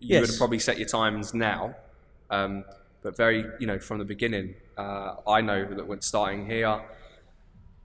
You 0.00 0.20
would 0.20 0.30
have 0.30 0.38
probably 0.38 0.58
set 0.58 0.78
your 0.78 0.88
times 0.88 1.32
now, 1.32 1.76
um, 2.28 2.64
but 3.02 3.16
very 3.16 3.44
you 3.60 3.66
know 3.68 3.78
from 3.78 3.98
the 3.98 4.04
beginning. 4.04 4.56
Uh, 4.76 5.14
I 5.28 5.40
know 5.40 5.64
that 5.64 5.86
when 5.86 6.00
starting 6.00 6.46
here, 6.46 6.82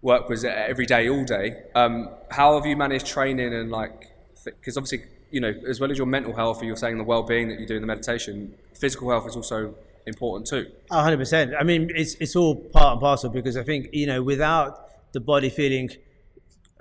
work 0.01 0.29
was 0.29 0.43
every 0.43 0.85
day, 0.85 1.09
all 1.09 1.25
day. 1.25 1.63
Um, 1.75 2.09
how 2.31 2.55
have 2.55 2.65
you 2.65 2.75
managed 2.75 3.05
training 3.05 3.53
and 3.53 3.69
like, 3.69 4.11
because 4.45 4.77
obviously, 4.77 5.03
you 5.31 5.41
know, 5.41 5.53
as 5.67 5.79
well 5.79 5.91
as 5.91 5.97
your 5.97 6.07
mental 6.07 6.33
health, 6.33 6.63
you're 6.63 6.75
saying 6.75 6.97
the 6.97 7.03
well-being 7.03 7.49
that 7.49 7.59
you 7.59 7.67
do 7.67 7.75
in 7.75 7.81
the 7.81 7.87
meditation, 7.87 8.55
physical 8.73 9.09
health 9.09 9.27
is 9.27 9.35
also 9.35 9.75
important 10.05 10.47
too. 10.47 10.71
hundred 10.89 11.17
percent. 11.17 11.53
I 11.59 11.63
mean, 11.63 11.91
it's 11.93 12.15
it's 12.15 12.35
all 12.35 12.55
part 12.55 12.93
and 12.93 13.01
parcel 13.01 13.29
because 13.29 13.57
I 13.57 13.63
think 13.63 13.89
you 13.93 14.07
know 14.07 14.23
without 14.23 15.11
the 15.11 15.19
body 15.19 15.49
feeling 15.49 15.89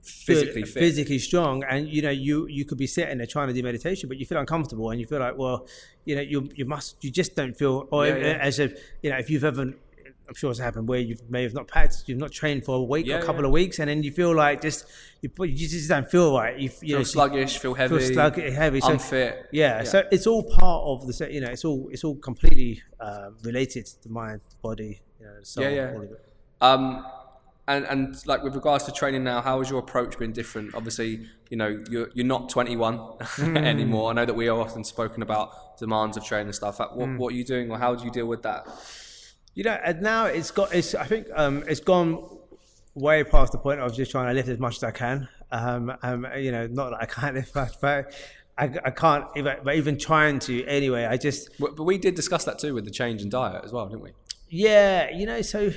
physically 0.07 0.63
fit. 0.63 0.81
physically 0.81 1.19
strong, 1.19 1.65
and 1.65 1.89
you 1.89 2.03
know 2.03 2.11
you 2.11 2.47
you 2.49 2.65
could 2.65 2.79
be 2.79 2.87
sitting 2.87 3.19
there 3.19 3.27
trying 3.27 3.49
to 3.49 3.55
do 3.55 3.63
meditation, 3.63 4.09
but 4.09 4.19
you 4.19 4.27
feel 4.27 4.39
uncomfortable 4.39 4.91
and 4.91 5.01
you 5.01 5.07
feel 5.07 5.21
like, 5.21 5.37
well, 5.37 5.67
you 6.05 6.15
know, 6.17 6.23
you 6.23 6.49
you 6.55 6.65
must 6.65 7.03
you 7.05 7.11
just 7.11 7.35
don't 7.37 7.57
feel, 7.57 7.89
or 7.91 8.07
Yeah, 8.07 8.17
yeah. 8.17 8.39
as 8.41 8.59
if 8.59 8.79
you 9.03 9.11
know 9.11 9.17
if 9.19 9.31
you've 9.31 9.45
ever. 9.45 9.75
I'm 10.29 10.35
sure 10.35 10.51
it's 10.51 10.59
happened 10.59 10.89
where 10.89 10.99
you 10.99 11.17
may 11.29 11.45
have 11.45 11.55
not 11.55 11.69
practiced, 11.69 12.09
you've 12.09 12.19
not 12.19 12.33
trained 12.33 12.65
for 12.65 12.75
a 12.75 12.83
week 12.83 13.07
Yeah, 13.07 13.19
a 13.19 13.23
couple 13.23 13.43
yeah. 13.43 13.47
of 13.47 13.53
weeks, 13.53 13.79
and 13.79 13.89
then 13.89 14.03
you 14.03 14.11
feel 14.11 14.35
like 14.35 14.61
just 14.61 14.85
you, 15.21 15.31
you 15.45 15.69
just 15.69 15.89
don't 15.89 16.11
feel 16.11 16.37
right. 16.37 16.59
You, 16.59 16.65
you 16.65 16.69
Feel 16.71 16.99
know, 16.99 17.05
sluggish, 17.05 17.59
feel 17.59 17.75
heavy, 17.75 17.99
feel 18.01 18.13
sluggish, 18.13 18.53
heavy. 18.53 18.81
So, 18.81 18.89
unfit. 18.89 19.47
yeah, 19.53 19.85
so 19.85 20.03
it's 20.11 20.27
all 20.27 20.43
part 20.43 20.83
of 20.85 21.07
the 21.07 21.33
you 21.33 21.41
know 21.43 21.51
it's 21.51 21.65
all 21.65 21.89
it's 21.93 22.03
all 22.03 22.17
completely 22.17 22.83
uh, 22.99 23.31
related 23.45 23.87
to 23.87 24.03
the 24.03 24.09
mind, 24.09 24.41
body, 24.63 25.01
you 25.21 25.27
know, 25.27 25.37
soul, 25.45 25.63
Yeah, 25.63 25.71
yeah. 25.71 25.93
all 25.95 26.03
of 26.03 26.11
it. 26.11 26.25
Um, 26.61 27.07
and 27.69 27.85
and 27.87 28.27
like 28.27 28.43
with 28.43 28.55
regards 28.55 28.85
to 28.85 28.93
training 28.93 29.25
now, 29.25 29.41
how 29.41 29.59
has 29.59 29.69
your 29.71 29.81
approach 29.81 30.19
been 30.19 30.33
different? 30.33 30.75
Obviously, 30.75 31.27
you 31.51 31.57
know 31.57 31.83
you're 31.91 32.09
you're 32.15 32.27
not 32.27 32.49
21 32.49 32.99
Mm. 33.37 33.57
anymore. 33.65 34.11
I 34.11 34.15
know 34.15 34.25
that 34.25 34.35
we 34.35 34.49
are 34.49 34.59
often 34.59 34.85
spoken 34.85 35.23
about 35.23 35.79
demands 35.79 36.17
of 36.17 36.25
training 36.25 36.47
and 36.49 36.55
stuff. 36.55 36.79
What 36.79 36.91
Mm. 36.93 37.19
what 37.19 37.33
are 37.33 37.37
you 37.37 37.45
doing, 37.45 37.71
or 37.71 37.79
how 37.79 37.95
do 37.95 38.05
you 38.05 38.11
deal 38.11 38.27
with 38.27 38.43
that? 38.43 38.67
You 39.55 39.65
know, 39.65 39.79
and 39.85 40.03
now 40.03 40.27
it's 40.27 40.51
got. 40.51 40.75
It's. 40.75 40.95
I 40.95 41.05
think 41.07 41.29
um, 41.35 41.65
it's 41.67 41.81
gone 41.81 42.39
way 42.95 43.25
past 43.25 43.53
the 43.53 43.59
point 43.59 43.81
of 43.81 43.95
just 43.95 44.11
trying 44.11 44.29
to 44.29 44.35
lift 44.35 44.49
as 44.49 44.59
much 44.59 44.77
as 44.77 44.85
I 44.85 44.91
can. 44.91 45.29
Um, 45.51 45.93
um, 46.03 46.27
you 46.37 46.53
know, 46.53 46.67
not 46.67 46.91
that 46.91 47.01
I 47.03 47.07
can't 47.07 47.35
lift 47.35 47.55
much, 47.55 47.73
but 47.81 48.13
I, 48.59 48.65
I 48.85 48.91
can't. 48.91 49.25
Even, 49.37 49.57
but 49.65 49.75
even 49.77 49.99
trying 49.99 50.39
to 50.41 50.65
anyway, 50.67 51.05
I 51.07 51.17
just. 51.17 51.51
But 51.59 51.79
we 51.81 51.99
did 51.99 52.15
discuss 52.15 52.45
that 52.45 52.59
too 52.59 52.75
with 52.75 52.85
the 52.85 52.91
change 52.91 53.23
in 53.23 53.29
diet 53.31 53.65
as 53.65 53.73
well, 53.73 53.87
didn't 53.87 54.03
we? 54.03 54.11
Yeah, 54.49 55.11
you 55.11 55.25
know, 55.27 55.41
so 55.43 55.73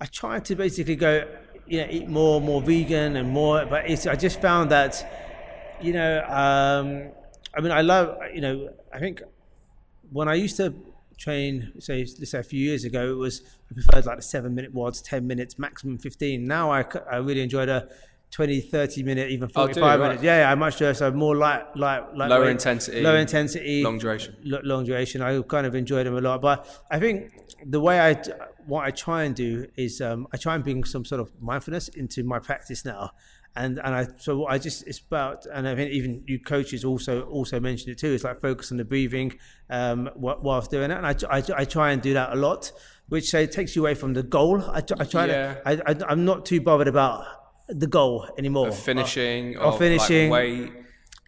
I 0.00 0.06
tried 0.06 0.44
to 0.46 0.56
basically 0.56 0.96
go, 0.96 1.26
you 1.66 1.80
know, 1.80 1.86
eat 1.90 2.08
more, 2.08 2.40
more 2.40 2.60
vegan 2.60 3.16
and 3.16 3.30
more, 3.30 3.64
but 3.66 3.88
it's. 3.88 4.06
I 4.06 4.16
just 4.16 4.40
found 4.40 4.70
that, 4.70 4.92
you 5.80 5.92
know, 5.92 6.22
um, 6.24 7.10
I 7.56 7.60
mean, 7.60 7.72
I 7.72 7.80
love, 7.82 8.18
you 8.34 8.40
know, 8.40 8.70
I 8.92 8.98
think 8.98 9.22
when 10.12 10.28
I 10.28 10.34
used 10.34 10.56
to 10.58 10.74
train, 11.16 11.72
say, 11.78 12.00
let's 12.18 12.30
say 12.32 12.38
a 12.40 12.42
few 12.42 12.60
years 12.60 12.84
ago, 12.84 13.08
it 13.10 13.16
was 13.16 13.42
I 13.70 13.74
preferred 13.74 14.04
like 14.06 14.16
the 14.16 14.22
seven 14.22 14.54
minute 14.54 14.74
WODs, 14.74 15.00
ten 15.02 15.26
minutes, 15.26 15.58
maximum 15.58 15.98
fifteen. 15.98 16.44
Now 16.44 16.70
I, 16.72 16.84
I 17.10 17.16
really 17.16 17.40
enjoyed 17.42 17.68
a, 17.68 17.88
20, 18.30 18.62
30 18.62 19.04
minute, 19.04 19.30
even 19.30 19.48
Oh, 19.54 19.68
you? 19.68 19.74
45 19.74 20.00
Right. 20.00 20.06
minutes. 20.08 20.22
Yeah, 20.24 20.38
yeah, 20.40 20.50
I 20.50 20.56
much 20.56 20.78
so 20.78 21.10
more 21.12 21.36
light, 21.36 21.76
light, 21.76 22.16
light 22.16 22.28
Lower 22.30 22.50
intensity, 22.50 23.00
low 23.00 23.14
intensity, 23.14 23.80
long 23.84 23.96
duration. 23.96 24.34
long 24.42 24.84
duration. 24.84 25.22
I 25.22 25.40
kind 25.42 25.64
of 25.68 25.76
enjoyed 25.76 26.04
them 26.04 26.16
a 26.16 26.20
lot. 26.20 26.40
But 26.42 26.66
I 26.90 26.98
think 26.98 27.30
the 27.64 27.78
way 27.78 28.00
I 28.00 28.20
what 28.66 28.84
I 28.84 28.90
try 28.90 29.24
and 29.24 29.34
do 29.34 29.66
is 29.76 30.00
um, 30.00 30.26
I 30.32 30.36
try 30.36 30.54
and 30.54 30.62
bring 30.64 30.84
some 30.84 31.04
sort 31.04 31.20
of 31.20 31.30
mindfulness 31.40 31.88
into 31.88 32.22
my 32.24 32.38
practice 32.38 32.84
now. 32.84 33.10
And 33.56 33.78
and 33.78 33.94
I 33.94 34.08
so 34.16 34.38
what 34.38 34.52
I 34.52 34.58
just 34.58 34.84
it's 34.86 34.98
about 34.98 35.46
and 35.46 35.68
I 35.68 35.76
think 35.76 35.92
even 35.92 36.24
you 36.26 36.40
coaches 36.40 36.84
also 36.84 37.22
also 37.22 37.60
mentioned 37.60 37.92
it 37.92 37.98
too. 37.98 38.12
It's 38.12 38.24
like 38.24 38.40
focus 38.40 38.72
on 38.72 38.78
the 38.78 38.84
breathing 38.84 39.38
um, 39.70 40.06
wh- 40.16 40.42
whilst 40.42 40.72
doing 40.72 40.90
it, 40.90 40.96
and 40.96 41.06
I, 41.06 41.14
I, 41.30 41.42
I 41.58 41.64
try 41.64 41.92
and 41.92 42.02
do 42.02 42.14
that 42.14 42.32
a 42.32 42.34
lot, 42.34 42.72
which 43.08 43.32
uh, 43.32 43.46
takes 43.46 43.76
you 43.76 43.82
away 43.82 43.94
from 43.94 44.12
the 44.14 44.24
goal. 44.24 44.60
I, 44.60 44.78
I 44.78 45.04
try 45.04 45.26
Yeah. 45.26 45.54
to 45.54 45.68
I, 45.88 45.92
I 45.92 45.96
I'm 46.08 46.24
not 46.24 46.44
too 46.46 46.60
bothered 46.60 46.88
about 46.88 47.26
the 47.68 47.86
goal 47.86 48.28
anymore. 48.36 48.68
Of 48.68 48.76
finishing, 48.78 49.56
Or 49.56 49.70
like, 49.70 49.78
finishing. 49.78 50.30
weight. 50.30 50.72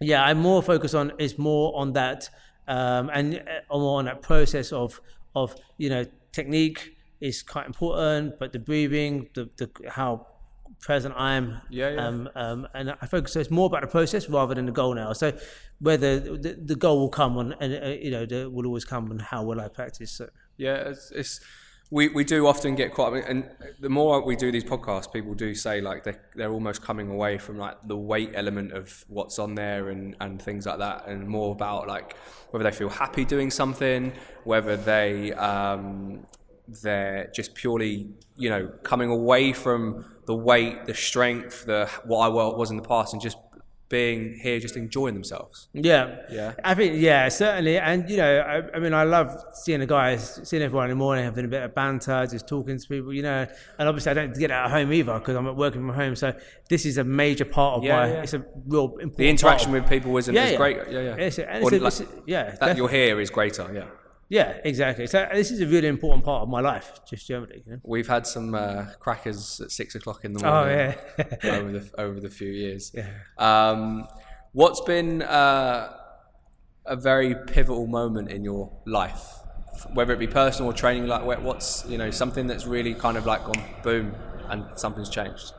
Yeah, 0.01 0.21
I'm 0.25 0.39
more 0.39 0.61
focused 0.61 0.95
on 0.95 1.13
is 1.19 1.37
more 1.39 1.71
on 1.79 1.93
that, 1.93 2.29
um, 2.67 3.09
and 3.13 3.35
uh, 3.71 3.77
more 3.77 3.99
on 3.99 4.05
that 4.05 4.21
process 4.21 4.73
of 4.73 4.99
of 5.33 5.55
you 5.77 5.89
know 5.89 6.05
technique 6.33 6.96
is 7.19 7.43
quite 7.43 7.65
important, 7.65 8.39
but 8.39 8.53
the 8.53 8.59
breathing, 8.59 9.29
the 9.33 9.49
the 9.57 9.69
how 9.89 10.27
present 10.79 11.13
I 11.17 11.35
am, 11.35 11.61
Yeah, 11.69 11.91
yeah. 11.91 12.07
Um, 12.07 12.29
um, 12.35 12.67
and 12.73 12.95
I 13.01 13.05
focus. 13.07 13.33
So 13.33 13.39
it's 13.39 13.51
more 13.51 13.67
about 13.67 13.81
the 13.81 13.87
process 13.87 14.29
rather 14.29 14.55
than 14.55 14.65
the 14.65 14.71
goal 14.71 14.93
now. 14.93 15.13
So 15.13 15.33
whether 15.79 16.19
the, 16.19 16.53
the 16.53 16.75
goal 16.75 16.99
will 16.99 17.09
come 17.09 17.37
on, 17.37 17.53
and 17.59 17.83
uh, 17.83 17.87
you 17.87 18.11
know, 18.11 18.25
the, 18.25 18.49
will 18.49 18.65
always 18.65 18.85
come 18.85 19.09
on 19.11 19.19
how 19.19 19.43
will 19.43 19.61
I 19.61 19.67
practice. 19.67 20.11
So. 20.11 20.29
Yeah, 20.57 20.89
it's, 20.89 21.11
it's 21.11 21.39
we, 21.89 22.09
we 22.09 22.23
do 22.23 22.47
often 22.47 22.75
get 22.75 22.93
quite, 22.93 23.23
and 23.27 23.49
the 23.79 23.89
more 23.89 24.21
we 24.21 24.35
do 24.35 24.51
these 24.51 24.63
podcasts, 24.63 25.11
people 25.11 25.33
do 25.33 25.55
say 25.55 25.79
like 25.79 26.03
they 26.03 26.15
they're 26.35 26.51
almost 26.51 26.81
coming 26.81 27.09
away 27.09 27.37
from 27.37 27.57
like 27.57 27.77
the 27.87 27.95
weight 27.95 28.31
element 28.33 28.73
of 28.73 29.05
what's 29.07 29.39
on 29.39 29.55
there 29.55 29.89
and 29.89 30.15
and 30.19 30.41
things 30.41 30.65
like 30.65 30.79
that, 30.79 31.07
and 31.07 31.27
more 31.27 31.53
about 31.53 31.87
like 31.87 32.15
whether 32.51 32.63
they 32.63 32.75
feel 32.75 32.89
happy 32.89 33.23
doing 33.23 33.49
something, 33.49 34.11
whether 34.43 34.75
they 34.75 35.31
um, 35.33 36.25
they're 36.81 37.31
just 37.33 37.55
purely 37.55 38.09
you 38.35 38.49
know 38.49 38.67
coming 38.83 39.09
away 39.09 39.53
from 39.53 40.05
the 40.25 40.35
weight, 40.35 40.85
the 40.85 40.93
strength, 40.93 41.65
the 41.65 41.89
what 42.05 42.19
I 42.25 42.27
was 42.29 42.69
in 42.71 42.77
the 42.77 42.83
past, 42.83 43.13
and 43.13 43.21
just 43.21 43.37
being 43.89 44.37
here, 44.43 44.59
just 44.59 44.75
enjoying 44.75 45.13
themselves. 45.13 45.69
Yeah, 45.73 46.17
Yeah. 46.29 46.55
I 46.61 46.73
think 46.75 46.95
yeah, 46.97 47.29
certainly, 47.29 47.77
and 47.77 48.09
you 48.09 48.17
know, 48.17 48.39
I, 48.39 48.75
I 48.75 48.79
mean, 48.81 48.93
I 48.93 49.03
love 49.03 49.41
seeing 49.53 49.79
the 49.79 49.85
guys, 49.85 50.41
seeing 50.43 50.61
everyone 50.61 50.87
in 50.87 50.89
the 50.89 50.95
morning, 50.97 51.23
having 51.23 51.45
a 51.45 51.47
bit 51.47 51.63
of 51.63 51.73
banter, 51.73 52.27
just 52.29 52.49
talking 52.49 52.77
to 52.77 52.85
people, 52.85 53.13
you 53.13 53.21
know. 53.23 53.47
And 53.79 53.87
obviously, 53.87 54.11
I 54.11 54.13
don't 54.15 54.35
get 54.37 54.49
that 54.49 54.65
at 54.65 54.71
home 54.71 54.91
either 54.91 55.17
because 55.19 55.37
I'm 55.37 55.55
working 55.55 55.79
from 55.87 55.95
home. 55.95 56.17
So 56.17 56.33
this 56.67 56.85
is 56.85 56.97
a 56.97 57.05
major 57.05 57.45
part 57.45 57.77
of 57.77 57.85
Yeah, 57.85 57.95
my. 57.97 58.07
yeah. 58.11 58.23
It's 58.23 58.33
a 58.33 58.43
real 58.65 58.87
important. 58.87 59.15
The 59.19 59.29
interaction 59.29 59.71
with 59.71 59.87
people 59.87 60.17
isn't 60.17 60.35
Yeah, 60.35 60.49
yeah. 60.49 60.57
great. 60.57 60.77
Yeah, 60.91 60.99
yeah. 60.99 61.15
It's 61.15 61.37
a- 61.37 61.49
and 61.49 61.63
it's 61.63 61.71
a- 61.71 61.79
like- 61.79 61.87
it's 61.87 62.01
a- 62.01 62.07
yeah, 62.25 62.55
that 62.59 62.75
you're 62.75 62.89
here 62.89 63.21
is 63.21 63.29
greater. 63.29 63.71
Yeah. 63.73 63.85
Yeah, 64.29 64.57
exactly. 64.63 65.07
So 65.07 65.27
this 65.33 65.51
is 65.51 65.61
a 65.61 65.67
really 65.67 65.87
important 65.87 66.25
part 66.25 66.43
of 66.43 66.49
my 66.49 66.59
life, 66.61 66.99
just 67.09 67.27
generally. 67.27 67.63
You 67.65 67.73
know? 67.73 67.79
We've 67.83 68.07
had 68.07 68.27
some 68.27 68.53
uh, 68.55 68.85
crackers 68.99 69.61
at 69.61 69.71
six 69.71 69.95
o'clock 69.95 70.25
in 70.25 70.33
the 70.33 70.45
Oh 70.45 70.51
morning 70.65 70.95
yeah, 71.43 71.51
over 71.55 71.71
the 71.71 71.91
over 71.97 72.19
the 72.19 72.29
few 72.29 72.51
years. 72.51 72.91
yeah. 72.93 73.07
Um, 73.37 74.07
what's 74.53 74.81
been 74.81 75.21
uh, 75.21 75.93
a 76.85 76.95
very 76.95 77.35
pivotal 77.35 77.87
moment 77.87 78.29
in 78.31 78.43
your 78.43 78.71
life, 78.85 79.23
whether 79.93 80.13
it 80.13 80.19
be 80.19 80.27
personal 80.27 80.71
or 80.71 80.73
training? 80.73 81.07
Like, 81.07 81.23
what's 81.41 81.85
you 81.87 81.97
know 81.97 82.11
something 82.11 82.47
that's 82.47 82.65
really 82.65 82.93
kind 82.93 83.17
of 83.17 83.25
like 83.25 83.45
gone 83.45 83.63
boom 83.83 84.13
and 84.49 84.65
something's 84.75 85.09
changed. 85.09 85.53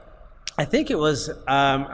I 0.56 0.64
think 0.64 0.90
it 0.90 0.98
was. 0.98 1.28
Um, 1.46 1.86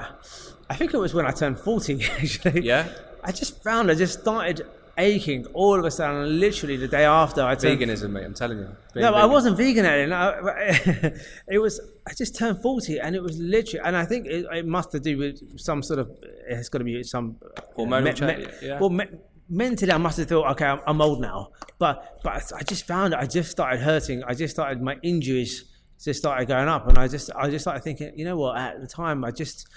I 0.70 0.76
think 0.76 0.94
it 0.94 0.98
was 0.98 1.12
when 1.14 1.26
I 1.26 1.30
turned 1.30 1.60
forty. 1.60 2.02
Actually, 2.18 2.62
Yeah, 2.62 2.88
I 3.22 3.30
just 3.32 3.62
found 3.62 3.90
I 3.90 3.94
just 3.94 4.20
started 4.20 4.66
aching 4.98 5.46
all 5.46 5.78
of 5.78 5.84
a 5.84 5.90
sudden, 5.90 6.40
literally 6.40 6.76
the 6.76 6.88
day 6.88 7.04
after 7.04 7.42
I 7.42 7.54
turned 7.54 7.80
veganism, 7.80 8.10
mate. 8.10 8.24
I'm 8.24 8.34
telling 8.34 8.58
you. 8.58 8.68
No, 8.94 9.12
but 9.12 9.20
I 9.20 9.26
wasn't 9.26 9.56
vegan 9.56 9.84
at 9.84 9.98
it. 9.98 10.08
No, 10.08 11.12
it 11.48 11.58
was. 11.58 11.80
I 12.06 12.14
just 12.14 12.36
turned 12.36 12.62
forty, 12.62 12.98
and 12.98 13.14
it 13.14 13.22
was 13.22 13.38
literally. 13.38 13.84
And 13.84 13.96
I 13.96 14.04
think 14.04 14.26
it, 14.26 14.46
it 14.52 14.66
must 14.66 14.92
have 14.92 15.02
to 15.02 15.10
do 15.10 15.18
with 15.18 15.58
some 15.58 15.82
sort 15.82 15.98
of. 15.98 16.10
It's 16.48 16.68
got 16.68 16.78
to 16.78 16.84
be 16.84 17.02
some 17.02 17.36
uh, 17.56 17.60
Hormonal 17.76 18.14
change, 18.14 18.48
yeah. 18.62 18.78
Well, 18.78 18.90
me, 18.90 19.04
mentally, 19.48 19.92
I 19.92 19.98
must 19.98 20.18
have 20.18 20.28
thought, 20.28 20.50
okay, 20.52 20.66
I'm, 20.66 20.80
I'm 20.86 21.00
old 21.00 21.20
now. 21.20 21.50
But 21.78 22.20
but 22.22 22.52
I 22.56 22.62
just 22.62 22.86
found 22.86 23.14
it. 23.14 23.18
I 23.20 23.26
just 23.26 23.50
started 23.50 23.80
hurting. 23.80 24.22
I 24.24 24.34
just 24.34 24.54
started 24.54 24.80
my 24.80 24.96
injuries 25.02 25.64
just 26.04 26.18
started 26.18 26.46
going 26.46 26.68
up, 26.68 26.86
and 26.88 26.98
I 26.98 27.08
just 27.08 27.30
I 27.34 27.48
just 27.48 27.64
started 27.64 27.82
thinking, 27.82 28.12
you 28.16 28.24
know 28.24 28.36
what? 28.36 28.56
At 28.56 28.80
the 28.80 28.86
time, 28.86 29.24
I 29.24 29.30
just. 29.30 29.68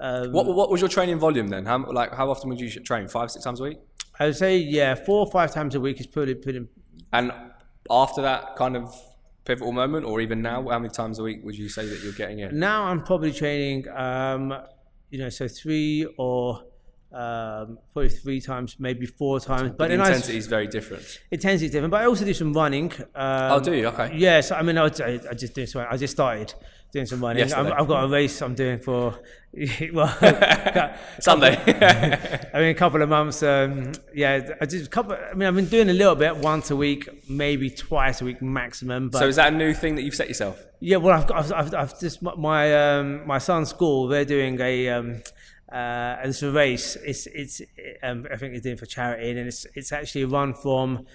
Um, 0.00 0.32
What, 0.32 0.46
what 0.46 0.70
was 0.70 0.80
your 0.80 0.90
training 0.90 1.18
volume 1.18 1.48
then? 1.48 1.64
How 1.66 1.90
like 1.90 2.12
how 2.14 2.30
often 2.30 2.50
would 2.50 2.60
you 2.60 2.68
train? 2.80 3.08
Five 3.08 3.30
six 3.30 3.44
times 3.44 3.60
a 3.60 3.64
week? 3.64 3.78
I 4.18 4.26
would 4.26 4.36
say, 4.36 4.56
yeah, 4.58 4.94
four 4.94 5.20
or 5.26 5.30
five 5.30 5.52
times 5.52 5.74
a 5.74 5.80
week 5.80 6.00
is 6.00 6.06
pretty 6.06 6.34
pretty. 6.34 6.66
And 7.12 7.32
after 7.90 8.22
that 8.22 8.56
kind 8.56 8.76
of 8.76 8.94
pivotal 9.44 9.72
moment, 9.72 10.04
or 10.04 10.20
even 10.20 10.42
now, 10.42 10.68
how 10.68 10.78
many 10.78 10.90
times 10.90 11.18
a 11.18 11.22
week 11.22 11.40
would 11.44 11.56
you 11.56 11.68
say 11.68 11.86
that 11.86 12.02
you're 12.02 12.12
getting 12.12 12.40
in? 12.40 12.58
Now 12.58 12.84
I'm 12.84 13.02
probably 13.02 13.32
training, 13.32 13.88
um, 13.88 14.52
you 15.10 15.18
know, 15.18 15.28
so 15.28 15.48
three 15.48 16.06
or 16.18 16.62
um, 17.16 17.78
probably 17.92 18.10
three 18.10 18.40
times, 18.40 18.76
maybe 18.78 19.06
four 19.06 19.40
times. 19.40 19.70
But 19.70 19.78
But 19.78 19.84
the 19.88 19.96
then 19.96 20.00
I- 20.02 20.08
intensity 20.08 20.38
is 20.38 20.46
very 20.46 20.66
different. 20.66 21.04
intensity 21.30 21.66
is 21.66 21.72
different. 21.72 21.90
But 21.92 22.02
I 22.02 22.06
also 22.06 22.24
do 22.24 22.34
some 22.34 22.52
running. 22.52 22.92
Um, 23.14 23.52
Oh, 23.54 23.60
do 23.60 23.72
you? 23.74 23.86
Okay. 23.86 24.08
Yes, 24.16 24.50
I 24.50 24.62
mean, 24.62 24.76
I, 24.78 24.86
I 24.86 25.34
just 25.34 25.54
do 25.54 25.64
some. 25.66 25.86
I 25.88 25.96
just 25.96 26.12
started 26.12 26.52
doing 26.92 27.06
some 27.06 27.20
running. 27.22 27.52
I'm, 27.52 27.72
I've 27.72 27.88
got 27.88 28.04
a 28.04 28.08
race 28.08 28.40
I'm 28.42 28.54
doing 28.54 28.78
for 28.78 29.18
well, 29.92 30.08
Sunday. 31.20 31.56
I 32.54 32.58
mean, 32.60 32.70
a 32.70 32.74
couple 32.74 33.00
of 33.02 33.08
months. 33.08 33.42
Um, 33.42 33.92
yeah, 34.14 34.50
I 34.60 34.66
just 34.66 34.86
a 34.86 34.90
couple. 34.90 35.14
I 35.16 35.34
mean, 35.34 35.48
I've 35.48 35.54
been 35.54 35.66
doing 35.76 35.88
a 35.90 35.94
little 35.94 36.14
bit 36.14 36.36
once 36.36 36.70
a 36.70 36.76
week, 36.76 37.08
maybe 37.28 37.70
twice 37.70 38.20
a 38.20 38.24
week 38.24 38.42
maximum. 38.42 39.08
But 39.08 39.18
so 39.20 39.28
is 39.28 39.36
that 39.36 39.52
a 39.52 39.56
new 39.56 39.72
thing 39.74 39.94
that 39.96 40.02
you've 40.02 40.14
set 40.14 40.28
yourself? 40.28 40.62
Yeah, 40.80 40.98
well, 40.98 41.16
I've 41.18 41.26
got, 41.26 41.38
I've, 41.38 41.52
I've, 41.52 41.74
I've 41.74 42.00
just 42.00 42.20
my 42.22 42.98
um, 42.98 43.26
my 43.26 43.38
son's 43.38 43.70
school. 43.70 44.08
They're 44.08 44.24
doing 44.26 44.60
a 44.60 44.88
um, 44.90 45.22
uh, 45.72 45.74
and 46.20 46.28
it's 46.30 46.42
a 46.42 46.50
race. 46.50 46.96
It's 46.96 47.26
it's 47.26 47.60
um, 48.02 48.26
I 48.32 48.36
think 48.36 48.52
they're 48.52 48.60
doing 48.60 48.76
for 48.76 48.86
charity, 48.86 49.30
and 49.30 49.38
it's 49.40 49.66
it's 49.74 49.92
actually 49.92 50.22
a 50.22 50.28
run 50.28 50.54
from 50.54 51.06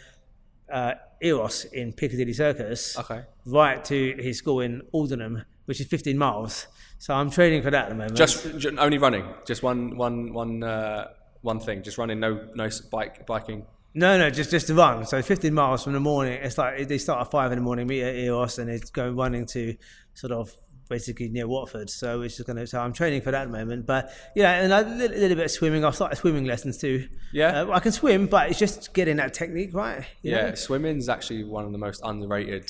uh, 0.71 0.93
Eros 1.21 1.65
in 1.65 1.93
Piccadilly 1.93 2.33
Circus 2.33 2.97
Okay. 2.97 3.23
right 3.45 3.83
to 3.85 4.15
his 4.19 4.37
school 4.37 4.61
in 4.61 4.81
Aldenham, 4.93 5.43
which 5.65 5.81
is 5.81 5.87
15 5.87 6.17
miles. 6.17 6.67
So 6.97 7.13
I'm 7.13 7.29
training 7.29 7.61
for 7.63 7.71
that 7.71 7.83
at 7.85 7.89
the 7.89 7.95
moment. 7.95 8.15
Just 8.15 8.57
ju- 8.57 8.75
only 8.77 8.97
running, 8.97 9.25
just 9.45 9.63
one, 9.63 9.97
one, 9.97 10.33
one, 10.33 10.63
uh, 10.63 11.07
one 11.41 11.59
thing. 11.59 11.83
Just 11.83 11.97
running, 11.97 12.19
no, 12.19 12.47
no 12.55 12.69
bike, 12.91 13.25
biking. 13.25 13.65
No, 13.93 14.17
no, 14.17 14.29
just 14.29 14.51
just 14.51 14.67
to 14.67 14.73
run. 14.75 15.05
So 15.05 15.21
15 15.21 15.53
miles 15.53 15.83
from 15.83 15.91
the 15.93 15.99
morning. 15.99 16.39
It's 16.41 16.57
like 16.57 16.87
they 16.87 16.97
start 16.97 17.19
at 17.25 17.31
five 17.31 17.51
in 17.51 17.57
the 17.57 17.63
morning, 17.63 17.87
meet 17.87 18.03
at 18.03 18.15
Eros, 18.15 18.57
and 18.57 18.69
it's 18.69 18.89
going 18.89 19.15
running 19.17 19.45
to 19.47 19.75
sort 20.13 20.31
of 20.31 20.53
basically 20.91 21.29
near 21.29 21.47
Watford. 21.47 21.89
So 21.89 22.21
it's 22.21 22.37
just 22.37 22.45
going 22.45 22.57
to. 22.57 22.67
So 22.67 22.79
I'm 22.79 22.93
training 22.93 23.21
for 23.21 23.31
that 23.31 23.49
moment. 23.49 23.87
But 23.87 24.11
yeah, 24.35 24.61
and 24.61 24.71
a 24.71 24.81
little, 24.87 25.17
little 25.17 25.35
bit 25.37 25.45
of 25.45 25.51
swimming. 25.51 25.83
I've 25.83 25.95
started 25.95 26.17
swimming 26.17 26.45
lessons 26.45 26.77
too. 26.77 27.07
Yeah? 27.33 27.61
uh, 27.63 27.71
I 27.71 27.79
can 27.79 27.91
swim, 27.91 28.27
but 28.27 28.49
it's 28.51 28.59
just 28.59 28.93
getting 28.93 29.15
that 29.17 29.33
technique 29.33 29.73
right. 29.73 30.05
you 30.21 30.31
Yeah, 30.31 30.49
know? 30.49 30.55
swimming's 30.55 31.09
actually 31.09 31.43
one 31.45 31.65
of 31.65 31.71
the 31.71 31.79
most 31.79 32.01
underrated. 32.03 32.69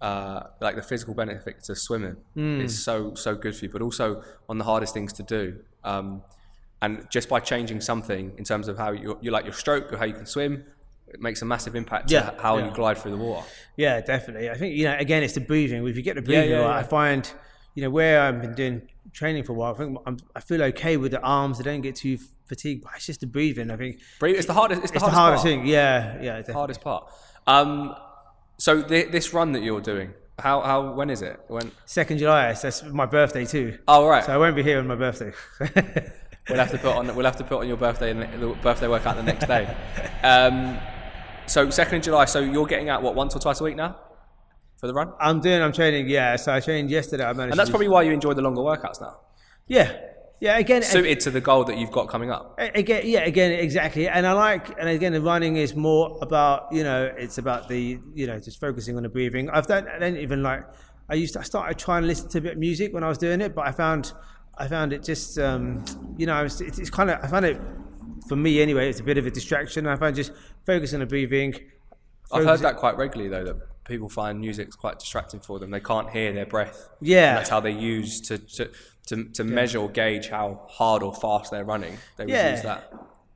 Uh, 0.00 0.44
like 0.62 0.76
the 0.76 0.82
physical 0.82 1.12
benefits 1.12 1.68
of 1.68 1.76
swimming 1.76 2.16
Hmm. 2.34 2.60
is 2.62 2.82
so 2.82 3.14
so 3.14 3.34
good 3.34 3.54
for 3.54 3.66
you, 3.66 3.70
but 3.70 3.82
also 3.82 4.22
one 4.46 4.56
of 4.56 4.64
the 4.64 4.64
hardest 4.72 4.94
things 4.94 5.12
to 5.14 5.22
do. 5.22 5.60
Um, 5.84 6.22
and 6.80 7.06
just 7.10 7.28
by 7.28 7.40
changing 7.40 7.82
something 7.82 8.32
in 8.38 8.44
terms 8.44 8.66
of 8.68 8.78
how 8.78 8.92
you 8.92 9.18
you 9.20 9.30
like 9.30 9.44
your 9.44 9.52
stroke 9.52 9.92
or 9.92 9.98
how 9.98 10.06
you 10.06 10.14
can 10.14 10.24
swim, 10.24 10.64
it 11.12 11.20
makes 11.20 11.42
a 11.42 11.44
massive 11.44 11.74
impact 11.74 12.10
Yeah, 12.10 12.30
to 12.30 12.40
how 12.42 12.58
yeah. 12.58 12.66
you 12.66 12.70
glide 12.72 12.98
through 12.98 13.12
the 13.12 13.16
water. 13.16 13.46
Yeah, 13.76 14.00
definitely. 14.00 14.50
I 14.50 14.54
think 14.54 14.74
you 14.76 14.84
know 14.84 14.96
again 14.98 15.22
it's 15.22 15.34
the 15.34 15.40
breathing. 15.40 15.86
If 15.86 15.96
you 15.96 16.02
get 16.02 16.16
the 16.16 16.22
breathing 16.22 16.50
yeah, 16.50 16.56
right, 16.58 16.68
yeah. 16.70 16.76
I 16.76 16.82
find 16.82 17.30
you 17.74 17.82
know 17.82 17.90
where 17.90 18.20
I've 18.22 18.40
been 18.40 18.54
doing 18.54 18.82
training 19.12 19.44
for 19.44 19.52
a 19.52 19.54
while. 19.56 19.74
I 19.74 19.78
think 19.78 19.98
I'm, 20.06 20.16
I 20.36 20.40
feel 20.40 20.62
okay 20.62 20.96
with 20.96 21.12
the 21.12 21.20
arms. 21.20 21.60
I 21.60 21.62
don't 21.64 21.80
get 21.80 21.96
too 21.96 22.18
fatigued, 22.46 22.84
but 22.84 22.92
it's 22.96 23.06
just 23.06 23.20
the 23.20 23.26
breathing. 23.26 23.70
I 23.70 23.76
think 23.76 24.00
Breathe, 24.18 24.36
it's 24.36 24.46
the 24.46 24.54
hardest. 24.54 24.82
It's 24.82 24.90
the 24.92 24.96
it's 24.96 25.04
the 25.04 25.10
hardest, 25.10 25.42
hardest 25.42 25.44
thing. 25.44 25.66
Yeah, 25.66 26.16
yeah, 26.16 26.36
definitely. 26.36 26.54
Hardest 26.54 26.80
part. 26.80 27.10
Um, 27.46 27.94
so 28.58 28.82
th- 28.82 29.10
this 29.10 29.32
run 29.32 29.52
that 29.52 29.62
you're 29.62 29.80
doing, 29.80 30.12
how 30.38 30.60
how 30.60 30.92
when 30.92 31.10
is 31.10 31.22
it? 31.22 31.40
When? 31.48 31.70
Second 31.86 32.18
July. 32.18 32.52
So 32.54 32.66
that's 32.66 32.82
my 32.84 33.06
birthday 33.06 33.44
too. 33.44 33.78
Oh 33.88 34.06
right. 34.06 34.24
So 34.24 34.32
I 34.32 34.36
won't 34.36 34.56
be 34.56 34.62
here 34.62 34.78
on 34.78 34.86
my 34.86 34.96
birthday. 34.96 35.32
We'll 36.48 36.58
have 36.58 36.70
to 36.72 36.78
put 36.78 36.96
on. 36.96 37.14
We'll 37.14 37.26
have 37.26 37.36
to 37.36 37.44
put 37.44 37.60
on 37.60 37.68
your 37.68 37.76
birthday 37.76 38.10
and 38.10 38.42
the 38.42 38.48
birthday 38.60 38.88
workout 38.88 39.16
the 39.16 39.22
next 39.22 39.46
day. 39.46 39.74
Um, 40.22 40.78
so 41.50 41.68
second 41.70 41.96
of 41.96 42.02
July. 42.02 42.24
So 42.26 42.40
you're 42.40 42.66
getting 42.66 42.88
out 42.88 43.02
what 43.02 43.14
once 43.14 43.34
or 43.34 43.40
twice 43.40 43.60
a 43.60 43.64
week 43.64 43.76
now 43.76 43.96
for 44.80 44.86
the 44.86 44.94
run, 44.94 45.12
I'm 45.20 45.40
doing. 45.40 45.60
I'm 45.60 45.72
training. 45.72 46.08
Yeah. 46.08 46.36
So 46.36 46.54
I 46.54 46.60
trained 46.60 46.90
yesterday. 46.90 47.24
I 47.24 47.32
managed. 47.34 47.52
and 47.52 47.58
that's 47.58 47.70
probably 47.70 47.88
why 47.88 48.02
you 48.02 48.12
enjoy 48.12 48.32
the 48.32 48.42
longer 48.42 48.62
workouts 48.62 49.00
now, 49.00 49.18
Yeah. 49.68 49.94
Yeah. 50.40 50.56
Again. 50.56 50.82
suited 50.82 51.20
to 51.20 51.30
the 51.30 51.42
goal 51.42 51.64
that 51.64 51.76
you've 51.76 51.92
got 51.92 52.08
coming 52.08 52.30
up. 52.30 52.58
Again, 52.58 53.02
yeah, 53.04 53.20
again, 53.20 53.52
exactly. 53.52 54.08
And 54.08 54.26
I 54.26 54.32
like, 54.32 54.70
and 54.78 54.88
again, 54.88 55.12
the 55.12 55.20
running 55.20 55.56
is 55.56 55.76
more 55.76 56.18
about, 56.22 56.68
you 56.72 56.82
know, 56.82 57.12
it's 57.14 57.36
about 57.36 57.68
the, 57.68 58.00
you 58.14 58.26
know, 58.26 58.38
just 58.38 58.58
focusing 58.58 58.96
on 58.96 59.02
the 59.02 59.10
breathing. 59.10 59.50
I've 59.50 59.66
done, 59.66 59.86
I 59.86 59.98
don't 59.98 60.16
even 60.16 60.42
like, 60.42 60.64
I 61.10 61.14
used 61.14 61.34
to, 61.34 61.40
I 61.40 61.42
started 61.42 61.78
trying 61.78 62.02
to 62.04 62.08
listen 62.08 62.30
to 62.30 62.38
a 62.38 62.40
bit 62.40 62.52
of 62.52 62.58
music 62.58 62.94
when 62.94 63.04
I 63.04 63.08
was 63.08 63.18
doing 63.18 63.42
it, 63.42 63.54
but 63.54 63.66
I 63.68 63.72
found, 63.72 64.14
I 64.56 64.66
found 64.66 64.94
it 64.94 65.02
just, 65.02 65.38
um, 65.38 65.84
you 66.16 66.24
know, 66.24 66.42
it's, 66.42 66.62
it's 66.62 66.88
kind 66.88 67.10
of, 67.10 67.22
I 67.22 67.26
found 67.26 67.44
it, 67.44 67.60
for 68.30 68.36
me 68.36 68.62
anyway, 68.62 68.88
it's 68.88 69.00
a 69.00 69.02
bit 69.02 69.18
of 69.18 69.26
a 69.26 69.30
distraction. 69.30 69.88
I 69.88 69.96
find 69.96 70.14
just 70.14 70.30
focus 70.64 70.94
on 70.94 71.00
the 71.00 71.06
breathing. 71.06 71.52
I've 72.32 72.44
heard 72.44 72.60
that 72.60 72.76
quite 72.76 72.96
regularly 72.96 73.28
though 73.28 73.44
that 73.44 73.84
people 73.84 74.08
find 74.08 74.38
music's 74.40 74.76
quite 74.76 75.00
distracting 75.00 75.40
for 75.40 75.58
them. 75.58 75.70
They 75.72 75.80
can't 75.80 76.08
hear 76.10 76.32
their 76.32 76.46
breath. 76.46 76.88
Yeah. 77.00 77.30
And 77.30 77.38
that's 77.38 77.50
how 77.50 77.58
they 77.58 77.72
use 77.72 78.20
to 78.28 78.38
to 78.38 78.70
to, 79.08 79.24
to 79.34 79.42
measure 79.42 79.78
or 79.78 79.88
gauge 79.90 80.28
how 80.28 80.64
hard 80.70 81.02
or 81.02 81.12
fast 81.12 81.50
they're 81.50 81.64
running. 81.64 81.98
They 82.16 82.26
Yeah. 82.26 82.52
use 82.52 82.62
that. 82.62 82.92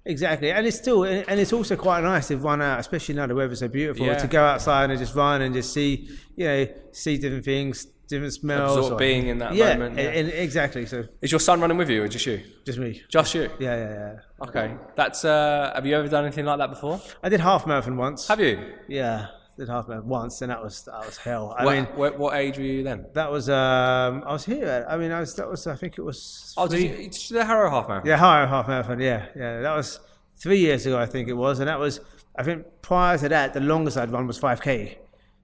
Exactly, 0.06 0.52
and 0.52 0.66
it's 0.66 0.76
still, 0.76 1.02
and 1.04 1.40
it's 1.40 1.52
also 1.52 1.76
quite 1.76 2.02
nice 2.04 2.28
to 2.28 2.36
run 2.36 2.60
out, 2.60 2.78
especially 2.78 3.14
now 3.14 3.26
the 3.26 3.34
weather's 3.34 3.60
so 3.60 3.68
beautiful, 3.68 4.04
Yeah. 4.06 4.18
to 4.18 4.26
go 4.26 4.44
outside 4.44 4.90
and 4.90 4.98
just 4.98 5.14
run 5.14 5.40
and 5.40 5.54
just 5.54 5.72
see, 5.72 6.06
you 6.36 6.44
know, 6.46 6.66
see 6.92 7.16
different 7.16 7.46
things, 7.46 7.86
different 8.08 8.32
smells. 8.32 8.76
Absorb 8.76 8.92
or, 8.94 8.98
being 8.98 9.28
in 9.28 9.38
that 9.38 9.54
yeah, 9.54 9.76
moment. 9.76 9.96
Yeah, 9.96 10.04
and, 10.04 10.28
and 10.28 10.38
exactly. 10.38 10.86
So 10.86 11.04
is 11.20 11.30
your 11.32 11.40
son 11.40 11.60
running 11.60 11.76
with 11.76 11.90
you, 11.90 12.02
or 12.02 12.08
just 12.08 12.26
you? 12.26 12.42
Just 12.64 12.78
me. 12.78 13.02
Just 13.08 13.34
you. 13.34 13.50
Yeah, 13.58 13.76
yeah, 13.76 13.90
yeah. 13.90 14.46
Okay, 14.48 14.76
that's. 14.96 15.24
Uh, 15.24 15.72
have 15.74 15.86
you 15.86 15.96
ever 15.96 16.08
done 16.08 16.24
anything 16.24 16.44
like 16.44 16.58
that 16.58 16.70
before? 16.70 17.00
I 17.22 17.28
did 17.28 17.40
half 17.40 17.66
marathon 17.66 17.96
once. 17.96 18.28
Have 18.28 18.40
you? 18.40 18.74
Yeah, 18.88 19.28
did 19.56 19.68
half 19.68 19.88
marathon 19.88 20.08
once, 20.08 20.42
and 20.42 20.50
that 20.50 20.62
was 20.62 20.84
that 20.84 21.04
was 21.04 21.16
hell. 21.16 21.54
I 21.56 21.64
what, 21.64 21.74
mean, 21.74 21.84
what, 21.96 22.18
what, 22.18 22.36
age 22.36 22.58
were 22.58 22.64
you 22.64 22.82
then? 22.82 23.06
That 23.14 23.30
was. 23.30 23.48
Um, 23.48 24.22
I 24.26 24.32
was 24.32 24.44
here. 24.44 24.86
I 24.88 24.96
mean, 24.96 25.12
I 25.12 25.20
was. 25.20 25.34
That 25.34 25.48
was. 25.48 25.66
I 25.66 25.76
think 25.76 25.98
it 25.98 26.02
was. 26.02 26.54
Oh, 26.56 26.66
three, 26.66 26.88
did 26.88 26.90
you, 26.90 27.10
did 27.10 27.30
you 27.30 27.36
the 27.38 27.44
Harrow 27.44 27.70
half 27.70 27.88
marathon? 27.88 28.08
Yeah, 28.08 28.16
Harrow 28.18 28.46
half 28.46 28.68
marathon. 28.68 29.00
Yeah, 29.00 29.26
yeah. 29.36 29.60
That 29.60 29.74
was 29.74 30.00
three 30.36 30.58
years 30.58 30.86
ago, 30.86 30.98
I 30.98 31.06
think 31.06 31.28
it 31.28 31.34
was, 31.34 31.60
and 31.60 31.68
that 31.68 31.78
was. 31.78 32.00
I 32.36 32.42
think 32.42 32.66
prior 32.82 33.16
to 33.16 33.28
that, 33.28 33.54
the 33.54 33.60
longest 33.60 33.96
I'd 33.96 34.10
run 34.10 34.26
was 34.26 34.40
5k. 34.40 34.96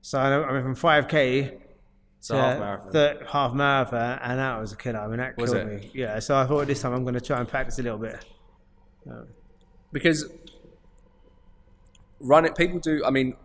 So 0.03 0.19
I 0.19 0.39
went 0.39 0.65
from 0.65 0.75
5k 0.75 1.61
so 2.21 2.37
half 2.37 2.59
marathon. 2.59 3.27
Half 3.27 3.55
marathon, 3.55 4.19
and 4.23 4.39
that 4.39 4.61
was 4.61 4.73
a 4.73 4.77
killer. 4.77 5.01
I 5.01 5.09
mean, 5.09 5.19
that 5.19 5.37
was 5.37 5.53
killed 5.53 5.69
it? 5.69 5.83
me. 5.83 5.91
Yeah. 5.95 6.19
So 6.19 6.37
I 6.37 6.47
thought 6.47 6.67
this 6.67 6.83
time 6.83 6.93
I'm 6.93 7.03
going 7.03 7.15
to 7.15 7.21
try 7.21 7.39
and 7.39 7.49
practice 7.49 7.79
a 7.79 7.83
little 7.83 7.99
bit. 7.99 8.25
Um, 9.11 9.27
because 9.93 10.31
running, 12.21 12.53
people 12.53 12.79
do. 12.79 13.03
I 13.05 13.11
mean, 13.11 13.37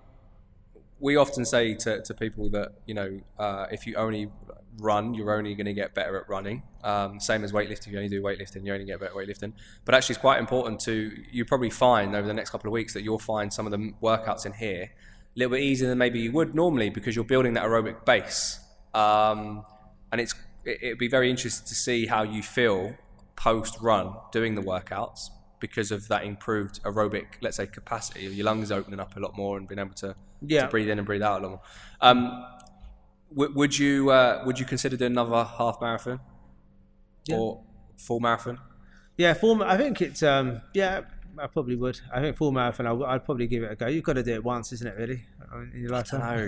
we 1.00 1.16
often 1.16 1.46
say 1.46 1.74
to, 1.76 2.02
to 2.02 2.14
people 2.14 2.50
that 2.50 2.74
you 2.86 2.94
know 2.94 3.20
uh, 3.40 3.68
if 3.72 3.88
you 3.88 3.96
only 3.96 4.30
run, 4.78 5.14
you're 5.14 5.34
only 5.34 5.56
going 5.56 5.66
to 5.68 5.74
get 5.74 5.94
better 5.94 6.18
at 6.18 6.28
running. 6.28 6.64
Um, 6.84 7.20
same 7.22 7.46
as 7.46 7.54
weightlifting, 7.54 7.88
you 7.88 7.98
only 7.98 8.10
do 8.10 8.22
weightlifting, 8.22 8.66
you 8.66 8.74
only 8.74 8.86
get 8.86 9.00
better 9.00 9.12
at 9.12 9.28
weightlifting. 9.28 9.54
But 9.86 9.96
actually, 9.96 10.16
it's 10.16 10.22
quite 10.22 10.40
important 10.40 10.82
to 10.82 11.12
you 11.32 11.46
probably 11.46 11.70
find 11.70 12.14
over 12.14 12.28
the 12.28 12.34
next 12.34 12.50
couple 12.50 12.68
of 12.68 12.74
weeks 12.74 12.94
that 12.94 13.04
you'll 13.04 13.20
find 13.20 13.54
some 13.54 13.66
of 13.66 13.72
the 13.72 13.94
workouts 14.04 14.46
in 14.46 14.52
here 14.52 14.92
a 15.36 15.40
little 15.40 15.52
bit 15.52 15.64
easier 15.64 15.88
than 15.88 15.98
maybe 15.98 16.20
you 16.20 16.32
would 16.32 16.56
normally 16.56 16.90
because 16.90 17.16
you're 17.16 17.26
building 17.26 17.54
that 17.54 17.64
aerobic 17.64 18.06
base 18.06 18.60
um, 18.96 19.66
and 20.12 20.22
it's 20.22 20.34
it, 20.64 20.80
it'd 20.82 20.98
be 20.98 21.08
very 21.08 21.30
interesting 21.30 21.68
to 21.68 21.76
see 21.76 22.06
how 22.08 22.24
you 22.24 22.42
feel 22.42 22.96
post 23.36 23.78
run 23.82 24.14
doing 24.32 24.56
the 24.56 24.62
workouts 24.62 25.30
because 25.60 25.92
of 25.92 26.08
that 26.08 26.24
improved 26.26 26.82
aerobic, 26.84 27.26
let's 27.42 27.58
say, 27.58 27.68
capacity. 27.68 28.22
Your 28.22 28.46
lungs 28.46 28.72
opening 28.72 29.00
up 29.00 29.16
a 29.16 29.20
lot 29.20 29.36
more 29.36 29.58
and 29.58 29.68
being 29.68 29.80
able 29.80 29.94
to, 29.96 30.16
Yeah. 30.42 30.64
to 30.64 30.68
breathe 30.70 30.90
in 30.90 30.98
and 31.00 31.06
breathe 31.06 31.22
out 31.22 31.42
a 31.42 31.44
lot 31.44 31.50
more. 31.50 31.62
Um, 32.02 32.46
w- 33.30 33.54
would 33.56 33.78
you 33.78 34.10
uh, 34.12 34.44
would 34.46 34.60
you 34.60 34.66
consider 34.66 34.96
doing 34.98 35.12
another 35.14 35.44
half 35.44 35.80
marathon 35.82 36.20
Yeah. 37.26 37.38
or 37.38 37.64
full 37.98 38.20
marathon? 38.20 38.60
Yeah, 39.18 39.34
full. 39.34 39.64
I 39.64 39.78
think 39.78 40.02
it's 40.02 40.22
um. 40.24 40.62
Yeah, 40.74 41.02
I 41.40 41.48
probably 41.48 41.76
would. 41.76 42.00
I 42.14 42.22
think 42.22 42.36
full 42.38 42.52
marathon. 42.52 42.86
I 42.86 42.90
w- 42.90 43.08
I'd 43.08 43.24
probably 43.26 43.48
give 43.48 43.64
it 43.64 43.72
a 43.72 43.76
go. 43.76 43.88
You've 43.88 44.04
got 44.04 44.14
to 44.14 44.24
do 44.24 44.34
it 44.34 44.44
once, 44.44 44.72
isn't 44.74 44.88
it? 44.88 44.96
Really, 44.98 45.24
I 45.52 45.58
mean, 45.58 45.72
in 45.74 45.82
your 45.82 45.90
lifetime. 45.92 46.46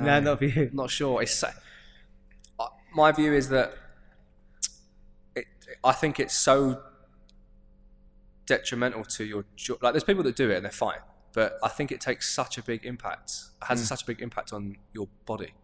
no, 0.00 0.20
not 0.20 0.38
for 0.38 0.44
you. 0.46 0.70
not 0.72 0.90
sure. 0.90 1.22
It's 1.22 1.34
so- 1.36 1.50
uh, 2.58 2.66
my 2.94 3.12
view 3.12 3.32
is 3.32 3.48
that 3.50 3.74
it, 5.34 5.46
I 5.82 5.92
think 5.92 6.18
it's 6.20 6.34
so 6.34 6.82
detrimental 8.46 9.04
to 9.04 9.24
your 9.24 9.44
jo- 9.56 9.78
like. 9.82 9.92
There's 9.92 10.04
people 10.04 10.22
that 10.24 10.36
do 10.36 10.50
it 10.50 10.56
and 10.56 10.64
they're 10.64 10.72
fine, 10.72 10.98
but 11.32 11.58
I 11.62 11.68
think 11.68 11.92
it 11.92 12.00
takes 12.00 12.32
such 12.32 12.58
a 12.58 12.62
big 12.62 12.84
impact. 12.84 13.32
It 13.62 13.66
has 13.66 13.86
such 13.86 14.02
a 14.02 14.06
big 14.06 14.20
impact 14.20 14.52
on 14.52 14.76
your 14.92 15.08
body, 15.26 15.54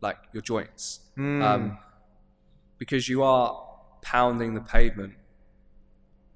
like 0.00 0.18
your 0.32 0.42
joints, 0.42 1.00
um, 1.16 1.78
because 2.78 3.08
you 3.08 3.22
are 3.22 3.62
pounding 4.02 4.54
the 4.54 4.60
pavement 4.60 5.14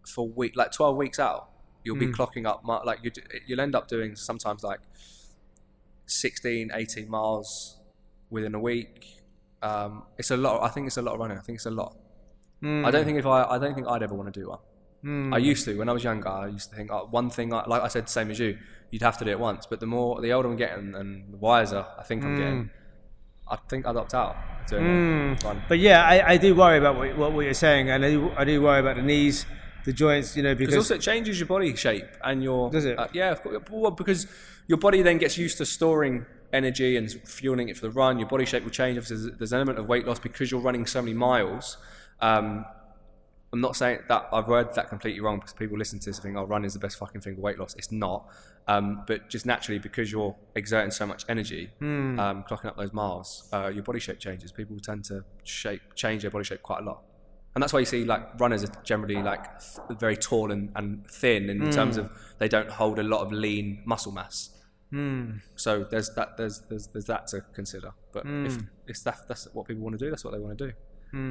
for 0.07 0.29
week 0.29 0.57
like 0.57 0.73
12 0.73 0.97
weeks 0.97 1.19
out. 1.19 1.49
You'll 1.85 1.97
be 1.97 2.07
hmm. 2.07 2.13
clocking 2.13 2.47
up 2.47 2.63
like 2.85 3.01
you. 3.03 3.11
You'll 3.47 3.61
end 3.61 3.75
up 3.75 3.89
doing 3.89 4.15
sometimes 4.15 4.63
like 4.63 4.81
16, 6.07 6.71
18 6.75 7.09
miles 7.09 7.79
within 8.29 8.55
a 8.55 8.61
week. 8.61 9.23
Um, 9.63 10.05
it's 10.19 10.31
a 10.31 10.37
lot. 10.37 10.63
I 10.63 10.69
think 10.69 10.87
it's 10.87 10.99
a 10.99 11.03
lot 11.03 11.15
of 11.15 11.21
running. 11.21 11.39
I 11.39 11.41
think 11.41 11.57
it's 11.57 11.67
a 11.67 11.71
lot. 11.71 11.97
I 12.63 12.67
don't 12.67 12.85
hmm. 12.85 13.07
think 13.07 13.19
if 13.19 13.27
I, 13.27 13.45
I 13.45 13.59
don't 13.59 13.75
think 13.75 13.87
I'd 13.89 14.03
ever 14.03 14.15
want 14.15 14.33
to 14.33 14.41
do 14.41 14.49
one. 14.49 14.59
Hmm. 15.03 15.33
I 15.33 15.39
used 15.39 15.65
to 15.65 15.79
when 15.79 15.89
I 15.89 15.93
was 15.93 16.05
younger. 16.05 16.29
I 16.29 16.49
used 16.49 16.71
to 16.71 16.77
think 16.77 16.91
oh, 16.93 17.09
one 17.11 17.31
thing. 17.31 17.55
I, 17.55 17.65
like 17.67 17.83
I 17.83 17.89
said, 17.89 18.09
same 18.09 18.31
as 18.31 18.39
you, 18.39 18.59
you'd 18.91 19.03
have 19.03 19.17
to 19.19 19.25
do 19.25 19.31
it 19.31 19.41
once. 19.41 19.67
But 19.67 19.81
the 19.81 19.87
more, 19.87 20.21
the 20.21 20.33
older 20.33 20.49
I'm 20.49 20.57
getting, 20.57 20.95
and 20.95 21.33
the 21.33 21.39
wiser 21.39 21.87
I 21.99 22.03
think 22.03 22.23
I'm 22.23 22.37
getting, 22.37 22.71
I 23.49 23.57
think 23.57 23.87
I'd 23.87 23.97
opt 23.97 24.13
out 24.13 24.37
doing 24.69 25.37
one. 25.43 25.63
But 25.69 25.79
yeah, 25.79 26.05
I, 26.05 26.33
I 26.33 26.37
do 26.37 26.55
worry 26.55 26.79
about 26.79 26.97
what, 26.97 27.17
what, 27.17 27.33
what 27.33 27.41
you're 27.41 27.55
saying, 27.55 27.91
and 27.91 28.05
I 28.05 28.11
do, 28.11 28.31
I 28.37 28.45
do 28.45 28.61
worry 28.61 28.81
about 28.81 28.97
the 28.97 29.03
knees, 29.03 29.47
the 29.85 29.93
joints. 29.93 30.37
You 30.37 30.43
know, 30.43 30.55
Because 30.55 30.76
also 30.76 30.95
it 30.97 31.01
changes 31.01 31.39
your 31.39 31.47
body 31.47 31.74
shape 31.76 32.07
and 32.22 32.43
your. 32.43 32.70
Does 32.70 32.85
it? 32.85 32.99
Uh, 32.99 33.09
yeah, 33.12 33.33
of 33.33 33.43
course, 33.43 33.62
well, 33.70 33.91
because 33.91 34.26
your 34.66 34.78
body 34.78 35.03
then 35.03 35.18
gets 35.18 35.37
used 35.37 35.59
to 35.59 35.66
storing 35.66 36.26
energy 36.53 36.97
and 36.97 37.11
fueling 37.11 37.68
it 37.68 37.76
for 37.76 37.83
the 37.87 37.91
run. 37.91 38.18
Your 38.18 38.28
body 38.28 38.45
shape 38.45 38.64
will 38.64 38.70
change. 38.70 38.99
Obviously, 38.99 39.31
there's, 39.39 39.53
an 39.53 39.57
element 39.59 39.78
of 39.78 39.87
weight 39.87 40.07
loss 40.07 40.18
because 40.18 40.51
you're 40.51 40.61
running 40.61 40.87
so 40.87 41.01
many 41.03 41.14
miles. 41.14 41.76
Um, 42.20 42.64
I'm 43.53 43.61
not 43.61 43.74
saying 43.74 44.01
that 44.09 44.28
I've 44.33 44.47
read 44.47 44.74
that 44.74 44.89
completely 44.89 45.20
wrong 45.20 45.39
because 45.39 45.53
people 45.55 45.76
listen 45.76 45.99
to 45.99 46.07
this 46.07 46.18
and 46.18 46.22
think, 46.22 46.37
"Oh, 46.37 46.45
running 46.45 46.66
is 46.66 46.74
the 46.74 46.78
best 46.78 46.99
fucking 46.99 47.20
thing 47.20 47.35
for 47.35 47.41
weight 47.41 47.59
loss." 47.59 47.74
It's 47.74 47.91
not. 47.91 48.28
Um, 48.68 49.03
but 49.09 49.28
just 49.28 49.45
naturally, 49.47 49.81
because 49.81 50.12
you're 50.12 50.37
exerting 50.55 50.93
so 50.93 51.05
much 51.05 51.24
energy, 51.28 51.70
um, 51.81 52.45
clocking 52.45 52.66
up 52.66 52.76
those 52.76 52.93
miles, 52.93 53.49
uh, 53.53 53.68
your 53.74 53.83
body 53.83 53.99
shape 53.99 54.20
changes. 54.20 54.53
People 54.53 54.78
tend 54.78 55.05
to 55.07 55.24
shape 55.43 55.83
change 55.97 56.22
their 56.22 56.31
body 56.31 56.45
shape 56.45 56.62
quite 56.62 56.81
a 56.81 56.85
lot 56.85 57.03
and 57.55 57.63
that's 57.63 57.73
why 57.73 57.81
you 57.81 57.85
see 57.87 58.05
like 58.05 58.39
runners 58.41 58.63
are 58.65 58.73
generally 58.85 59.21
like 59.23 59.45
th- 59.61 59.99
very 59.99 60.17
tall 60.17 60.51
and, 60.53 60.71
and 60.77 61.07
thin 61.11 61.51
in 61.51 61.71
terms 61.73 61.97
of 61.97 62.11
they 62.39 62.49
don't 62.49 62.71
hold 62.71 62.99
a 62.99 63.03
lot 63.03 63.21
of 63.21 63.33
lean 63.33 63.83
muscle 63.85 64.13
mass 64.13 64.51
So 65.55 65.85
there's 65.91 66.11
that 66.17 66.37
there's 66.37 66.63
there's 66.69 66.89
there's 66.89 67.07
that 67.07 67.29
to 67.29 67.43
consider. 67.53 67.93
But 68.13 68.25
if 68.47 68.57
if 68.89 69.05
that, 69.05 69.19
that's 69.29 69.47
what 69.53 69.69
people 69.69 69.85
want 69.85 69.97
to 69.99 70.05
do, 70.05 70.11
that's 70.11 70.25
what 70.25 70.33
they 70.33 70.41
want 70.41 70.59
to 70.59 70.67
do. 70.69 70.73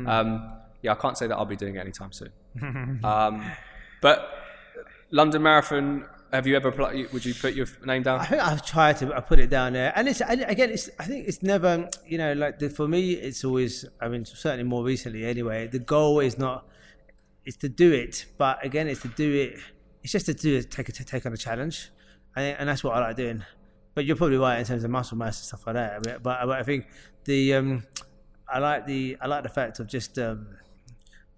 Um, 0.07 0.53
yeah, 0.81 0.93
I 0.93 0.95
can't 0.95 1.17
say 1.17 1.27
that 1.27 1.35
I'll 1.35 1.45
be 1.45 1.57
doing 1.57 1.75
it 1.75 1.79
anytime 1.79 2.11
soon. 2.13 2.31
um, 3.03 3.43
but 4.01 4.17
London 5.11 5.41
Marathon, 5.43 6.05
have 6.31 6.45
you 6.45 6.55
ever? 6.55 6.71
pl- 6.71 7.05
Would 7.11 7.25
you 7.25 7.33
put 7.33 7.53
your 7.53 7.67
name 7.85 8.03
down? 8.03 8.19
I 8.19 8.25
think 8.25 8.41
I've 8.41 8.65
tried 8.65 8.97
to 8.97 9.15
I 9.15 9.19
put 9.21 9.39
it 9.39 9.49
down 9.49 9.73
there, 9.73 9.91
and 9.95 10.07
it's 10.07 10.21
and 10.21 10.41
again, 10.43 10.69
it's 10.69 10.89
I 10.99 11.05
think 11.05 11.27
it's 11.27 11.41
never 11.41 11.89
you 12.05 12.17
know 12.17 12.33
like 12.33 12.59
the, 12.59 12.69
for 12.69 12.87
me, 12.87 13.13
it's 13.13 13.43
always 13.43 13.85
I 13.99 14.07
mean 14.07 14.25
certainly 14.25 14.63
more 14.63 14.83
recently 14.83 15.25
anyway. 15.25 15.67
The 15.67 15.79
goal 15.79 16.19
is 16.19 16.37
not 16.37 16.67
it's 17.45 17.57
to 17.57 17.69
do 17.69 17.91
it, 17.91 18.25
but 18.37 18.63
again, 18.63 18.87
it's 18.87 19.01
to 19.01 19.07
do 19.07 19.33
it. 19.33 19.59
It's 20.03 20.11
just 20.11 20.27
to 20.27 20.33
do 20.33 20.61
take 20.61 20.87
to 20.93 21.03
take 21.03 21.25
on 21.25 21.33
a 21.33 21.37
challenge, 21.37 21.89
and, 22.35 22.57
and 22.59 22.69
that's 22.69 22.83
what 22.83 22.95
I 22.95 22.99
like 22.99 23.15
doing. 23.15 23.43
But 23.95 24.05
you're 24.05 24.15
probably 24.15 24.37
right 24.37 24.59
in 24.59 24.65
terms 24.65 24.83
of 24.83 24.91
muscle 24.91 25.17
mass 25.17 25.39
and 25.39 25.45
stuff 25.47 25.65
like 25.65 25.73
that. 25.73 26.03
But, 26.03 26.23
but, 26.23 26.45
but 26.45 26.59
I 26.59 26.63
think 26.63 26.85
the 27.25 27.55
um, 27.55 27.83
I 28.47 28.59
like 28.59 28.85
the 28.85 29.17
I 29.19 29.27
like 29.27 29.43
the 29.43 29.49
fact 29.49 29.79
of 29.79 29.87
just 29.87 30.19
um, 30.19 30.47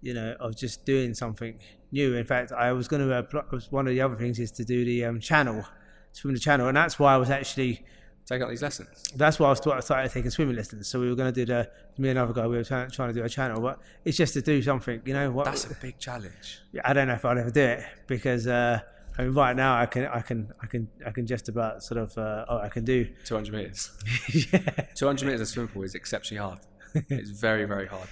you 0.00 0.12
know 0.12 0.36
of 0.38 0.56
just 0.56 0.84
doing 0.84 1.14
something 1.14 1.58
new. 1.92 2.14
In 2.14 2.24
fact, 2.24 2.50
I 2.52 2.72
was 2.72 2.88
going 2.88 3.06
to 3.06 3.14
uh, 3.14 3.58
one 3.70 3.86
of 3.86 3.92
the 3.92 4.00
other 4.00 4.16
things 4.16 4.38
is 4.38 4.50
to 4.52 4.64
do 4.64 4.84
the 4.84 5.04
um, 5.04 5.20
channel, 5.20 5.64
swim 6.12 6.34
the 6.34 6.40
channel, 6.40 6.66
and 6.68 6.76
that's 6.76 6.98
why 6.98 7.14
I 7.14 7.16
was 7.18 7.30
actually 7.30 7.84
Take 8.24 8.40
out 8.40 8.50
these 8.50 8.62
lessons. 8.62 9.02
that's 9.16 9.40
why 9.40 9.46
I 9.48 9.50
was- 9.50 9.66
I 9.66 9.80
started 9.80 10.12
taking 10.12 10.30
swimming 10.30 10.54
lessons. 10.56 10.86
So 10.86 11.00
we 11.00 11.08
were 11.08 11.16
going 11.16 11.32
to 11.34 11.44
do 11.44 11.52
the 11.52 11.68
me 11.98 12.08
and 12.10 12.18
another 12.18 12.32
guy 12.32 12.46
we 12.46 12.56
were 12.56 12.64
trying, 12.64 12.88
trying 12.88 13.12
to 13.12 13.14
do 13.20 13.24
a 13.24 13.28
channel, 13.28 13.60
but 13.60 13.80
it's 14.04 14.16
just 14.16 14.32
to 14.34 14.40
do 14.42 14.62
something, 14.62 15.02
you 15.04 15.12
know. 15.12 15.30
What 15.32 15.44
That's 15.46 15.64
a 15.70 15.74
big 15.74 15.98
challenge. 15.98 16.60
I 16.84 16.92
don't 16.92 17.08
know 17.08 17.14
if 17.14 17.24
I'll 17.24 17.36
ever 17.36 17.50
do 17.50 17.60
it 17.60 17.84
because 18.06 18.46
uh, 18.46 18.78
I 19.18 19.22
mean, 19.24 19.34
right 19.34 19.56
now 19.56 19.76
I 19.76 19.86
can 19.86 20.06
I 20.06 20.20
can 20.20 20.52
I 20.62 20.66
can 20.66 20.88
I 21.04 21.10
can 21.10 21.26
just 21.26 21.48
about 21.48 21.82
sort 21.82 21.98
of 22.00 22.16
uh, 22.16 22.44
oh 22.48 22.58
I 22.58 22.68
can 22.68 22.84
do 22.84 23.08
200 23.24 23.52
meters. 23.52 23.90
yeah 24.52 24.86
200 24.94 25.26
meters 25.26 25.40
of 25.40 25.48
swimming 25.48 25.72
pool 25.72 25.82
is 25.82 25.94
exceptionally 25.96 26.40
hard. 26.40 26.60
It's 26.94 27.30
very, 27.30 27.64
very 27.64 27.86
hard. 27.86 28.06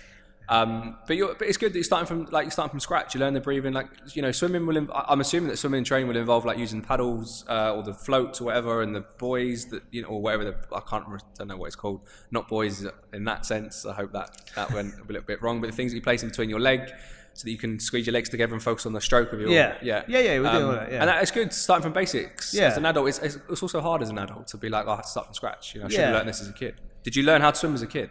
Um, 0.51 0.96
but, 1.07 1.16
you're, 1.16 1.32
but 1.34 1.46
it's 1.46 1.57
good 1.57 1.72
that 1.72 1.76
you're 1.76 1.84
starting 1.84 2.07
from 2.07 2.24
like 2.32 2.44
you're 2.44 2.51
starting 2.51 2.70
from 2.70 2.80
scratch. 2.80 3.14
You 3.14 3.20
learn 3.20 3.34
the 3.34 3.40
breathing. 3.40 3.72
Like 3.72 3.86
you 4.14 4.20
know, 4.20 4.32
swimming 4.32 4.66
will. 4.66 4.74
Inv- 4.74 5.05
I'm 5.09 5.20
assuming 5.20 5.48
that 5.48 5.59
swimming 5.59 5.84
training 5.84 6.09
will 6.09 6.16
involve 6.16 6.44
like 6.44 6.59
using 6.59 6.82
paddles 6.82 7.44
uh, 7.48 7.72
or 7.72 7.84
the 7.84 7.94
floats 7.94 8.40
or 8.40 8.44
whatever, 8.46 8.82
and 8.82 8.94
the 8.94 9.05
buoys 9.18 9.66
that 9.66 9.84
you 9.92 10.03
know 10.03 10.09
or 10.09 10.20
whatever. 10.20 10.44
The, 10.44 10.57
I 10.74 10.80
can't 10.80 11.07
re- 11.07 11.20
don't 11.38 11.46
know 11.46 11.57
what 11.57 11.66
it's 11.66 11.76
called. 11.76 12.01
Not 12.32 12.48
buoys 12.48 12.84
in 13.12 13.24
that 13.24 13.46
sense. 13.46 13.86
I 13.86 13.94
hope 13.94 14.12
that 14.12 14.51
that 14.57 14.72
went 14.72 14.94
a 14.94 15.05
little 15.07 15.22
bit 15.22 15.40
wrong. 15.40 15.61
But 15.61 15.70
the 15.70 15.76
things 15.76 15.92
that 15.92 15.96
you 15.96 16.03
place 16.03 16.24
in 16.24 16.28
between 16.28 16.51
your 16.51 16.61
leg. 16.61 16.90
So 17.32 17.44
that 17.44 17.53
you 17.53 17.59
can 17.59 17.78
squeeze 17.78 18.07
your 18.07 18.12
legs 18.12 18.28
together 18.28 18.55
and 18.55 18.62
focus 18.62 18.86
on 18.86 18.92
the 18.92 19.01
stroke 19.01 19.32
of 19.32 19.40
your 19.40 19.51
Yeah. 19.51 19.76
yeah 19.82 20.03
Yeah, 20.09 20.18
yeah, 20.18 20.40
we're 20.40 20.51
doing 20.51 20.64
all 20.64 20.72
that, 20.72 20.90
yeah. 20.90 20.98
and 20.98 21.09
that, 21.09 21.22
it's 21.22 21.30
good 21.30 21.53
starting 21.53 21.84
from 21.84 21.92
basics 21.92 22.53
Yeah. 22.53 22.64
as 22.64 22.76
an 22.76 22.84
adult 22.84 23.09
it's, 23.09 23.20
it's, 23.20 23.62
also 23.62 23.80
hard 23.80 24.03
as 24.03 24.11
an 24.11 24.18
adult 24.18 24.48
to 24.48 24.57
be 24.57 24.68
like 24.68 24.86
oh, 24.88 24.90
I 24.90 24.96
have 24.96 25.05
to 25.05 25.11
start 25.11 25.26
from 25.26 25.34
scratch 25.34 25.72
you 25.76 25.80
know 25.80 25.86
I 25.86 25.90
should 25.90 26.01
have 26.01 26.14
learned 26.14 26.28
this 26.28 26.40
as 26.40 26.48
a 26.48 26.53
kid 26.53 26.74
did 27.05 27.14
you 27.14 27.22
learn 27.22 27.40
how 27.40 27.53
to 27.53 27.57
swim 27.57 27.72
as 27.72 27.82
a 27.82 27.86
kid 27.86 28.11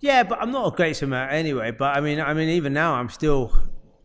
yeah. 0.00 0.22
But 0.22 0.40
I'm 0.40 0.50
not 0.50 0.72
a 0.72 0.76
great 0.76 0.96
swimmer 0.96 1.24
anyway. 1.28 1.70
But 1.70 1.96
I 1.96 2.00
mean 2.00 2.20
I 2.20 2.34
mean 2.34 2.48
even 2.50 2.72
now 2.72 2.94
I'm 2.94 3.08
still 3.08 3.52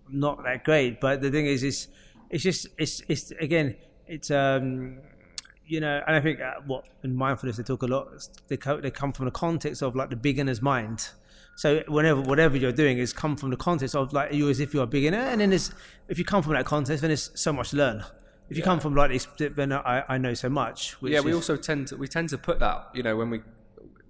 not 0.09 0.43
that 0.43 0.63
great. 0.63 0.99
But 1.01 1.21
the 1.21 1.31
thing 1.31 1.45
is, 1.45 1.63
is 1.63 1.87
it's 2.29 2.43
just 2.43 2.67
it's 2.77 3.01
it's 3.07 3.31
again 3.39 3.75
it's 4.07 4.31
um 4.31 4.99
you 5.65 5.79
know 5.79 6.01
and 6.05 6.15
I 6.15 6.19
think 6.19 6.39
uh, 6.41 6.55
what 6.65 6.85
in 7.03 7.15
mindfulness 7.15 7.57
they 7.57 7.63
talk 7.63 7.83
a 7.83 7.87
lot 7.87 8.07
they 8.47 8.57
co- 8.57 8.81
they 8.81 8.91
come 8.91 9.13
from 9.13 9.25
the 9.25 9.31
context 9.31 9.81
of 9.81 9.95
like 9.95 10.09
the 10.09 10.15
beginner's 10.15 10.61
mind. 10.61 11.09
So 11.55 11.83
whenever 11.87 12.19
whatever 12.21 12.57
you're 12.57 12.71
doing 12.71 12.97
is 12.97 13.13
come 13.13 13.35
from 13.37 13.51
the 13.51 13.57
context 13.57 13.95
of 13.95 14.11
like 14.11 14.33
you 14.33 14.49
as 14.49 14.59
if 14.59 14.73
you're 14.73 14.83
a 14.83 14.87
beginner, 14.87 15.19
and 15.19 15.39
then 15.39 15.51
there's 15.51 15.71
if 16.09 16.17
you 16.17 16.25
come 16.25 16.41
from 16.41 16.53
that 16.53 16.65
context, 16.65 17.01
then 17.03 17.11
it's 17.11 17.29
so 17.39 17.53
much 17.53 17.69
to 17.69 17.77
learn. 17.77 18.03
If 18.49 18.57
you 18.57 18.63
come 18.63 18.79
from 18.79 18.93
like 18.95 19.09
this, 19.09 19.27
then 19.37 19.71
I, 19.71 20.03
I 20.09 20.17
know 20.17 20.33
so 20.33 20.49
much. 20.49 20.93
Which 21.01 21.13
yeah 21.13 21.21
we 21.21 21.29
is- 21.31 21.35
also 21.37 21.55
tend 21.55 21.87
to 21.89 21.97
we 21.97 22.07
tend 22.07 22.29
to 22.29 22.37
put 22.37 22.59
that 22.59 22.89
you 22.93 23.03
know 23.03 23.15
when 23.15 23.29
we 23.29 23.41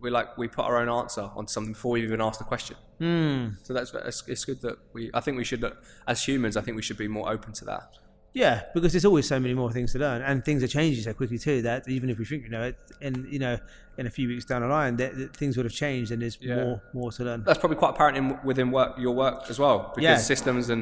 we 0.04 0.10
like 0.12 0.38
we 0.38 0.48
put 0.48 0.66
our 0.66 0.78
own 0.78 0.90
answer 0.90 1.30
on 1.36 1.48
something 1.48 1.74
before 1.74 1.92
we 1.94 2.04
even 2.04 2.22
ask 2.22 2.38
the 2.40 2.46
question 2.46 2.76
Hmm. 3.00 3.48
so 3.64 3.74
that's 3.74 3.92
it's, 3.94 4.24
it's 4.28 4.46
good 4.46 4.62
that 4.62 4.78
we 4.94 5.10
I 5.14 5.20
think 5.22 5.38
we 5.38 5.44
should 5.44 5.64
as 6.08 6.24
humans 6.24 6.56
I 6.58 6.62
think 6.62 6.76
we 6.76 6.84
should 6.84 6.98
be 6.98 7.08
more 7.08 7.28
open 7.32 7.54
to 7.54 7.66
that 7.66 7.98
Yeah, 8.34 8.64
because 8.74 8.92
there's 8.94 9.06
always 9.06 9.28
so 9.28 9.40
many 9.40 9.54
more 9.54 9.72
things 9.72 9.92
to 9.94 10.00
learn, 10.00 10.20
and 10.24 10.44
things 10.44 10.64
are 10.64 10.68
changing 10.80 11.04
so 11.04 11.14
quickly 11.14 11.38
too. 11.38 11.62
That 11.62 11.88
even 11.88 12.10
if 12.10 12.18
we 12.18 12.26
think 12.26 12.42
you 12.48 12.50
know 12.56 12.64
it, 12.70 12.76
and 13.06 13.16
you 13.32 13.38
know, 13.46 13.56
in 14.00 14.06
a 14.08 14.10
few 14.18 14.28
weeks 14.32 14.44
down 14.52 14.62
the 14.64 14.68
line, 14.80 14.94
that, 15.02 15.12
that 15.20 15.30
things 15.42 15.56
would 15.56 15.68
have 15.70 15.78
changed, 15.86 16.10
and 16.12 16.20
there's 16.24 16.38
Yeah. 16.42 16.56
more 16.64 16.82
more 17.00 17.12
to 17.18 17.22
learn. 17.28 17.44
that's 17.48 17.60
probably 17.64 17.78
quite 17.84 17.92
apparent 17.96 18.18
in, 18.18 18.26
within 18.44 18.72
work 18.72 18.92
your 19.06 19.14
work 19.26 19.40
as 19.54 19.58
well 19.64 19.78
because 19.96 20.04
Yeah. 20.04 20.18
systems 20.34 20.70
and 20.74 20.82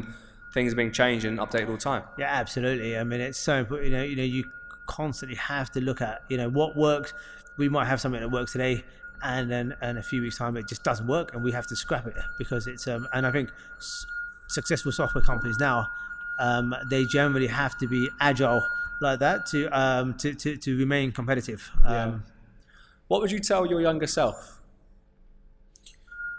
things 0.55 0.71
are 0.73 0.77
being 0.81 0.93
changed 1.01 1.25
and 1.29 1.35
updated 1.43 1.67
all 1.71 1.77
the 1.81 1.87
time 1.93 2.03
Yeah, 2.17 2.31
absolutely. 2.43 2.97
I 2.97 3.03
mean, 3.03 3.19
it's 3.29 3.37
so 3.49 3.53
important. 3.63 3.87
You 3.91 3.97
know, 3.97 4.03
you 4.11 4.15
know, 4.21 4.29
you 4.37 4.43
constantly 4.87 5.37
have 5.37 5.67
to 5.75 5.79
look 5.81 5.99
at 6.09 6.17
you 6.31 6.37
know 6.41 6.49
what 6.59 6.77
works. 6.77 7.09
We 7.57 7.67
might 7.75 7.87
have 7.91 7.99
something 8.03 8.21
that 8.25 8.31
works 8.39 8.53
today, 8.53 8.75
and 9.23 9.49
then 9.51 9.75
and 9.81 9.97
a 9.97 10.03
few 10.03 10.21
weeks 10.21 10.37
time 10.37 10.57
it 10.57 10.67
just 10.67 10.83
doesn't 10.83 11.07
work, 11.07 11.33
and 11.33 11.43
we 11.43 11.51
have 11.51 11.67
to 11.67 11.75
scrap 11.75 12.07
it 12.07 12.15
because 12.37 12.67
it's. 12.67 12.87
Um, 12.87 13.07
and 13.13 13.25
I 13.27 13.31
think 13.31 13.49
s- 13.77 14.05
successful 14.47 14.91
software 14.91 15.23
companies 15.23 15.57
now, 15.59 15.87
um, 16.39 16.75
they 16.89 17.05
generally 17.05 17.47
have 17.47 17.77
to 17.79 17.87
be 17.87 18.09
agile 18.19 18.65
like 19.01 19.19
that 19.19 19.45
to 19.47 19.67
um, 19.77 20.13
to, 20.15 20.33
to 20.33 20.57
to 20.57 20.77
remain 20.77 21.11
competitive. 21.11 21.69
Um, 21.83 22.23
what 23.07 23.21
would 23.21 23.31
you 23.31 23.39
tell 23.39 23.65
your 23.65 23.81
younger 23.81 24.07
self 24.07 24.59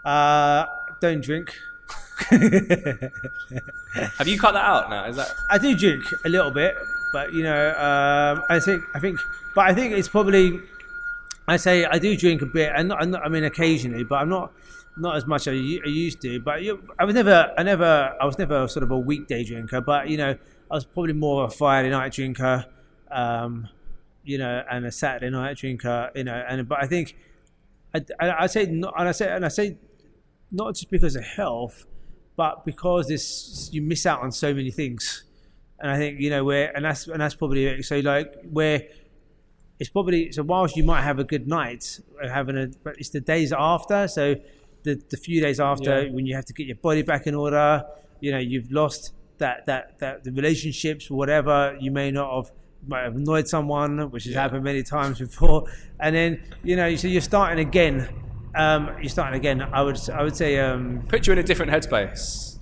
Uh, 0.05 0.65
don't 1.01 1.21
drink. 1.23 1.53
have 4.17 4.27
you 4.27 4.37
cut 4.39 4.53
that 4.53 4.63
out 4.65 4.89
now 4.89 5.05
is 5.05 5.15
that 5.17 5.31
I 5.49 5.57
do 5.57 5.75
drink 5.75 6.03
a 6.25 6.29
little 6.29 6.51
bit, 6.51 6.75
but 7.11 7.33
you 7.33 7.43
know, 7.43 7.69
um, 7.69 8.43
I 8.49 8.59
think 8.59 8.83
I 8.93 8.99
think, 8.99 9.19
but 9.55 9.65
I 9.69 9.73
think 9.73 9.93
it's 9.93 10.07
probably. 10.07 10.59
I 11.47 11.57
say 11.57 11.85
I 11.85 11.99
do 11.99 12.15
drink 12.15 12.41
a 12.41 12.45
bit, 12.45 12.71
and 12.75 12.87
not, 12.87 13.07
not, 13.07 13.25
I 13.25 13.29
mean 13.29 13.43
occasionally, 13.43 14.03
but 14.03 14.15
I'm 14.15 14.29
not 14.29 14.53
not 14.97 15.15
as 15.15 15.25
much 15.25 15.47
as 15.47 15.53
I, 15.53 15.87
used 15.87 16.21
to. 16.21 16.39
But 16.39 16.63
you, 16.63 16.87
I 16.99 17.05
was 17.05 17.15
never, 17.15 17.51
I 17.57 17.63
never, 17.63 18.15
I 18.19 18.25
was 18.25 18.37
never 18.37 18.67
sort 18.67 18.83
of 18.83 18.91
a 18.91 18.97
weekday 18.97 19.43
drinker. 19.43 19.81
But 19.81 20.09
you 20.09 20.17
know, 20.17 20.37
I 20.71 20.75
was 20.75 20.85
probably 20.85 21.13
more 21.13 21.43
of 21.43 21.51
a 21.51 21.55
Friday 21.55 21.89
night 21.89 22.13
drinker, 22.13 22.65
um, 23.11 23.67
you 24.23 24.37
know, 24.37 24.63
and 24.69 24.85
a 24.85 24.91
Saturday 24.91 25.29
night 25.29 25.57
drinker. 25.57 26.11
You 26.15 26.23
know, 26.23 26.45
and 26.47 26.67
but 26.67 26.81
I 26.81 26.87
think 26.87 27.15
I, 27.93 28.01
I, 28.19 28.43
I 28.43 28.47
say 28.47 28.65
not, 28.65 28.93
and 28.97 29.09
I 29.09 29.11
say 29.11 29.33
and 29.33 29.45
I 29.45 29.49
say 29.49 29.77
not 30.51 30.75
just 30.75 30.89
because 30.89 31.15
of 31.15 31.23
health, 31.23 31.85
but 32.35 32.65
because 32.65 33.07
this 33.07 33.69
you 33.73 33.81
miss 33.81 34.05
out 34.05 34.21
on 34.21 34.31
so 34.31 34.53
many 34.53 34.71
things. 34.71 35.23
And 35.79 35.91
I 35.91 35.97
think 35.97 36.19
you 36.21 36.29
know 36.29 36.43
where, 36.45 36.73
and 36.75 36.85
that's 36.85 37.07
and 37.07 37.19
that's 37.19 37.35
probably 37.35 37.65
it. 37.65 37.83
So 37.83 37.99
like 37.99 38.33
where 38.49 38.83
it's 39.79 39.89
probably 39.89 40.31
so 40.31 40.43
whilst 40.43 40.75
you 40.77 40.83
might 40.83 41.01
have 41.01 41.19
a 41.19 41.23
good 41.23 41.47
night 41.47 41.99
uh, 42.23 42.29
having 42.29 42.57
a, 42.57 42.67
but 42.83 42.95
it's 42.97 43.09
the 43.09 43.19
days 43.21 43.51
after. 43.51 44.07
So 44.07 44.35
the 44.83 45.01
the 45.09 45.17
few 45.17 45.41
days 45.41 45.59
after 45.59 46.03
Yeah. 46.03 46.11
when 46.11 46.25
you 46.25 46.35
have 46.35 46.45
to 46.45 46.53
get 46.53 46.67
your 46.67 46.75
body 46.77 47.01
back 47.01 47.27
in 47.27 47.35
order. 47.35 47.83
You 48.21 48.31
know 48.31 48.37
you've 48.39 48.71
lost 48.71 49.13
that 49.39 49.65
that 49.65 49.99
that 49.99 50.23
the 50.23 50.31
relationships 50.31 51.09
whatever 51.09 51.75
you 51.79 51.91
may 51.91 52.09
not 52.11 52.33
have 52.35 52.51
might 52.87 53.03
have 53.03 53.15
annoyed 53.15 53.47
someone, 53.47 54.11
which 54.11 54.25
has 54.25 54.35
happened 54.35 54.63
many 54.63 54.83
times 54.83 55.19
before, 55.27 55.65
and 55.99 56.15
then 56.15 56.41
you 56.63 56.75
know 56.75 56.95
so 56.95 57.07
you're 57.07 57.21
starting 57.21 57.59
again. 57.59 58.07
Um, 58.55 58.91
you're 59.01 59.09
starting 59.09 59.37
again. 59.39 59.61
I 59.61 59.81
would 59.81 59.97
I 60.09 60.21
would 60.23 60.35
say 60.35 60.59
um, 60.59 61.03
put 61.07 61.25
you 61.27 61.33
in 61.33 61.39
a 61.39 61.43
different 61.43 61.71
headspace 61.71 62.59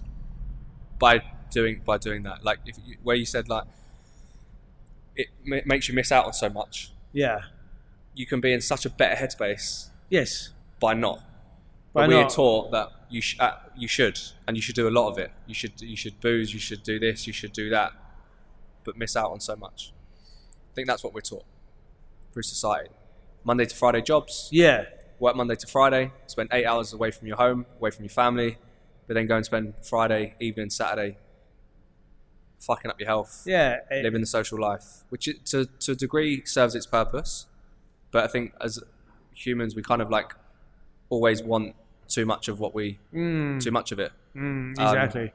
by 1.00 1.22
doing 1.52 1.82
by 1.86 1.98
doing 1.98 2.24
that. 2.24 2.44
Like 2.46 2.60
if 2.66 2.78
you, 2.86 2.96
where 3.04 3.16
you 3.16 3.26
said 3.26 3.50
like 3.50 3.66
it 5.16 5.28
ma- 5.46 5.58
makes 5.66 5.88
you 5.90 5.94
miss 5.94 6.12
out 6.12 6.26
on 6.26 6.34
so 6.34 6.50
much. 6.50 6.92
Yeah 7.14 7.40
You 8.14 8.26
can 8.26 8.42
be 8.42 8.52
in 8.54 8.62
such 8.62 8.86
a 8.86 8.90
better 8.90 9.16
headspace 9.22 9.90
yes 10.10 10.52
by 10.80 10.94
not. 10.94 11.20
By 11.94 12.02
But 12.04 12.10
we 12.10 12.16
are 12.16 12.22
not. 12.24 12.32
taught 12.32 12.72
that 12.72 12.88
you 13.10 13.22
sh- 13.22 13.38
uh, 13.40 13.52
you 13.78 13.88
should 13.88 14.18
and 14.48 14.56
you 14.58 14.62
should 14.62 14.76
do 14.76 14.88
a 14.88 14.94
lot 15.00 15.10
of 15.12 15.18
it. 15.18 15.32
You 15.46 15.54
should 15.54 15.80
you 15.82 15.96
should 15.96 16.20
booze. 16.22 16.54
You 16.54 16.60
should 16.60 16.84
do 16.84 16.98
this. 17.00 17.28
You 17.28 17.34
should 17.34 17.54
do 17.54 17.70
that, 17.70 17.92
but 18.86 18.98
miss 18.98 19.16
out 19.16 19.32
on 19.32 19.40
so 19.40 19.56
much. 19.56 19.94
I 20.72 20.74
think 20.76 20.88
that's 20.88 21.04
what 21.04 21.14
we're 21.14 21.22
taught 21.22 21.46
through 22.32 22.44
society. 22.44 22.90
Monday 23.44 23.66
to 23.66 23.76
Friday 23.76 24.02
jobs. 24.02 24.50
yeah 24.52 24.86
work 25.20 25.36
Monday 25.36 25.56
to 25.56 25.68
Friday, 25.68 26.12
spend 26.26 26.50
eight 26.52 26.66
hours 26.66 26.94
away 26.94 27.12
from 27.12 27.28
your 27.28 27.38
home, 27.38 27.66
away 27.78 27.92
from 27.92 28.04
your 28.06 28.10
family, 28.24 28.58
but 29.06 29.14
then 29.14 29.28
go 29.28 29.36
and 29.36 29.46
spend 29.46 29.74
Friday, 29.84 30.36
evening, 30.40 30.70
Saturday, 30.72 31.18
fucking 32.62 32.90
up 32.92 33.00
your 33.00 33.08
health, 33.08 33.44
yeah 33.46 33.78
it- 33.90 34.04
living 34.04 34.22
the 34.22 34.28
social 34.28 34.60
life, 34.60 35.04
which 35.10 35.28
it, 35.28 35.46
to, 35.48 35.66
to 35.80 35.92
a 35.94 35.96
degree 35.96 36.44
serves 36.46 36.76
its 36.76 36.86
purpose. 36.86 37.48
But 38.12 38.24
I 38.24 38.28
think 38.28 38.54
as 38.62 38.80
humans, 39.34 39.76
we 39.76 39.82
kind 39.82 40.02
of 40.02 40.10
like 40.10 40.34
always 41.10 41.42
want 41.44 41.76
too 42.08 42.26
much 42.26 42.48
of 42.48 42.60
what 42.60 42.74
we, 42.76 43.00
too 43.14 43.72
much 43.72 43.92
of 43.92 44.00
it. 44.00 44.12
Mm, 44.36 44.40
Um, 44.40 44.88
exactly. 44.88 45.34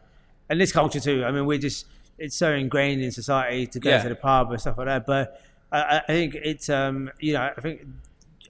and 0.48 0.60
this 0.60 0.72
culture 0.72 1.00
too. 1.00 1.24
I 1.24 1.30
mean, 1.32 1.46
we're 1.46 1.58
just 1.58 1.86
it's 2.18 2.36
so 2.36 2.52
ingrained 2.52 3.02
in 3.02 3.10
society 3.12 3.66
to 3.66 3.78
go 3.80 3.90
Yeah. 3.90 4.02
to 4.02 4.08
the 4.08 4.14
pub 4.16 4.50
and 4.52 4.60
stuff 4.60 4.78
like 4.78 4.86
that. 4.86 5.04
But 5.06 5.40
I, 5.72 6.02
I- 6.08 6.12
think 6.12 6.34
it's 6.36 6.68
um, 6.70 7.10
you 7.18 7.32
know 7.34 7.50
I 7.56 7.60
think 7.60 7.86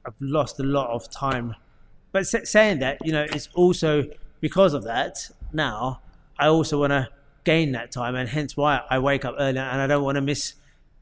I've 0.05 0.21
lost 0.21 0.61
a 0.61 0.65
lot 0.65 0.89
of 0.91 1.11
time. 1.11 1.55
But 2.13 2.27
sa- 2.27 2.45
saying 2.45 2.79
that, 2.81 3.05
you 3.05 3.13
know, 3.13 3.23
it's 3.37 3.49
also 3.55 4.05
because 4.41 4.73
of 4.75 4.85
that. 4.85 5.31
Now 5.53 6.01
I 6.39 6.47
also 6.49 6.79
want 6.81 6.91
to 6.93 7.09
gain 7.47 7.73
that 7.73 7.91
time, 7.91 8.15
and 8.15 8.29
hence 8.29 8.57
why 8.57 8.83
I 8.91 8.99
wake 8.99 9.25
up 9.25 9.35
earlier, 9.39 9.63
and 9.63 9.81
I 9.81 9.87
don't 9.87 10.05
want 10.05 10.17
to 10.17 10.25
miss 10.33 10.55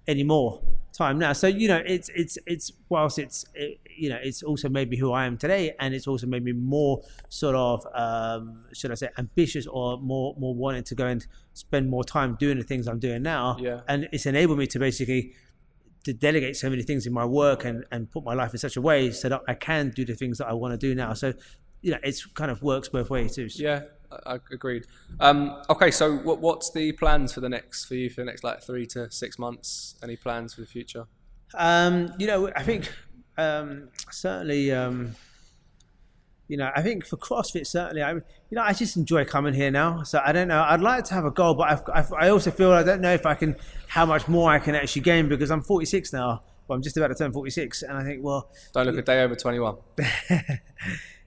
any 0.07 0.23
more. 0.23 0.61
time 1.05 1.19
now. 1.19 1.33
So 1.33 1.49
you 1.49 1.67
know, 1.67 1.83
it's 1.95 2.09
it's 2.15 2.39
it's 2.47 2.71
whilst 2.89 3.19
it's 3.19 3.45
it, 3.55 3.81
you 4.03 4.09
know 4.11 4.19
it's 4.29 4.43
also 4.45 4.69
made 4.69 4.89
me 4.91 4.97
who 4.97 5.11
I 5.21 5.27
am 5.27 5.37
today, 5.37 5.75
and 5.81 5.93
it's 5.97 6.07
also 6.07 6.27
made 6.35 6.45
me 6.45 6.53
more 6.53 7.03
sort 7.29 7.57
of 7.57 7.85
um, 8.05 8.65
should 8.73 8.93
I 8.93 8.95
say 8.95 9.09
ambitious 9.19 9.67
or 9.67 9.99
more 9.99 10.37
more 10.39 10.55
wanting 10.55 10.85
to 10.85 10.95
go 10.95 11.07
and 11.07 11.27
spend 11.55 11.91
more 11.91 12.05
time 12.05 12.37
doing 12.39 12.59
the 12.59 12.65
things 12.71 12.87
I'm 12.87 13.01
doing 13.01 13.23
now. 13.23 13.57
Yeah. 13.59 13.81
and 13.89 14.09
it's 14.13 14.27
enabled 14.27 14.59
me 14.59 14.67
to 14.69 14.79
basically 14.79 15.33
to 16.05 16.13
delegate 16.13 16.55
so 16.57 16.69
many 16.71 16.83
things 16.83 17.07
in 17.07 17.13
my 17.21 17.25
work 17.25 17.65
and 17.65 17.85
and 17.91 18.01
put 18.15 18.23
my 18.31 18.35
life 18.35 18.53
in 18.53 18.59
such 18.59 18.77
a 18.77 18.83
way 18.91 19.11
so 19.11 19.29
that 19.29 19.41
I 19.49 19.55
can 19.55 19.91
do 19.99 20.05
the 20.05 20.15
things 20.15 20.39
that 20.39 20.47
I 20.47 20.53
want 20.53 20.71
to 20.79 20.81
do 20.87 20.95
now. 20.95 21.15
So 21.15 21.33
you 21.85 21.91
know, 21.91 21.99
it's 22.03 22.25
kind 22.25 22.51
of 22.51 22.63
works 22.63 22.89
both 22.89 23.11
ways 23.11 23.37
too. 23.37 23.47
Yeah, 23.57 23.83
I, 24.11 24.35
I 24.35 24.39
agreed. 24.51 24.87
Um, 25.21 25.63
okay, 25.69 25.91
so 25.91 26.17
what, 26.17 26.41
what's 26.41 26.71
the 26.73 26.93
plans 26.93 27.35
for 27.35 27.41
the 27.41 27.49
next 27.51 27.85
for 27.85 27.95
you 27.95 28.09
for 28.09 28.23
the 28.23 28.25
next 28.25 28.43
like 28.43 28.63
three 28.63 28.87
to 28.87 29.11
six 29.11 29.39
months? 29.39 29.95
Any 30.03 30.17
plans 30.17 30.55
for 30.55 30.63
the 30.63 30.67
future? 30.67 31.05
Um, 31.53 32.15
you 32.19 32.27
know, 32.27 32.51
I 32.57 32.63
think 32.63 32.91
um, 33.37 33.91
certainly, 34.11 34.73
um, 34.73 35.15
you 36.49 36.57
know, 36.57 36.71
I 36.75 36.81
think 36.81 37.05
for 37.05 37.19
CrossFit 37.19 37.67
certainly, 37.67 38.03
I, 38.03 38.13
you 38.13 38.23
know, 38.53 38.63
I 38.63 38.73
just 38.73 38.97
enjoy 38.97 39.27
coming 39.27 39.53
here 39.53 39.71
now. 39.71 40.05
So 40.05 40.23
I 40.25 40.33
don't 40.33 40.49
know. 40.49 40.63
I'd 40.63 40.81
like 40.81 41.05
to 41.05 41.15
have 41.15 41.27
a 41.27 41.31
goal, 41.31 41.53
but 41.53 41.71
I've, 41.71 41.83
I've, 41.93 42.13
I 42.15 42.29
also 42.31 42.51
feel 42.51 42.73
I 42.73 42.83
don't 42.83 43.03
know 43.03 43.13
if 43.13 43.27
I 43.27 43.35
can, 43.35 43.57
how 43.89 44.07
much 44.07 44.27
more 44.27 44.51
I 44.51 44.59
can 44.59 44.75
actually 44.75 45.03
gain 45.03 45.29
because 45.29 45.51
I'm 45.51 45.63
46 45.63 46.15
now. 46.15 46.43
Well, 46.67 46.77
I'm 46.77 46.83
just 46.83 46.97
about 46.97 47.09
to 47.09 47.15
turn 47.15 47.31
46, 47.31 47.83
and 47.83 47.99
I 47.99 48.03
think, 48.05 48.25
well, 48.25 48.51
Don't 48.73 48.87
look 48.87 48.97
a 48.97 49.03
day 49.03 49.23
over 49.23 49.37
twenty 49.37 49.59
one. 49.59 49.77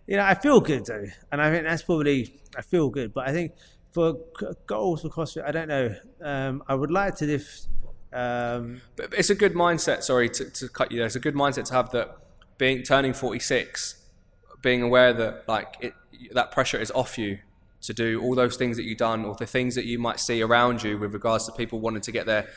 you 0.08 0.18
know, 0.18 0.24
I 0.24 0.34
feel 0.34 0.60
good 0.60 0.86
though, 0.86 1.05
and 1.32 1.41
I 1.41 1.51
think 1.51 1.66
that's 1.66 1.84
probably 1.84 2.39
I 2.55 2.62
feel 2.62 2.89
good. 2.89 3.14
But 3.14 3.28
I 3.28 3.34
think 3.34 3.51
for 3.91 4.18
goals 4.66 5.01
for 5.01 5.10
CrossFit, 5.10 5.45
I 5.45 5.51
don't 5.51 5.68
know. 5.68 5.95
Um, 6.22 6.64
I 6.68 6.76
would 6.76 6.91
like 6.91 7.16
to 7.18 7.34
if. 7.34 7.62
Um, 8.14 8.82
But 8.95 9.14
it's 9.14 9.30
a 9.30 9.36
good 9.36 9.53
mindset. 9.53 10.01
Sorry 10.03 10.30
to, 10.30 10.49
to 10.49 10.70
cut 10.70 10.91
you 10.91 10.97
there. 10.97 11.08
It's 11.08 11.16
a 11.16 11.20
good 11.20 11.36
mindset 11.36 11.66
to 11.66 11.74
have 11.74 11.91
that 11.91 12.18
being 12.58 12.84
turning 12.84 13.14
forty 13.14 13.39
six, 13.39 14.05
being 14.62 14.82
aware 14.82 15.14
that 15.14 15.43
like 15.47 15.76
it, 15.82 15.93
that 16.32 16.51
pressure 16.51 16.80
is 16.80 16.89
off 16.91 17.18
you 17.18 17.39
to 17.82 17.93
do 17.93 18.22
all 18.22 18.34
those 18.34 18.58
things 18.58 18.78
that 18.78 18.84
you've 18.84 18.97
done, 18.97 19.26
or 19.26 19.36
the 19.36 19.45
things 19.45 19.76
that 19.76 19.86
you 19.86 19.99
might 19.99 20.20
see 20.20 20.41
around 20.41 20.84
you 20.84 20.97
with 20.97 21.14
regards 21.14 21.45
to 21.45 21.51
people 21.51 21.80
wanting 21.80 22.01
to 22.01 22.12
get 22.12 22.26
their 22.26 22.47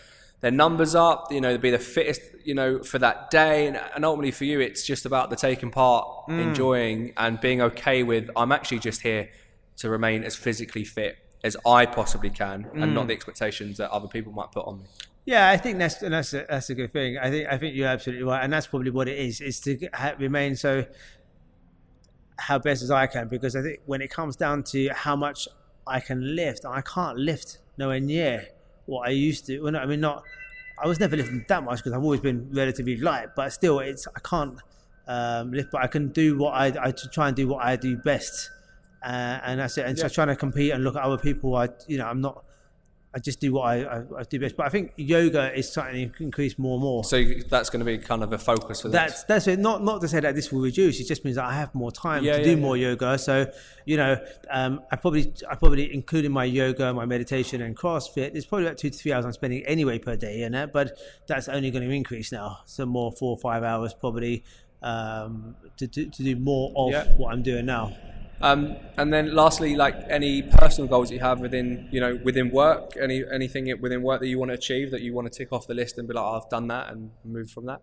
their 0.41 0.51
numbers 0.51 0.95
up. 0.95 1.32
You 1.32 1.41
know, 1.41 1.53
to 1.53 1.59
be 1.59 1.70
the 1.70 1.78
fittest. 1.78 2.22
You 2.43 2.55
know, 2.55 2.82
for 2.82 2.99
that 2.99 3.30
day, 3.30 3.66
and, 3.66 3.80
and 3.95 4.05
ultimately 4.05 4.30
for 4.30 4.45
you, 4.45 4.61
it's 4.61 4.84
just 4.86 5.05
about 5.07 5.30
the 5.30 5.36
taking 5.36 5.70
part, 5.70 6.07
mm. 6.28 6.41
enjoying, 6.41 7.12
and 7.16 7.41
being 7.41 7.61
okay 7.61 8.03
with. 8.03 8.30
I'm 8.34 8.53
actually 8.53 8.78
just 8.78 9.03
here 9.03 9.30
to 9.76 9.88
remain 9.88 10.24
as 10.24 10.36
physically 10.36 10.84
fit 10.84 11.18
as 11.43 11.57
I 11.66 11.86
possibly 11.86 12.30
can, 12.30 12.68
and 12.74 12.95
not 12.95 13.05
mm. 13.05 13.09
the 13.09 13.14
expectations 13.14 13.78
that 13.78 13.91
other 13.91 14.09
people 14.09 14.32
might 14.32 14.53
put 14.53 14.66
on 14.66 14.78
me. 14.80 14.84
Yeah, 15.24 15.49
I 15.49 15.57
think 15.59 15.78
that's 15.78 15.99
that's 15.99 16.32
a, 16.34 16.47
that's 16.49 16.70
a 16.70 16.74
good 16.74 16.93
thing. 16.93 17.18
I 17.18 17.30
think 17.30 17.49
I 17.49 17.59
think 17.59 17.74
you're 17.74 17.88
absolutely 17.88 18.24
right, 18.24 18.43
and 18.43 18.53
that's 18.53 18.66
probably 18.66 18.91
what 18.91 19.09
it 19.09 19.18
is: 19.18 19.41
is 19.41 19.61
to 19.61 19.88
ha- 19.93 20.14
remain 20.18 20.57
so 20.57 20.86
how 22.38 22.59
best 22.59 22.82
as 22.82 22.91
I 22.91 23.07
can. 23.07 23.28
Because 23.28 23.55
I 23.55 23.62
think 23.62 23.80
when 23.86 24.01
it 24.01 24.11
comes 24.11 24.36
down 24.36 24.62
to 24.64 24.88
how 24.88 25.16
much 25.16 25.47
I 25.86 26.01
can 26.01 26.34
lift, 26.34 26.64
I 26.64 26.80
can't 26.80 27.18
lift 27.18 27.59
nowhere 27.76 28.01
near 28.01 28.49
what 28.91 29.09
I 29.09 29.12
used 29.12 29.47
to. 29.47 29.61
Well, 29.61 29.72
no, 29.72 29.78
I 29.78 29.86
mean, 29.86 30.01
not. 30.01 30.22
I 30.82 30.86
was 30.86 30.99
never 30.99 31.16
lifting 31.16 31.45
that 31.49 31.62
much 31.62 31.78
because 31.78 31.93
I've 31.93 32.03
always 32.03 32.20
been 32.20 32.49
relatively 32.53 32.97
light, 32.97 33.28
but 33.36 33.53
still, 33.53 33.80
it's 33.80 34.07
I 34.14 34.20
can't 34.20 34.59
um, 35.07 35.53
lift, 35.53 35.70
but 35.70 35.82
I 35.82 35.86
can 35.86 36.09
do 36.09 36.38
what 36.38 36.53
I 36.53 36.66
I 36.80 36.93
try 36.93 37.28
and 37.28 37.36
do 37.36 37.49
what 37.49 37.64
I 37.64 37.76
do 37.76 37.97
best, 37.97 38.51
uh, 39.03 39.38
and 39.45 39.61
that's 39.61 39.76
it. 39.78 39.86
And 39.86 39.99
so 39.99 40.09
trying 40.09 40.28
to 40.28 40.36
compete 40.36 40.72
and 40.72 40.82
look 40.84 40.97
at 40.97 41.03
other 41.03 41.18
people, 41.18 41.55
I 41.57 41.68
you 41.86 41.99
know 41.99 42.07
I'm 42.07 42.20
not. 42.20 42.45
I 43.12 43.18
just 43.18 43.40
do 43.40 43.52
what 43.52 43.62
I, 43.62 43.82
I, 43.82 44.02
I 44.18 44.22
do 44.22 44.38
best. 44.38 44.56
But 44.56 44.66
I 44.66 44.68
think 44.68 44.92
yoga 44.96 45.52
is 45.56 45.68
starting 45.68 46.11
to 46.11 46.22
increase 46.22 46.56
more 46.58 46.74
and 46.74 46.82
more. 46.82 47.02
So 47.02 47.24
that's 47.48 47.68
going 47.68 47.80
to 47.80 47.84
be 47.84 47.98
kind 47.98 48.22
of 48.22 48.32
a 48.32 48.38
focus 48.38 48.82
for 48.82 48.88
this. 48.88 48.94
That's 48.94 49.24
that's 49.24 49.46
it. 49.48 49.58
Not 49.58 49.82
not 49.82 50.00
to 50.02 50.08
say 50.08 50.20
that 50.20 50.36
this 50.36 50.52
will 50.52 50.61
reduce. 50.61 51.00
It 51.00 51.08
just 51.08 51.24
means 51.24 51.36
that 51.36 51.44
I 51.44 51.54
have 51.54 51.74
more 51.74 51.90
time 51.90 52.22
Yeah, 52.22 52.34
to 52.34 52.38
yeah, 52.38 52.44
do 52.44 52.50
yeah. 52.50 52.56
more 52.56 52.76
yoga. 52.76 53.18
So 53.18 53.50
you 53.84 53.96
know, 53.96 54.16
um, 54.48 54.80
I 54.92 54.96
probably 54.96 55.32
I 55.50 55.56
probably 55.56 55.92
including 55.92 56.30
my 56.30 56.44
yoga, 56.44 56.94
my 56.94 57.04
meditation, 57.04 57.62
and 57.62 57.76
CrossFit. 57.76 58.32
There's 58.32 58.46
probably 58.46 58.66
about 58.66 58.78
two 58.78 58.90
to 58.90 58.96
three 58.96 59.12
hours 59.12 59.24
I'm 59.24 59.32
spending 59.32 59.64
anyway 59.66 59.98
per 59.98 60.14
day 60.14 60.42
in 60.42 60.52
that. 60.52 60.72
But 60.72 60.96
that's 61.26 61.48
only 61.48 61.72
going 61.72 61.88
to 61.88 61.92
increase 61.92 62.30
now. 62.30 62.61
So 62.66 62.86
more 62.86 63.11
four 63.11 63.32
or 63.32 63.38
five 63.38 63.64
hours 63.64 63.92
probably 63.92 64.44
um, 64.82 65.56
to, 65.78 65.88
to 65.88 66.06
to 66.06 66.22
do 66.22 66.36
more 66.36 66.72
of 66.76 67.18
what 67.18 67.32
I'm 67.32 67.42
doing 67.42 67.66
now. 67.66 67.96
Um, 68.43 68.76
and 68.97 69.12
then 69.12 69.34
lastly, 69.34 69.76
like 69.76 69.97
any 70.09 70.43
personal 70.43 70.88
goals 70.88 71.11
you 71.11 71.18
have 71.20 71.41
within, 71.41 71.88
you 71.91 72.01
know, 72.01 72.18
within 72.24 72.51
work, 72.51 72.93
any 73.01 73.22
anything 73.30 73.72
within 73.80 74.03
work 74.03 74.20
that 74.20 74.28
you 74.28 74.38
want 74.38 74.51
to 74.51 74.55
achieve 74.55 74.91
that 74.93 75.03
you 75.03 75.12
want 75.12 75.30
to 75.30 75.38
tick 75.38 75.53
off 75.53 75.66
the 75.66 75.74
list 75.74 75.99
and 75.99 76.09
be 76.09 76.14
like, 76.14 76.24
oh, 76.24 76.41
I've 76.43 76.49
done 76.49 76.68
that 76.68 76.91
and 76.91 77.11
move 77.24 77.51
from 77.51 77.66
that. 77.66 77.82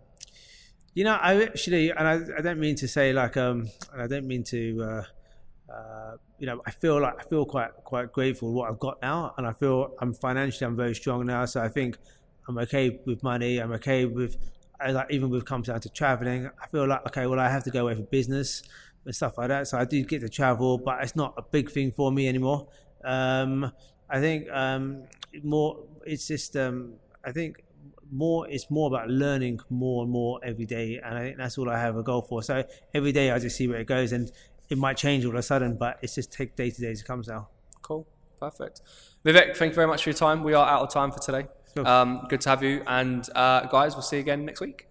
You 0.95 1.03
know, 1.03 1.13
I 1.13 1.43
actually, 1.43 1.91
and 1.91 2.07
I, 2.07 2.39
I 2.39 2.41
don't 2.41 2.59
mean 2.59 2.75
to 2.77 2.87
say 2.87 3.13
like, 3.13 3.37
um, 3.37 3.69
and 3.93 4.01
I 4.01 4.07
don't 4.07 4.25
mean 4.25 4.43
to, 4.45 4.81
uh, 4.81 5.71
uh, 5.71 6.17
you 6.39 6.47
know, 6.47 6.59
I 6.65 6.71
feel 6.71 6.99
like 6.99 7.19
I 7.19 7.23
feel 7.23 7.45
quite 7.45 7.69
quite 7.83 8.11
grateful 8.11 8.51
what 8.51 8.71
I've 8.71 8.79
got 8.79 8.99
now, 9.03 9.35
and 9.37 9.45
I 9.45 9.53
feel 9.53 9.93
I'm 10.01 10.15
financially 10.15 10.65
I'm 10.65 10.75
very 10.75 10.95
strong 10.95 11.27
now. 11.27 11.45
So 11.45 11.61
I 11.61 11.69
think 11.69 11.99
I'm 12.47 12.57
okay 12.59 12.99
with 13.05 13.21
money. 13.21 13.59
I'm 13.59 13.73
okay 13.73 14.05
with, 14.05 14.37
I 14.81 14.89
like 14.89 15.11
even 15.11 15.29
with 15.29 15.45
comes 15.45 15.67
down 15.67 15.81
to 15.81 15.89
traveling. 15.89 16.49
I 16.59 16.65
feel 16.67 16.87
like 16.87 17.05
okay, 17.07 17.27
well, 17.27 17.39
I 17.39 17.49
have 17.49 17.63
to 17.65 17.69
go 17.69 17.83
away 17.83 17.93
for 17.93 18.01
business 18.01 18.63
and 19.07 19.15
stuff 19.15 19.39
like 19.39 19.47
that. 19.47 19.67
So 19.67 19.79
I 19.79 19.85
do 19.85 20.03
get 20.03 20.21
to 20.21 20.29
travel, 20.29 20.77
but 20.77 21.01
it's 21.01 21.15
not 21.15 21.33
a 21.37 21.41
big 21.41 21.71
thing 21.71 21.91
for 21.91 22.11
me 22.11 22.27
anymore. 22.27 22.67
Um, 23.03 23.71
I 24.07 24.19
think 24.19 24.47
um, 24.51 25.05
more. 25.41 25.79
It's 26.05 26.27
just 26.27 26.55
um, 26.55 26.93
I 27.25 27.31
think 27.31 27.63
more 28.09 28.47
it's 28.47 28.69
more 28.69 28.87
about 28.87 29.09
learning 29.09 29.59
more 29.69 30.03
and 30.03 30.09
more 30.09 30.39
every 30.41 30.65
day 30.65 30.97
and 31.03 31.17
i 31.17 31.19
think 31.19 31.35
that's 31.35 31.57
all 31.57 31.69
i 31.69 31.77
have 31.77 31.97
a 31.97 32.03
goal 32.03 32.21
for 32.21 32.41
so 32.41 32.63
every 32.93 33.11
day 33.11 33.31
i 33.31 33.37
just 33.37 33.57
see 33.57 33.67
where 33.67 33.81
it 33.81 33.85
goes 33.85 34.13
and 34.13 34.31
it 34.69 34.77
might 34.77 34.95
change 34.95 35.25
all 35.25 35.31
of 35.31 35.37
a 35.37 35.41
sudden 35.41 35.75
but 35.75 35.99
it's 36.01 36.15
just 36.15 36.31
take 36.31 36.55
day 36.55 36.69
to 36.69 36.79
day 36.79 36.89
as 36.89 37.01
it 37.01 37.05
comes 37.05 37.27
now 37.27 37.49
Cool, 37.87 38.05
perfect. 38.39 38.81
Vivek, 39.23 39.55
thank 39.55 39.71
you 39.71 39.75
very 39.75 39.87
much 39.87 40.03
for 40.03 40.09
your 40.09 40.17
time. 40.17 40.43
We 40.43 40.53
are 40.53 40.67
out 40.67 40.81
of 40.81 40.91
time 40.91 41.11
for 41.11 41.19
today. 41.19 41.47
Sure. 41.73 41.87
Um, 41.87 42.25
good 42.27 42.41
to 42.41 42.49
have 42.49 42.61
you, 42.61 42.83
and 42.85 43.27
uh, 43.33 43.61
guys, 43.67 43.95
we'll 43.95 44.01
see 44.01 44.17
you 44.17 44.21
again 44.21 44.43
next 44.43 44.59
week. 44.59 44.87